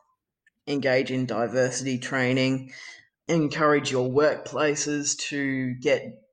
Engage 0.68 1.12
in 1.12 1.26
diversity 1.26 1.98
training. 1.98 2.72
Encourage 3.28 3.92
your 3.92 4.10
workplaces 4.10 5.18
to 5.30 5.76
get 5.76 6.25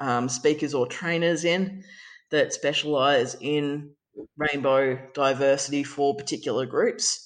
um, 0.00 0.28
speakers 0.28 0.74
or 0.74 0.86
trainers 0.86 1.44
in 1.44 1.84
that 2.30 2.52
specialize 2.52 3.36
in 3.40 3.94
rainbow 4.36 4.98
diversity 5.14 5.84
for 5.84 6.14
particular 6.16 6.66
groups 6.66 7.24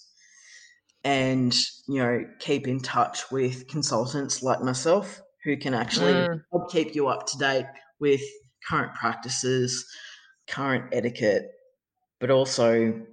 and 1.04 1.54
you 1.88 2.00
know 2.02 2.24
keep 2.38 2.68
in 2.68 2.78
touch 2.80 3.30
with 3.30 3.66
consultants 3.68 4.42
like 4.42 4.60
myself 4.60 5.20
who 5.44 5.56
can 5.56 5.74
actually 5.74 6.12
Mm. 6.12 6.44
help 6.52 6.70
keep 6.70 6.94
you 6.94 7.08
up 7.08 7.26
to 7.26 7.38
date 7.38 7.66
with 7.98 8.20
current 8.68 8.94
practices 8.94 9.84
current 10.46 10.92
etiquette 10.92 11.50
but 12.20 12.30
also 12.30 13.04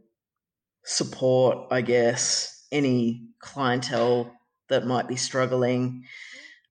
support 0.85 1.67
i 1.71 1.81
guess 1.81 2.67
any 2.71 3.27
clientele 3.39 4.31
that 4.69 4.85
might 4.85 5.07
be 5.07 5.15
struggling 5.15 6.03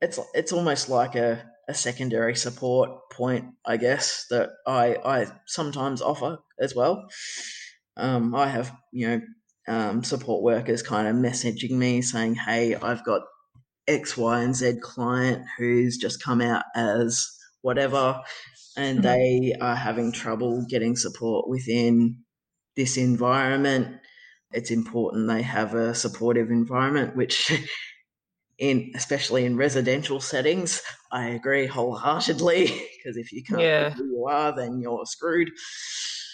it's 0.00 0.18
it's 0.34 0.52
almost 0.52 0.88
like 0.88 1.14
a, 1.16 1.44
a 1.68 1.74
secondary 1.74 2.34
support 2.34 3.10
point, 3.12 3.44
I 3.64 3.76
guess, 3.76 4.26
that 4.30 4.50
I, 4.66 4.96
I 5.04 5.26
sometimes 5.46 6.00
offer 6.00 6.38
as 6.58 6.74
well. 6.74 7.08
Um, 7.96 8.34
I 8.34 8.48
have, 8.48 8.72
you 8.92 9.08
know, 9.08 9.20
um, 9.68 10.02
support 10.02 10.42
workers 10.42 10.82
kind 10.82 11.06
of 11.06 11.14
messaging 11.14 11.72
me 11.72 12.00
saying, 12.00 12.36
hey, 12.36 12.74
I've 12.74 13.04
got 13.04 13.22
X, 13.86 14.16
Y, 14.16 14.40
and 14.42 14.56
Z 14.56 14.78
client 14.82 15.44
who's 15.58 15.98
just 15.98 16.22
come 16.22 16.40
out 16.40 16.64
as 16.74 17.28
whatever, 17.60 18.20
and 18.76 19.00
mm-hmm. 19.00 19.06
they 19.06 19.54
are 19.60 19.74
having 19.74 20.10
trouble 20.12 20.64
getting 20.68 20.96
support 20.96 21.48
within 21.48 22.22
this 22.76 22.96
environment. 22.96 23.98
It's 24.52 24.70
important 24.70 25.28
they 25.28 25.42
have 25.42 25.74
a 25.74 25.94
supportive 25.94 26.50
environment, 26.50 27.14
which 27.14 27.52
in 28.58 28.90
especially 28.94 29.44
in 29.44 29.56
residential 29.56 30.20
settings, 30.20 30.82
I 31.12 31.28
agree 31.28 31.66
wholeheartedly. 31.66 32.82
Because 32.98 33.16
if 33.16 33.32
you 33.32 33.44
can't 33.44 33.60
yeah. 33.60 33.90
who 33.90 34.04
you 34.06 34.26
are, 34.26 34.54
then 34.54 34.80
you're 34.80 35.06
screwed. 35.06 35.50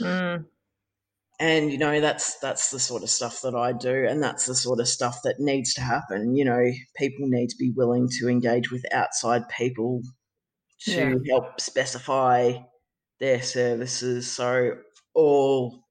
Mm. 0.01 0.47
And 1.39 1.71
you 1.71 1.77
know 1.77 2.01
that's 2.01 2.39
that's 2.39 2.71
the 2.71 2.81
sort 2.81 3.03
of 3.03 3.11
stuff 3.11 3.43
that 3.43 3.55
I 3.55 3.73
do, 3.73 4.07
and 4.09 4.23
that's 4.23 4.47
the 4.47 4.55
sort 4.55 4.81
of 4.81 4.89
stuff 4.89 5.21
that 5.25 5.39
needs 5.39 5.75
to 5.75 5.83
happen. 5.83 6.35
You 6.35 6.47
know, 6.47 6.73
people 6.97 7.29
need 7.29 7.51
to 7.51 7.57
be 7.59 7.71
willing 7.77 8.09
to 8.19 8.29
engage 8.29 8.73
with 8.73 8.83
outside 8.93 9.49
people 9.51 10.03
to 10.87 10.91
yeah. 10.91 11.33
help 11.33 11.61
specify 11.61 12.55
their 13.21 13.43
services, 13.43 14.33
so 14.33 14.79
all 15.15 15.85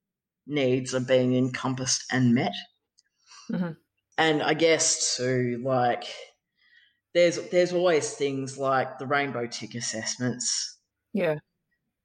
needs 0.47 0.95
are 0.95 1.01
being 1.01 1.35
encompassed 1.35 2.03
and 2.11 2.33
met. 2.33 2.55
Mm-hmm 3.51 3.73
and 4.17 4.41
I 4.43 4.53
guess 4.53 5.17
too, 5.17 5.61
like 5.63 6.05
there's 7.13 7.37
there's 7.49 7.73
always 7.73 8.13
things 8.13 8.57
like 8.57 8.99
the 8.99 9.07
rainbow 9.07 9.47
tick 9.47 9.75
assessments, 9.75 10.79
yeah, 11.13 11.35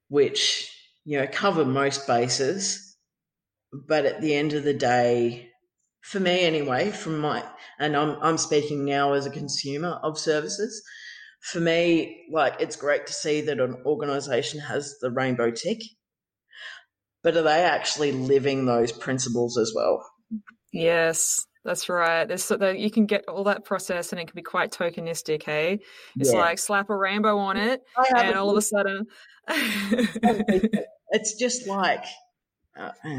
which 0.09 0.71
you 1.05 1.19
know 1.19 1.27
cover 1.31 1.65
most 1.65 2.07
bases, 2.07 2.97
but 3.87 4.05
at 4.05 4.21
the 4.21 4.33
end 4.35 4.53
of 4.53 4.63
the 4.63 4.73
day, 4.73 5.49
for 6.01 6.19
me 6.19 6.41
anyway, 6.41 6.91
from 6.91 7.19
my 7.19 7.43
and 7.79 7.95
I'm 7.95 8.17
I'm 8.21 8.37
speaking 8.37 8.85
now 8.85 9.13
as 9.13 9.25
a 9.25 9.31
consumer 9.31 9.99
of 10.03 10.17
services. 10.17 10.81
For 11.41 11.59
me, 11.59 12.25
like 12.31 12.55
it's 12.59 12.75
great 12.75 13.07
to 13.07 13.13
see 13.13 13.41
that 13.41 13.59
an 13.59 13.77
organisation 13.85 14.59
has 14.59 14.95
the 14.99 15.09
rainbow 15.09 15.51
tick, 15.51 15.79
but 17.23 17.37
are 17.37 17.43
they 17.43 17.63
actually 17.63 18.11
living 18.11 18.65
those 18.65 18.91
principles 18.91 19.57
as 19.57 19.71
well? 19.73 20.05
Yes, 20.73 21.45
that's 21.65 21.89
right. 21.89 22.27
There's 22.27 22.43
so 22.43 22.57
that 22.57 22.79
you 22.79 22.89
can 22.89 23.05
get 23.05 23.25
all 23.27 23.43
that 23.45 23.65
process, 23.65 24.11
and 24.11 24.19
it 24.19 24.27
can 24.27 24.35
be 24.35 24.41
quite 24.41 24.71
tokenistic. 24.71 25.43
Hey, 25.43 25.79
it's 26.17 26.33
yeah. 26.33 26.39
like 26.39 26.57
slap 26.57 26.89
a 26.89 26.95
rainbow 26.95 27.37
on 27.37 27.57
it, 27.57 27.81
and 28.15 28.35
all 28.35 28.49
of 28.49 28.57
a 28.57 28.61
sudden, 28.61 29.07
it's 31.09 31.35
just 31.35 31.67
like 31.67 32.05
uh, 32.77 32.91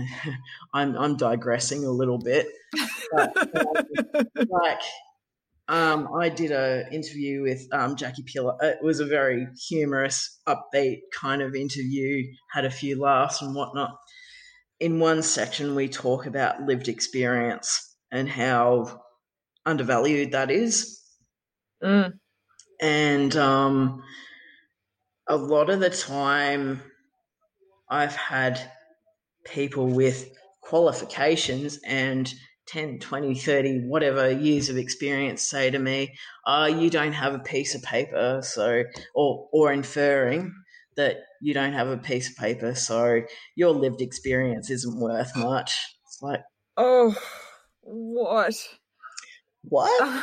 I'm 0.75 0.97
I'm 0.97 1.17
digressing 1.17 1.85
a 1.85 1.91
little 1.91 2.19
bit, 2.19 2.47
but, 3.13 3.37
like 4.49 4.81
um, 5.69 6.09
I 6.19 6.31
did 6.31 6.51
a 6.51 6.87
interview 6.93 7.43
with 7.43 7.69
um, 7.73 7.95
Jackie 7.95 8.25
Pillar. 8.25 8.57
It 8.61 8.79
was 8.83 9.01
a 9.01 9.07
very 9.07 9.47
humorous, 9.69 10.41
upbeat 10.49 11.01
kind 11.15 11.43
of 11.43 11.55
interview. 11.55 12.25
Had 12.53 12.65
a 12.65 12.71
few 12.71 13.01
laughs 13.01 13.43
and 13.43 13.55
whatnot. 13.55 13.97
In 14.81 14.99
one 14.99 15.23
section, 15.23 15.75
we 15.75 15.89
talk 15.89 16.25
about 16.27 16.63
lived 16.63 16.89
experience 16.89 17.90
and 18.13 18.29
how 18.29 19.03
undervalued 19.65 20.33
that 20.33 20.51
is. 20.51 21.01
Mm. 21.83 22.13
And 22.81 23.37
um, 23.37 24.03
a 25.29 25.37
lot 25.37 25.71
of 25.71 25.81
the 25.81 25.91
time, 25.91 26.83
I've 27.89 28.17
had 28.17 28.61
people 29.45 29.87
with 29.87 30.31
qualifications 30.63 31.79
and 31.87 32.33
10, 32.69 33.01
20, 33.01 33.35
30, 33.35 33.89
whatever 33.89 34.31
years 34.31 34.69
of 34.69 34.77
experience 34.77 35.43
say 35.43 35.71
to 35.71 35.79
me, 35.79 36.15
oh, 36.47 36.67
you 36.67 36.89
don't 36.89 37.13
have 37.13 37.35
a 37.35 37.41
piece 37.41 37.75
of 37.75 37.83
paper, 37.83 38.41
so, 38.43 38.85
or, 39.15 39.49
or 39.53 39.73
inferring 39.73 40.55
that 40.97 41.17
you 41.41 41.55
don't 41.55 41.73
have 41.73 41.89
a 41.89 41.97
piece 41.97 42.31
of 42.31 42.37
paper, 42.37 42.75
so 42.75 43.23
your 43.57 43.71
lived 43.71 44.01
experience 44.01 44.71
isn't 44.71 45.01
worth 45.01 45.35
much. 45.37 45.81
It's 46.07 46.23
like, 46.23 46.41
oh, 46.77 47.17
what? 47.91 48.55
What? 49.63 50.03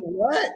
what? 0.00 0.52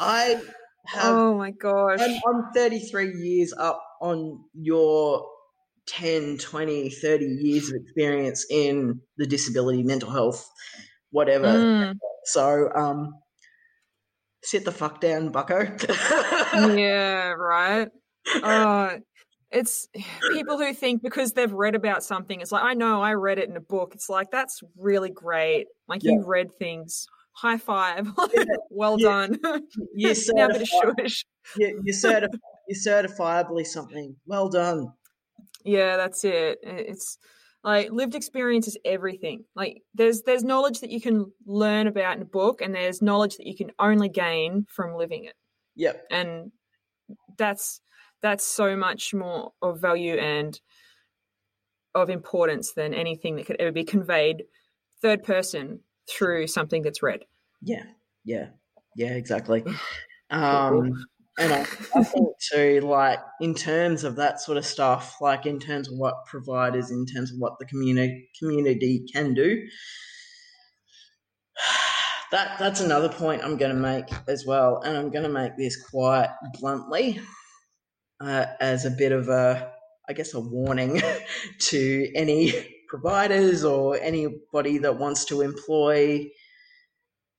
I 0.00 0.40
have. 0.86 1.14
Oh 1.14 1.36
my 1.36 1.50
gosh. 1.50 2.00
I'm, 2.00 2.20
I'm 2.26 2.52
33 2.54 3.14
years 3.14 3.52
up 3.52 3.82
on 4.00 4.44
your 4.54 5.26
10, 5.88 6.38
20, 6.38 6.90
30 6.90 7.24
years 7.24 7.68
of 7.68 7.76
experience 7.82 8.46
in 8.50 9.00
the 9.16 9.26
disability, 9.26 9.82
mental 9.82 10.10
health, 10.10 10.48
whatever. 11.10 11.48
Mm. 11.48 11.94
So, 12.24 12.70
um, 12.74 13.14
sit 14.42 14.64
the 14.64 14.72
fuck 14.72 15.00
down, 15.00 15.30
bucko. 15.30 15.76
yeah, 16.54 17.30
right. 17.30 17.88
Oh, 18.42 18.98
it's 19.50 19.88
people 20.32 20.58
who 20.58 20.72
think 20.74 21.02
because 21.02 21.32
they've 21.32 21.52
read 21.52 21.74
about 21.74 22.04
something 22.04 22.40
it's 22.40 22.52
like 22.52 22.62
i 22.62 22.74
know 22.74 23.02
i 23.02 23.12
read 23.14 23.38
it 23.38 23.48
in 23.48 23.56
a 23.56 23.60
book. 23.60 23.92
It's 23.94 24.08
like 24.08 24.30
that's 24.30 24.60
really 24.76 25.10
great. 25.10 25.66
Like 25.86 26.02
yeah. 26.02 26.12
you 26.12 26.24
read 26.24 26.52
things. 26.58 27.06
High 27.32 27.58
five. 27.58 28.08
Well 28.70 28.98
yeah. 28.98 29.08
done. 29.08 29.38
You're, 29.94 30.12
certifi- 30.12 31.24
you're, 31.56 31.70
you're, 31.82 31.94
certif- 31.94 32.38
you're 32.68 32.78
certifiably 32.86 33.66
something. 33.66 34.14
Well 34.26 34.48
done. 34.48 34.92
Yeah 35.64 35.96
that's 35.96 36.24
it. 36.24 36.58
It's 36.62 37.18
like 37.64 37.90
lived 37.90 38.14
experience 38.14 38.68
is 38.68 38.78
everything. 38.84 39.44
Like 39.54 39.82
there's 39.94 40.22
there's 40.22 40.44
knowledge 40.44 40.80
that 40.80 40.90
you 40.90 41.00
can 41.00 41.32
learn 41.46 41.86
about 41.86 42.16
in 42.16 42.22
a 42.22 42.26
book 42.26 42.60
and 42.60 42.74
there's 42.74 43.02
knowledge 43.02 43.36
that 43.36 43.46
you 43.46 43.56
can 43.56 43.72
only 43.78 44.08
gain 44.08 44.66
from 44.68 44.94
living 44.94 45.24
it. 45.24 45.34
Yep. 45.76 46.04
And 46.10 46.52
that's 47.36 47.80
that's 48.22 48.46
so 48.46 48.76
much 48.76 49.14
more 49.14 49.52
of 49.62 49.80
value 49.80 50.16
and 50.16 50.60
of 51.94 52.10
importance 52.10 52.72
than 52.72 52.94
anything 52.94 53.36
that 53.36 53.46
could 53.46 53.60
ever 53.60 53.72
be 53.72 53.84
conveyed 53.84 54.44
third 55.00 55.22
person 55.22 55.80
through 56.10 56.46
something 56.46 56.82
that's 56.82 57.02
read. 57.02 57.24
Yeah, 57.62 57.84
yeah, 58.24 58.48
yeah, 58.96 59.12
exactly. 59.12 59.64
Um, 60.30 61.06
and 61.38 61.52
I, 61.52 61.60
I 61.94 62.02
think 62.02 62.28
too, 62.52 62.80
like 62.80 63.20
in 63.40 63.54
terms 63.54 64.04
of 64.04 64.16
that 64.16 64.40
sort 64.40 64.58
of 64.58 64.66
stuff, 64.66 65.16
like 65.20 65.46
in 65.46 65.60
terms 65.60 65.88
of 65.88 65.96
what 65.96 66.26
providers, 66.26 66.90
in 66.90 67.06
terms 67.06 67.32
of 67.32 67.38
what 67.38 67.58
the 67.58 67.64
community 67.66 68.28
community 68.38 69.04
can 69.12 69.34
do. 69.34 69.66
That 72.30 72.58
that's 72.58 72.82
another 72.82 73.08
point 73.08 73.42
I'm 73.42 73.56
going 73.56 73.74
to 73.74 73.80
make 73.80 74.04
as 74.28 74.44
well, 74.44 74.82
and 74.82 74.98
I'm 74.98 75.08
going 75.08 75.22
to 75.22 75.30
make 75.30 75.56
this 75.56 75.82
quite 75.82 76.28
bluntly 76.60 77.22
uh, 78.20 78.46
as 78.60 78.84
a 78.84 78.90
bit 78.90 79.12
of 79.12 79.28
a, 79.28 79.72
I 80.08 80.12
guess, 80.12 80.34
a 80.34 80.40
warning 80.40 81.00
to 81.58 82.12
any 82.14 82.52
providers 82.88 83.64
or 83.64 83.98
anybody 84.00 84.78
that 84.78 84.98
wants 84.98 85.26
to 85.26 85.42
employ 85.42 86.28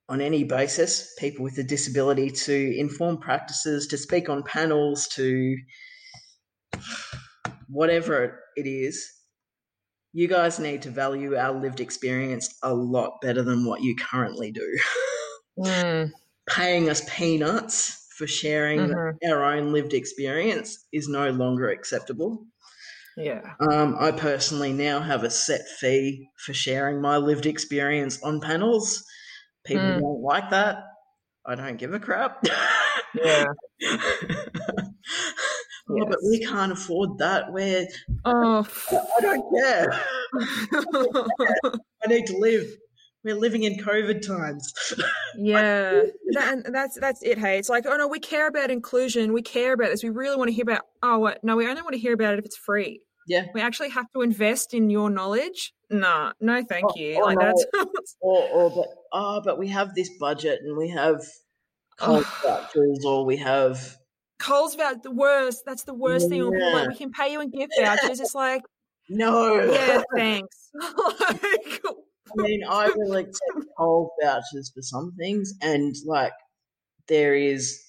on 0.08 0.22
any 0.22 0.44
basis 0.44 1.14
people 1.20 1.44
with 1.44 1.58
a 1.60 1.64
disability 1.64 2.32
to 2.32 2.78
inform 2.78 3.18
practices, 3.18 3.88
to 3.88 3.98
speak 3.98 4.28
on 4.28 4.44
panels, 4.44 5.08
to 5.08 5.56
whatever 7.68 8.40
it 8.56 8.68
is. 8.68 9.12
You 10.12 10.28
guys 10.28 10.60
need 10.60 10.82
to 10.84 10.90
value 10.90 11.36
our 11.36 11.54
lived 11.54 11.80
experience 11.80 12.56
a 12.64 12.74
lot 12.74 13.22
better 13.22 13.44
than 13.44 13.66
what 13.66 13.82
you 13.82 13.96
currently 13.96 14.52
do. 14.52 14.80
Mm. 15.58 16.12
Paying 16.48 16.90
us 16.90 17.02
peanuts 17.10 17.99
for 18.20 18.28
sharing 18.28 18.80
mm-hmm. 18.82 19.32
our 19.32 19.46
own 19.46 19.72
lived 19.72 19.94
experience 19.94 20.86
is 20.92 21.08
no 21.08 21.30
longer 21.30 21.70
acceptable. 21.70 22.46
Yeah. 23.16 23.42
Um, 23.62 23.96
I 23.98 24.12
personally 24.12 24.74
now 24.74 25.00
have 25.00 25.24
a 25.24 25.30
set 25.30 25.62
fee 25.80 26.28
for 26.46 26.54
sharing 26.54 27.02
my 27.02 27.16
lived 27.16 27.46
experience 27.46 28.22
on 28.22 28.42
panels. 28.42 29.06
People 29.66 29.84
mm. 29.84 30.00
don't 30.02 30.22
like 30.22 30.50
that. 30.50 30.84
I 31.46 31.56
don't 31.56 31.78
give 31.78 31.94
a 31.94 32.00
crap. 32.00 32.44
Yeah. 33.16 33.46
Well, 35.92 36.06
yes. 36.06 36.08
but 36.10 36.20
we 36.30 36.46
can't 36.46 36.72
afford 36.72 37.18
that. 37.18 37.52
We're 37.52 37.88
oh, 38.24 38.68
I 39.18 39.22
don't 39.22 39.56
care. 39.56 39.92
I 42.04 42.08
need 42.08 42.28
to 42.28 42.38
live 42.38 42.68
we're 43.24 43.36
living 43.36 43.64
in 43.64 43.76
COVID 43.76 44.26
times. 44.26 44.74
yeah, 45.38 46.04
that, 46.32 46.64
that's 46.72 47.00
that's 47.00 47.22
it. 47.24 47.38
Hey, 47.38 47.58
it's 47.58 47.70
like, 47.70 47.86
oh 47.86 47.98
no, 47.98 48.08
we 48.08 48.20
care 48.20 48.48
about 48.48 48.72
inclusion. 48.72 49.34
We 49.34 49.42
care 49.42 49.74
about 49.74 49.90
this. 49.90 50.04
We 50.04 50.10
really 50.10 50.38
want 50.38 50.50
to 50.50 50.54
hear 50.54 50.64
about. 50.64 50.82
Oh, 51.04 51.20
what? 51.20 51.44
no, 51.44 51.56
we 51.56 51.68
only 51.68 51.82
want 51.82 51.94
to 51.94 52.00
hear 52.00 52.14
about 52.14 52.34
it 52.34 52.40
if 52.40 52.46
it's 52.46 52.58
free. 52.58 53.02
Yeah, 53.28 53.46
we 53.54 53.62
actually 53.62 53.90
have 53.90 54.06
to 54.14 54.22
invest 54.22 54.74
in 54.74 54.90
your 54.90 55.10
knowledge. 55.10 55.74
No, 55.90 56.32
no, 56.40 56.64
thank 56.64 56.86
oh, 56.90 56.94
you. 56.96 57.20
Oh, 57.22 57.26
like 57.26 57.38
no. 57.38 57.46
that's 57.46 58.16
or, 58.22 58.42
or 58.50 58.70
but 58.70 58.88
oh, 59.14 59.42
but 59.44 59.60
we 59.60 59.68
have 59.68 59.96
this 59.96 60.10
budget 60.18 60.62
and 60.64 60.78
we 60.78 60.90
have 60.90 61.24
Coles 62.00 62.26
vouchers, 62.44 63.04
or 63.06 63.26
we 63.26 63.38
have 63.38 63.98
Coles 64.40 64.76
voucher, 64.76 65.00
the 65.04 65.12
worst. 65.12 65.64
That's 65.66 65.84
the 65.84 65.94
worst 65.94 66.30
thing. 66.30 66.42
Like, 66.44 66.88
we 66.88 66.96
can 66.96 67.12
pay 67.12 67.32
you 67.34 67.42
in 67.42 67.52
gift 67.52 67.74
vouchers. 67.80 68.20
It's 68.20 68.36
like, 68.36 68.62
no. 69.10 69.72
yeah, 69.72 70.02
thanks. 70.16 70.70
like, 70.74 71.82
I 72.34 72.36
mean, 72.38 72.64
I 72.68 72.90
will 72.96 73.16
accept 73.16 73.58
Coles 73.78 74.12
vouchers 74.22 74.72
for 74.74 74.82
some 74.82 75.14
things, 75.18 75.54
and 75.62 75.96
like 76.06 76.34
there 77.08 77.36
is, 77.36 77.84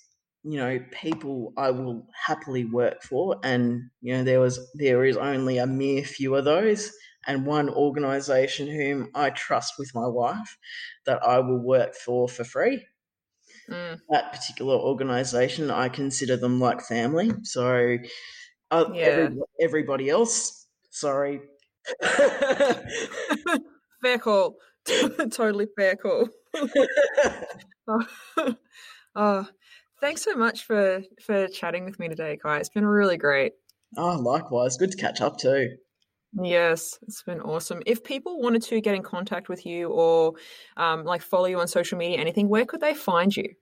you 0.45 0.59
know, 0.59 0.81
people 0.93 1.53
I 1.57 1.71
will 1.71 2.09
happily 2.15 2.65
work 2.65 3.03
for, 3.03 3.39
and 3.45 3.91
you 4.01 4.15
know, 4.15 4.25
there 4.25 4.41
was 4.41 4.61
there 4.75 5.05
is 5.05 5.17
only 5.17 5.59
a 5.59 5.67
mere 5.67 6.05
few 6.05 6.35
of 6.37 6.45
those, 6.45 6.93
and 7.27 7.47
one 7.47 7.71
organisation 7.71 8.69
whom 8.69 9.11
I 9.15 9.31
trust 9.31 9.75
with 9.79 9.95
my 9.95 10.07
life 10.07 10.59
that 11.07 11.23
I 11.23 11.41
will 11.41 11.61
work 11.63 11.95
for 11.95 12.29
for 12.29 12.45
free. 12.45 12.87
mm, 13.69 14.01
That 14.11 14.33
particular 14.33 14.75
organisation, 14.75 15.71
I 15.71 15.89
consider 15.89 16.37
them 16.37 16.59
like 16.59 16.81
family. 16.83 17.31
So, 17.45 17.97
uh, 18.71 18.85
Yeah. 18.93 19.05
every, 19.05 19.39
everybody 19.61 20.11
else, 20.11 20.69
sorry. 20.91 21.43
fair 24.03 24.19
call. 24.19 24.57
totally 25.31 25.67
fair 25.77 25.97
call. 25.97 26.29
oh, 27.89 28.07
oh, 29.15 29.47
thanks 30.01 30.23
so 30.23 30.35
much 30.35 30.65
for 30.65 31.03
for 31.25 31.49
chatting 31.49 31.85
with 31.85 31.99
me 31.99 32.09
today, 32.09 32.39
Kai. 32.43 32.59
It's 32.59 32.69
been 32.69 32.87
really 32.87 33.17
great. 33.17 33.53
oh, 33.97 34.17
likewise. 34.19 34.77
Good 34.77 34.93
to 34.93 34.97
catch 34.97 35.21
up 35.21 35.39
too. 35.39 35.69
Yes, 36.41 36.97
it's 37.03 37.23
been 37.25 37.41
awesome. 37.41 37.83
If 37.87 38.05
people 38.05 38.41
wanted 38.41 38.63
to 38.63 38.81
get 38.81 38.95
in 38.95 39.03
contact 39.03 39.49
with 39.49 39.67
you 39.67 39.89
or 39.89 40.35
um, 40.77 41.05
like 41.05 41.23
follow 41.23 41.47
you 41.47 41.59
on 41.59 41.67
social 41.67 41.99
media, 41.99 42.19
anything, 42.19 42.49
where 42.49 42.65
could 42.65 42.81
they 42.81 42.95
find 42.95 43.37
you? 43.37 43.53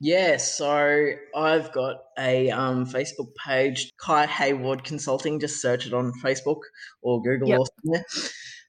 Yeah, 0.00 0.36
so 0.36 1.10
I've 1.34 1.72
got 1.72 1.96
a 2.18 2.50
um, 2.50 2.86
Facebook 2.86 3.28
page, 3.44 3.90
Kai 4.00 4.26
Hayward 4.26 4.84
Consulting. 4.84 5.40
Just 5.40 5.60
search 5.60 5.86
it 5.86 5.94
on 5.94 6.12
Facebook 6.22 6.60
or 7.02 7.20
Google 7.22 7.48
Yep. 7.48 7.58
or 7.58 7.66
somewhere. 7.82 8.04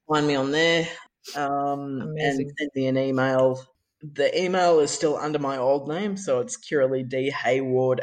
Find 0.07 0.27
me 0.27 0.35
on 0.35 0.51
there 0.51 0.87
um, 1.35 2.01
and 2.17 2.51
send 2.57 2.71
me 2.75 2.87
an 2.87 2.97
email. 2.97 3.59
The 4.01 4.39
email 4.39 4.79
is 4.79 4.91
still 4.91 5.17
under 5.17 5.39
my 5.39 5.57
old 5.57 5.87
name, 5.87 6.15
so 6.15 6.39
it's 6.39 6.57
kiralee 6.57 7.31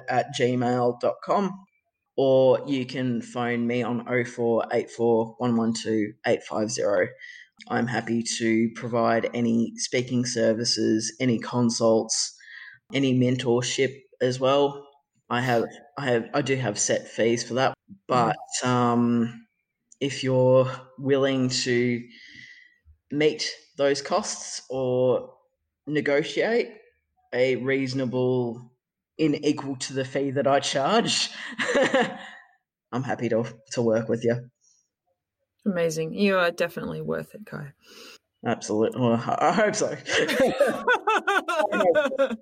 at 0.08 0.26
gmail.com. 0.36 1.64
Or 2.16 2.60
you 2.66 2.84
can 2.84 3.22
phone 3.22 3.66
me 3.66 3.82
on 3.82 4.04
0484 4.04 5.36
112 5.38 6.14
850. 6.26 7.12
I'm 7.68 7.86
happy 7.86 8.22
to 8.38 8.70
provide 8.74 9.30
any 9.32 9.72
speaking 9.76 10.26
services, 10.26 11.14
any 11.20 11.38
consults, 11.38 12.34
any 12.92 13.18
mentorship 13.18 13.94
as 14.20 14.40
well. 14.40 14.86
I 15.30 15.40
have, 15.40 15.64
I 15.96 16.06
have, 16.06 16.28
I 16.34 16.42
do 16.42 16.56
have 16.56 16.78
set 16.78 17.08
fees 17.08 17.44
for 17.44 17.54
that. 17.54 17.74
But 18.08 18.36
um, 18.62 19.46
if 20.02 20.22
you're 20.24 20.68
willing 20.98 21.48
to 21.48 22.02
meet 23.12 23.48
those 23.76 24.02
costs 24.02 24.62
or 24.68 25.32
negotiate 25.86 26.72
a 27.32 27.54
reasonable, 27.56 28.72
in 29.16 29.36
equal 29.44 29.76
to 29.76 29.92
the 29.92 30.04
fee 30.04 30.32
that 30.32 30.48
I 30.48 30.58
charge, 30.58 31.30
I'm 32.92 33.04
happy 33.04 33.28
to 33.28 33.44
to 33.72 33.82
work 33.82 34.08
with 34.08 34.24
you. 34.24 34.50
Amazing. 35.64 36.14
You 36.14 36.36
are 36.36 36.50
definitely 36.50 37.00
worth 37.00 37.36
it, 37.36 37.46
Kai. 37.46 37.72
Absolutely. 38.44 39.00
Well, 39.00 39.14
I 39.14 39.36
I 39.40 39.52
hope 39.52 39.76
so. 39.76 39.96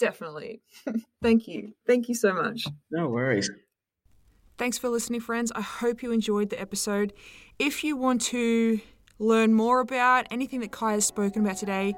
definitely. 0.00 0.62
Thank 1.22 1.46
you. 1.46 1.74
Thank 1.86 2.08
you 2.08 2.16
so 2.16 2.34
much. 2.34 2.66
no 2.90 3.08
worries. 3.08 3.48
Thanks 4.58 4.78
for 4.78 4.88
listening, 4.88 5.20
friends. 5.20 5.52
I 5.54 5.60
hope 5.60 6.02
you 6.02 6.12
enjoyed 6.12 6.48
the 6.48 6.58
episode. 6.58 7.12
If 7.58 7.84
you 7.84 7.94
want 7.94 8.22
to 8.22 8.80
learn 9.18 9.52
more 9.52 9.80
about 9.80 10.26
anything 10.30 10.60
that 10.60 10.72
Kai 10.72 10.92
has 10.92 11.04
spoken 11.04 11.44
about 11.44 11.58
today, 11.58 11.94